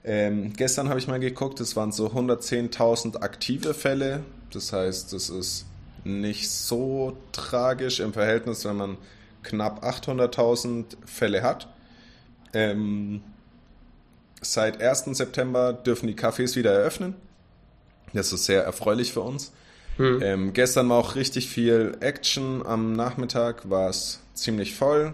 Ähm, 0.09 0.53
gestern 0.53 0.89
habe 0.89 0.97
ich 0.97 1.07
mal 1.07 1.19
geguckt, 1.19 1.59
es 1.59 1.75
waren 1.75 1.91
so 1.91 2.07
110.000 2.07 3.21
aktive 3.21 3.75
Fälle. 3.75 4.23
Das 4.51 4.73
heißt, 4.73 5.13
das 5.13 5.29
ist 5.29 5.67
nicht 6.03 6.49
so 6.49 7.15
tragisch 7.31 7.99
im 7.99 8.11
Verhältnis, 8.11 8.65
wenn 8.65 8.75
man 8.75 8.97
knapp 9.43 9.85
800.000 9.85 10.97
Fälle 11.05 11.43
hat. 11.43 11.67
Ähm, 12.53 13.21
seit 14.41 14.81
1. 14.81 15.15
September 15.15 15.73
dürfen 15.73 16.07
die 16.07 16.15
Cafés 16.15 16.55
wieder 16.55 16.73
eröffnen. 16.73 17.13
Das 18.11 18.33
ist 18.33 18.45
sehr 18.45 18.63
erfreulich 18.63 19.13
für 19.13 19.21
uns. 19.21 19.51
Hm. 19.97 20.23
Ähm, 20.23 20.53
gestern 20.53 20.89
war 20.89 20.97
auch 20.97 21.13
richtig 21.13 21.49
viel 21.49 21.95
Action. 21.99 22.65
Am 22.65 22.93
Nachmittag 22.93 23.69
war 23.69 23.91
es 23.91 24.21
ziemlich 24.33 24.73
voll. 24.73 25.13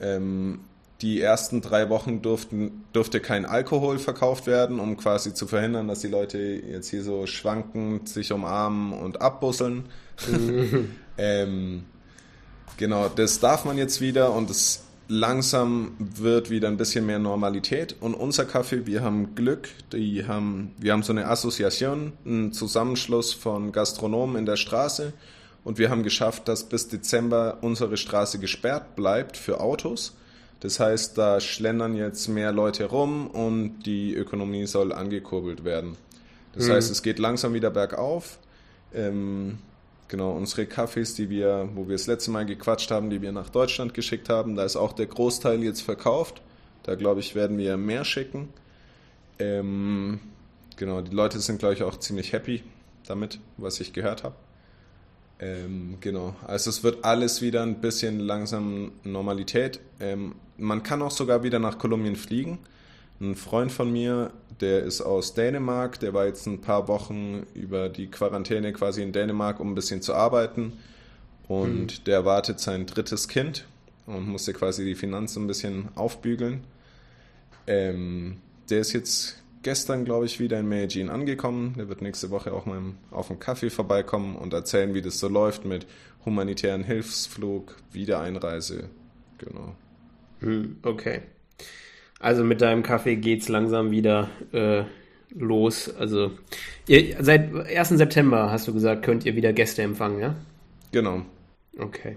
Ähm, 0.00 0.60
die 1.02 1.20
ersten 1.20 1.60
drei 1.60 1.88
Wochen 1.90 2.22
durften, 2.22 2.84
durfte 2.92 3.20
kein 3.20 3.44
Alkohol 3.44 3.98
verkauft 3.98 4.46
werden, 4.46 4.80
um 4.80 4.96
quasi 4.96 5.34
zu 5.34 5.46
verhindern, 5.46 5.88
dass 5.88 6.00
die 6.00 6.08
Leute 6.08 6.38
jetzt 6.38 6.88
hier 6.88 7.02
so 7.02 7.26
schwankend 7.26 8.08
sich 8.08 8.32
umarmen 8.32 8.92
und 8.92 9.20
abbusseln. 9.20 9.86
Ähm, 11.16 11.84
genau, 12.76 13.08
das 13.08 13.38
darf 13.38 13.64
man 13.64 13.78
jetzt 13.78 14.00
wieder 14.00 14.32
und 14.32 14.50
es 14.50 14.82
langsam 15.06 15.92
wird 15.98 16.50
wieder 16.50 16.68
ein 16.68 16.76
bisschen 16.76 17.06
mehr 17.06 17.18
Normalität. 17.18 17.96
Und 18.00 18.14
unser 18.14 18.44
Kaffee, 18.44 18.86
wir 18.86 19.02
haben 19.02 19.34
Glück, 19.34 19.68
die 19.92 20.26
haben, 20.26 20.74
wir 20.78 20.92
haben 20.92 21.02
so 21.02 21.12
eine 21.12 21.28
Assoziation, 21.28 22.12
einen 22.24 22.52
Zusammenschluss 22.52 23.32
von 23.32 23.72
Gastronomen 23.72 24.36
in 24.36 24.46
der 24.46 24.56
Straße. 24.56 25.12
Und 25.62 25.78
wir 25.78 25.90
haben 25.90 26.02
geschafft, 26.02 26.48
dass 26.48 26.64
bis 26.64 26.88
Dezember 26.88 27.58
unsere 27.62 27.96
Straße 27.96 28.38
gesperrt 28.38 28.96
bleibt 28.96 29.36
für 29.36 29.60
Autos. 29.60 30.14
Das 30.64 30.80
heißt, 30.80 31.18
da 31.18 31.40
schlendern 31.40 31.94
jetzt 31.94 32.26
mehr 32.28 32.50
Leute 32.50 32.86
rum 32.86 33.26
und 33.26 33.80
die 33.82 34.14
Ökonomie 34.14 34.64
soll 34.64 34.94
angekurbelt 34.94 35.62
werden. 35.62 35.98
Das 36.54 36.68
mhm. 36.68 36.72
heißt, 36.72 36.90
es 36.90 37.02
geht 37.02 37.18
langsam 37.18 37.52
wieder 37.52 37.68
bergauf. 37.68 38.38
Ähm, 38.94 39.58
Genau, 40.08 40.32
unsere 40.32 40.66
Kaffees, 40.66 41.14
die 41.14 41.30
wir, 41.30 41.68
wo 41.74 41.88
wir 41.88 41.94
das 41.94 42.06
letzte 42.06 42.30
Mal 42.30 42.44
gequatscht 42.44 42.90
haben, 42.90 43.08
die 43.10 43.22
wir 43.22 43.32
nach 43.32 43.48
Deutschland 43.48 43.94
geschickt 43.94 44.28
haben, 44.28 44.54
da 44.54 44.64
ist 44.64 44.76
auch 44.76 44.92
der 44.92 45.06
Großteil 45.06 45.62
jetzt 45.62 45.80
verkauft. 45.80 46.42
Da 46.82 46.94
glaube 46.94 47.20
ich, 47.20 47.34
werden 47.34 47.56
wir 47.56 47.76
mehr 47.76 48.04
schicken. 48.04 48.50
Ähm, 49.38 50.20
genau, 50.76 51.00
die 51.00 51.14
Leute 51.14 51.40
sind, 51.40 51.58
glaube 51.58 51.74
ich, 51.74 51.82
auch 51.82 51.98
ziemlich 51.98 52.32
happy 52.32 52.62
damit, 53.06 53.40
was 53.56 53.80
ich 53.80 53.92
gehört 53.92 54.24
habe. 54.24 54.36
Ähm, 55.40 55.98
genau, 56.00 56.36
also 56.46 56.70
es 56.70 56.82
wird 56.82 57.04
alles 57.04 57.42
wieder 57.42 57.62
ein 57.62 57.80
bisschen 57.80 58.20
langsam 58.20 58.92
Normalität. 59.02 59.80
Ähm, 60.00 60.36
man 60.56 60.82
kann 60.82 61.02
auch 61.02 61.10
sogar 61.10 61.42
wieder 61.42 61.58
nach 61.58 61.78
Kolumbien 61.78 62.16
fliegen. 62.16 62.58
Ein 63.20 63.34
Freund 63.34 63.72
von 63.72 63.92
mir, 63.92 64.32
der 64.60 64.82
ist 64.82 65.00
aus 65.00 65.34
Dänemark, 65.34 66.00
der 66.00 66.14
war 66.14 66.26
jetzt 66.26 66.46
ein 66.46 66.60
paar 66.60 66.88
Wochen 66.88 67.44
über 67.54 67.88
die 67.88 68.06
Quarantäne 68.06 68.72
quasi 68.72 69.02
in 69.02 69.12
Dänemark, 69.12 69.60
um 69.60 69.72
ein 69.72 69.74
bisschen 69.74 70.02
zu 70.02 70.14
arbeiten. 70.14 70.74
Und 71.48 71.98
mhm. 71.98 72.04
der 72.06 72.14
erwartet 72.14 72.60
sein 72.60 72.86
drittes 72.86 73.28
Kind 73.28 73.66
und 74.06 74.26
musste 74.28 74.52
quasi 74.52 74.84
die 74.84 74.94
Finanzen 74.94 75.44
ein 75.44 75.46
bisschen 75.46 75.88
aufbügeln. 75.94 76.64
Ähm, 77.66 78.38
der 78.70 78.80
ist 78.80 78.92
jetzt 78.92 79.42
gestern, 79.64 80.04
glaube 80.04 80.26
ich, 80.26 80.38
wieder 80.38 80.60
in 80.60 80.68
Medellin 80.68 81.10
angekommen. 81.10 81.74
Der 81.76 81.88
wird 81.88 82.02
nächste 82.02 82.30
Woche 82.30 82.52
auch 82.52 82.66
mal 82.66 82.80
auf 83.10 83.30
einen 83.30 83.40
Kaffee 83.40 83.70
vorbeikommen 83.70 84.36
und 84.36 84.52
erzählen, 84.52 84.94
wie 84.94 85.02
das 85.02 85.18
so 85.18 85.26
läuft 85.28 85.64
mit 85.64 85.86
humanitären 86.24 86.84
Hilfsflug, 86.84 87.74
Wiedereinreise. 87.90 88.90
Genau. 89.38 89.74
Hm, 90.40 90.76
okay. 90.82 91.22
Also 92.20 92.44
mit 92.44 92.60
deinem 92.60 92.82
Kaffee 92.82 93.16
geht's 93.16 93.48
langsam 93.48 93.90
wieder 93.90 94.30
äh, 94.52 94.84
los. 95.30 95.94
Also 95.94 96.30
ihr, 96.86 97.16
seit 97.20 97.52
1. 97.54 97.88
September 97.88 98.50
hast 98.50 98.68
du 98.68 98.72
gesagt, 98.72 99.04
könnt 99.04 99.26
ihr 99.26 99.34
wieder 99.34 99.52
Gäste 99.52 99.82
empfangen, 99.82 100.20
ja? 100.20 100.36
Genau. 100.92 101.22
Okay. 101.78 102.16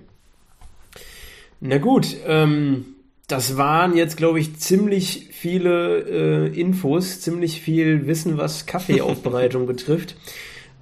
Na 1.60 1.80
gut, 1.80 2.16
ähm, 2.28 2.86
das 3.28 3.58
waren 3.58 3.96
jetzt, 3.96 4.16
glaube 4.16 4.40
ich, 4.40 4.58
ziemlich 4.58 5.28
viele 5.32 6.00
äh, 6.50 6.60
Infos, 6.60 7.20
ziemlich 7.20 7.62
viel 7.62 8.08
Wissen, 8.08 8.38
was 8.38 8.66
Kaffeeaufbereitung 8.66 9.68
betrifft. 9.68 10.16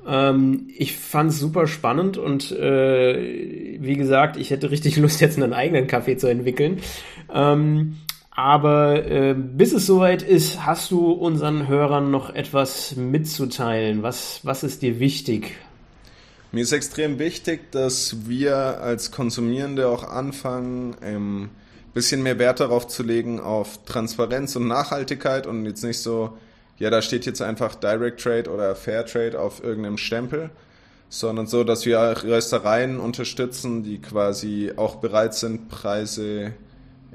Ähm, 0.07 0.67
ich 0.77 0.95
fand 0.95 1.31
es 1.31 1.39
super 1.39 1.65
spannend 1.65 2.17
und 2.17 2.51
äh, 2.51 3.77
wie 3.79 3.95
gesagt, 3.95 4.37
ich 4.37 4.51
hätte 4.51 4.69
richtig 4.69 4.97
Lust, 4.97 5.21
jetzt 5.21 5.41
einen 5.41 5.53
eigenen 5.53 5.87
Kaffee 5.87 6.17
zu 6.17 6.27
entwickeln. 6.27 6.81
Ähm, 7.33 7.97
aber 8.29 9.05
äh, 9.05 9.33
bis 9.33 9.73
es 9.73 9.87
soweit 9.87 10.21
ist, 10.21 10.65
hast 10.65 10.91
du 10.91 11.11
unseren 11.11 11.67
Hörern 11.67 12.11
noch 12.11 12.29
etwas 12.29 12.95
mitzuteilen. 12.95 14.03
Was, 14.03 14.41
was 14.43 14.63
ist 14.63 14.83
dir 14.83 14.99
wichtig? 14.99 15.55
Mir 16.51 16.61
ist 16.61 16.73
extrem 16.73 17.17
wichtig, 17.17 17.71
dass 17.71 18.27
wir 18.27 18.81
als 18.81 19.11
Konsumierende 19.11 19.87
auch 19.87 20.03
anfangen, 20.03 20.95
ähm, 21.01 21.49
bisschen 21.95 22.21
mehr 22.21 22.37
Wert 22.37 22.59
darauf 22.59 22.87
zu 22.87 23.03
legen, 23.03 23.39
auf 23.39 23.85
Transparenz 23.85 24.55
und 24.57 24.67
Nachhaltigkeit 24.67 25.47
und 25.47 25.65
jetzt 25.65 25.81
nicht 25.81 25.99
so, 25.99 26.37
ja, 26.77 26.89
da 26.89 27.01
steht 27.01 27.25
jetzt 27.25 27.41
einfach 27.41 27.73
Direct 27.73 28.21
Trade 28.21 28.51
oder 28.51 28.75
Fair 28.75 29.05
Trade 29.05 29.39
auf 29.39 29.63
irgendeinem 29.63 29.97
Stempel, 29.97 30.49
sondern 31.07 31.47
so, 31.47 31.63
dass 31.63 31.85
wir 31.85 31.97
Röstereien 32.21 32.99
unterstützen, 32.99 33.81
die 33.81 34.01
quasi 34.01 34.73
auch 34.75 34.97
bereit 34.97 35.35
sind, 35.35 35.69
Preise 35.69 36.53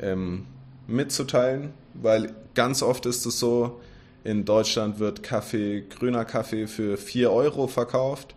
ähm, 0.00 0.46
mitzuteilen, 0.86 1.74
weil 1.92 2.34
ganz 2.54 2.82
oft 2.82 3.04
ist 3.04 3.26
es 3.26 3.38
so, 3.38 3.80
in 4.24 4.46
Deutschland 4.46 4.98
wird 4.98 5.22
Kaffee, 5.22 5.82
grüner 5.82 6.24
Kaffee 6.24 6.66
für 6.66 6.96
4 6.96 7.30
Euro 7.30 7.66
verkauft 7.66 8.34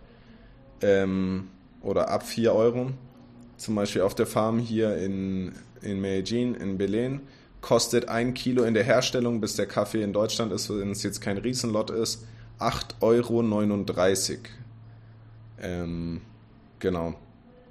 ähm, 0.82 1.48
oder 1.80 2.10
ab 2.10 2.26
4 2.26 2.54
Euro. 2.54 2.90
Zum 3.56 3.76
Beispiel 3.76 4.02
auf 4.02 4.14
der 4.14 4.26
Farm 4.26 4.58
hier 4.58 4.96
in, 4.98 5.52
in 5.84 6.00
Medellin, 6.00 6.54
in 6.54 6.78
Belen, 6.78 7.20
kostet 7.60 8.08
ein 8.08 8.34
Kilo 8.34 8.64
in 8.64 8.74
der 8.74 8.84
Herstellung, 8.84 9.40
bis 9.40 9.56
der 9.56 9.66
Kaffee 9.66 10.02
in 10.02 10.12
Deutschland 10.12 10.52
ist, 10.52 10.68
wenn 10.70 10.90
es 10.90 11.02
jetzt 11.02 11.20
kein 11.20 11.38
Riesenlot 11.38 11.90
ist, 11.90 12.24
8,39 12.58 13.00
Euro. 13.00 14.38
Ähm, 15.62 16.20
genau. 16.78 17.14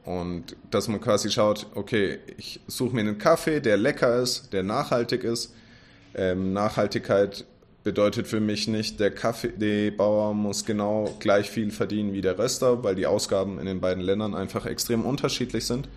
Und 0.06 0.56
dass 0.72 0.88
man 0.88 1.00
quasi 1.00 1.30
schaut, 1.30 1.68
okay, 1.76 2.20
ich 2.38 2.60
suche 2.68 2.96
mir 2.96 3.02
einen 3.02 3.18
Kaffee, 3.18 3.62
der 3.62 3.78
lecker 3.78 4.22
ist, 4.22 4.52
der 4.52 4.64
nachhaltig 4.64 5.24
ist. 5.24 5.54
Ähm, 6.16 6.54
Nachhaltigkeit 6.54 7.46
bedeutet 7.84 8.28
für 8.28 8.40
mich 8.40 8.68
nicht, 8.68 9.00
der 9.00 9.12
Kaffeebauer 9.12 10.34
muss 10.34 10.66
genau 10.66 11.16
gleich 11.20 11.50
viel 11.50 11.72
verdienen 11.72 12.14
wie 12.14 12.22
der 12.22 12.38
Röster, 12.38 12.84
weil 12.84 12.96
die 12.96 13.06
Ausgaben 13.06 13.60
in 13.60 13.66
den 13.66 13.82
beiden 13.82 14.04
Ländern 14.04 14.36
einfach 14.36 14.66
extrem 14.66 15.06
unterschiedlich 15.06 15.66
sind. 15.66 15.88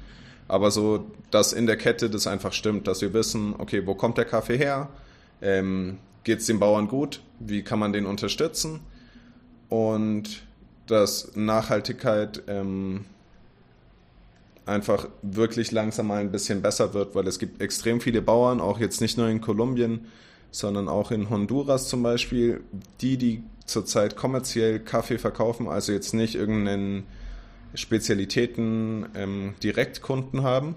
Aber 0.48 0.70
so, 0.70 1.06
dass 1.30 1.52
in 1.52 1.66
der 1.66 1.76
Kette 1.76 2.08
das 2.08 2.26
einfach 2.26 2.52
stimmt, 2.52 2.86
dass 2.86 3.02
wir 3.02 3.12
wissen, 3.12 3.54
okay, 3.58 3.86
wo 3.86 3.94
kommt 3.94 4.18
der 4.18 4.24
Kaffee 4.24 4.56
her? 4.56 4.88
Ähm, 5.42 5.98
Geht 6.24 6.40
es 6.40 6.46
dem 6.46 6.58
Bauern 6.58 6.88
gut? 6.88 7.20
Wie 7.38 7.62
kann 7.62 7.78
man 7.78 7.92
den 7.92 8.04
unterstützen? 8.04 8.80
Und 9.68 10.42
dass 10.88 11.36
Nachhaltigkeit 11.36 12.42
ähm, 12.48 13.04
einfach 14.64 15.08
wirklich 15.22 15.70
langsam 15.70 16.08
mal 16.08 16.20
ein 16.20 16.32
bisschen 16.32 16.62
besser 16.62 16.94
wird, 16.94 17.14
weil 17.14 17.26
es 17.28 17.38
gibt 17.38 17.62
extrem 17.62 18.00
viele 18.00 18.22
Bauern, 18.22 18.60
auch 18.60 18.80
jetzt 18.80 19.00
nicht 19.00 19.16
nur 19.16 19.28
in 19.28 19.40
Kolumbien, 19.40 20.06
sondern 20.50 20.88
auch 20.88 21.12
in 21.12 21.30
Honduras 21.30 21.88
zum 21.88 22.02
Beispiel, 22.02 22.60
die, 23.00 23.16
die 23.16 23.44
zurzeit 23.64 24.16
kommerziell 24.16 24.80
Kaffee 24.80 25.18
verkaufen, 25.18 25.68
also 25.68 25.92
jetzt 25.92 26.12
nicht 26.12 26.34
irgendeinen 26.34 27.04
Spezialitäten 27.74 29.06
ähm, 29.14 29.54
Direktkunden 29.62 30.42
haben. 30.42 30.76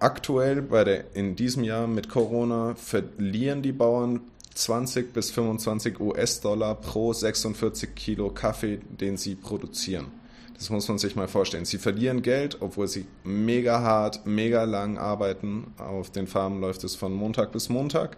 Aktuell 0.00 0.60
bei 0.60 0.84
der, 0.84 1.14
in 1.14 1.34
diesem 1.34 1.64
Jahr 1.64 1.86
mit 1.86 2.08
Corona 2.08 2.74
verlieren 2.74 3.62
die 3.62 3.72
Bauern 3.72 4.20
20 4.54 5.12
bis 5.12 5.30
25 5.30 6.00
US-Dollar 6.00 6.74
pro 6.74 7.12
46 7.12 7.94
Kilo 7.94 8.30
Kaffee, 8.30 8.80
den 8.90 9.16
sie 9.16 9.34
produzieren. 9.34 10.06
Das 10.54 10.70
muss 10.70 10.88
man 10.88 10.98
sich 10.98 11.16
mal 11.16 11.28
vorstellen. 11.28 11.66
Sie 11.66 11.76
verlieren 11.76 12.22
Geld, 12.22 12.58
obwohl 12.60 12.88
sie 12.88 13.06
mega 13.24 13.80
hart, 13.80 14.26
mega 14.26 14.64
lang 14.64 14.96
arbeiten. 14.96 15.74
Auf 15.76 16.10
den 16.10 16.26
Farmen 16.26 16.60
läuft 16.60 16.82
es 16.84 16.96
von 16.96 17.12
Montag 17.12 17.52
bis 17.52 17.68
Montag. 17.68 18.16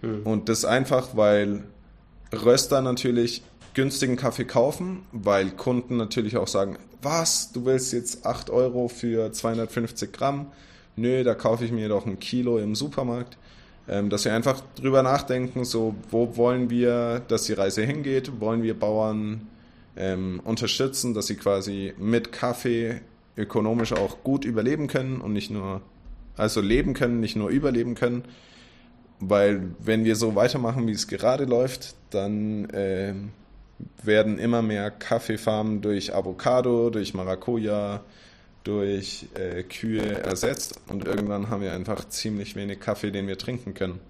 Mhm. 0.00 0.22
Und 0.24 0.48
das 0.48 0.64
einfach, 0.64 1.16
weil 1.16 1.64
Röster 2.32 2.80
natürlich 2.80 3.42
günstigen 3.78 4.16
Kaffee 4.16 4.44
kaufen, 4.44 5.04
weil 5.12 5.52
Kunden 5.52 5.98
natürlich 5.98 6.36
auch 6.36 6.48
sagen, 6.48 6.78
was, 7.00 7.52
du 7.52 7.64
willst 7.64 7.92
jetzt 7.92 8.26
8 8.26 8.50
Euro 8.50 8.88
für 8.88 9.30
250 9.30 10.12
Gramm? 10.12 10.48
Nö, 10.96 11.22
da 11.22 11.36
kaufe 11.36 11.64
ich 11.64 11.70
mir 11.70 11.88
doch 11.88 12.04
ein 12.04 12.18
Kilo 12.18 12.58
im 12.58 12.74
Supermarkt. 12.74 13.38
Ähm, 13.88 14.10
dass 14.10 14.24
wir 14.24 14.34
einfach 14.34 14.62
drüber 14.74 15.04
nachdenken, 15.04 15.64
so, 15.64 15.94
wo 16.10 16.36
wollen 16.36 16.70
wir, 16.70 17.22
dass 17.28 17.44
die 17.44 17.52
Reise 17.52 17.84
hingeht? 17.84 18.40
Wollen 18.40 18.64
wir 18.64 18.76
Bauern 18.76 19.46
ähm, 19.96 20.40
unterstützen, 20.42 21.14
dass 21.14 21.28
sie 21.28 21.36
quasi 21.36 21.94
mit 21.98 22.32
Kaffee 22.32 23.00
ökonomisch 23.36 23.92
auch 23.92 24.24
gut 24.24 24.44
überleben 24.44 24.88
können 24.88 25.20
und 25.20 25.32
nicht 25.32 25.52
nur, 25.52 25.82
also 26.36 26.60
leben 26.60 26.94
können, 26.94 27.20
nicht 27.20 27.36
nur 27.36 27.50
überleben 27.50 27.94
können? 27.94 28.24
Weil 29.20 29.70
wenn 29.78 30.04
wir 30.04 30.16
so 30.16 30.34
weitermachen, 30.34 30.88
wie 30.88 30.92
es 30.92 31.06
gerade 31.06 31.44
läuft, 31.44 31.94
dann 32.10 32.68
äh, 32.70 33.14
werden 34.02 34.38
immer 34.38 34.62
mehr 34.62 34.90
Kaffeefarmen 34.90 35.80
durch 35.80 36.14
Avocado, 36.14 36.90
durch 36.90 37.14
Maracuja, 37.14 38.02
durch 38.64 39.26
äh, 39.34 39.62
Kühe 39.62 40.22
ersetzt 40.22 40.80
und 40.88 41.06
irgendwann 41.06 41.48
haben 41.48 41.62
wir 41.62 41.72
einfach 41.72 42.08
ziemlich 42.08 42.56
wenig 42.56 42.80
Kaffee, 42.80 43.10
den 43.10 43.26
wir 43.26 43.38
trinken 43.38 43.74
können. 43.74 44.00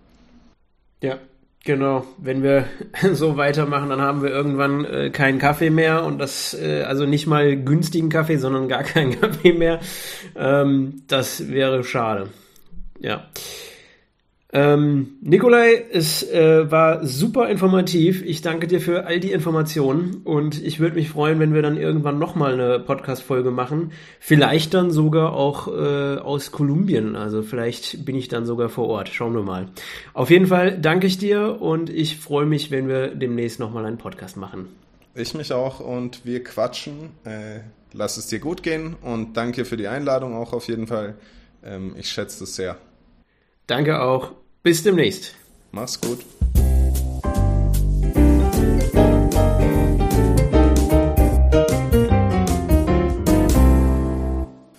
Ja, 1.01 1.19
genau. 1.65 2.05
Wenn 2.19 2.43
wir 2.43 2.65
so 3.13 3.37
weitermachen, 3.37 3.91
dann 3.91 4.01
haben 4.01 4.23
wir 4.23 4.31
irgendwann 4.31 4.85
äh, 4.85 5.11
keinen 5.11 5.39
Kaffee 5.39 5.71
mehr 5.71 6.05
und 6.05 6.19
das, 6.19 6.55
äh, 6.55 6.83
also 6.83 7.07
nicht 7.07 7.27
mal 7.27 7.57
günstigen 7.57 8.09
Kaffee, 8.09 8.39
sondern 8.39 8.69
gar 8.69 8.83
keinen 8.83 9.13
Kaffee 9.21 9.53
mehr. 9.53 9.81
Ähm, 10.35 11.03
das 11.07 11.49
wäre 11.49 11.85
schade. 11.85 12.31
Ja. 12.99 13.29
Ähm, 14.51 15.19
Nikolai, 15.21 15.85
es 15.93 16.23
äh, 16.23 16.71
war 16.71 17.05
super 17.05 17.51
informativ. 17.51 18.23
Ich 18.23 18.41
danke 18.41 18.67
dir 18.67 18.81
für 18.81 19.05
all 19.05 19.21
die 19.21 19.33
Informationen 19.33 20.23
und 20.25 20.63
ich 20.63 20.81
würde 20.81 20.95
mich 20.95 21.11
freuen, 21.11 21.39
wenn 21.39 21.53
wir 21.53 21.61
dann 21.61 21.77
irgendwann 21.77 22.19
nochmal 22.19 22.55
eine 22.55 22.81
Podcast-Folge 22.81 23.51
machen. 23.51 23.93
Vielleicht 24.21 24.73
dann 24.73 24.91
sogar 24.91 25.35
auch 25.35 25.69
äh, 25.69 26.19
aus 26.19 26.51
Kolumbien. 26.51 27.15
Also 27.15 27.43
vielleicht 27.43 28.07
bin 28.07 28.17
ich 28.17 28.29
dann 28.29 28.47
sogar 28.47 28.71
vor 28.71 28.89
Ort. 28.89 29.11
Schauen 29.11 29.35
wir 29.35 29.43
mal. 29.43 29.69
Auf 30.15 30.31
jeden 30.31 30.47
Fall 30.47 30.79
danke 30.81 31.07
ich 31.07 31.19
dir 31.19 31.61
und 31.61 31.91
ich 31.91 32.17
freue 32.17 32.47
mich, 32.47 32.71
wenn 32.71 32.89
wir 32.89 33.09
demnächst 33.09 33.61
nochmal 33.61 33.85
einen 33.85 33.99
Podcast 33.99 34.39
machen. 34.39 34.69
Ich 35.15 35.35
mich 35.35 35.53
auch 35.53 35.81
und 35.81 36.25
wir 36.25 36.43
quatschen. 36.43 37.11
Äh, 37.25 37.61
lass 37.93 38.17
es 38.17 38.29
dir 38.29 38.39
gut 38.39 38.63
gehen 38.63 38.97
und 39.03 39.37
danke 39.37 39.67
für 39.67 39.77
die 39.77 39.89
Einladung 39.89 40.35
auch 40.35 40.55
auf 40.55 40.69
jeden 40.69 40.87
Fall. 40.87 41.17
Ähm, 41.63 41.95
ich 41.99 42.09
schätze 42.09 42.45
es 42.45 42.57
sehr. 42.57 42.79
Danke 43.69 44.01
auch. 44.01 44.33
Bis 44.65 44.83
demnächst. 44.83 45.37
Mach's 45.71 46.01
gut. 46.01 46.25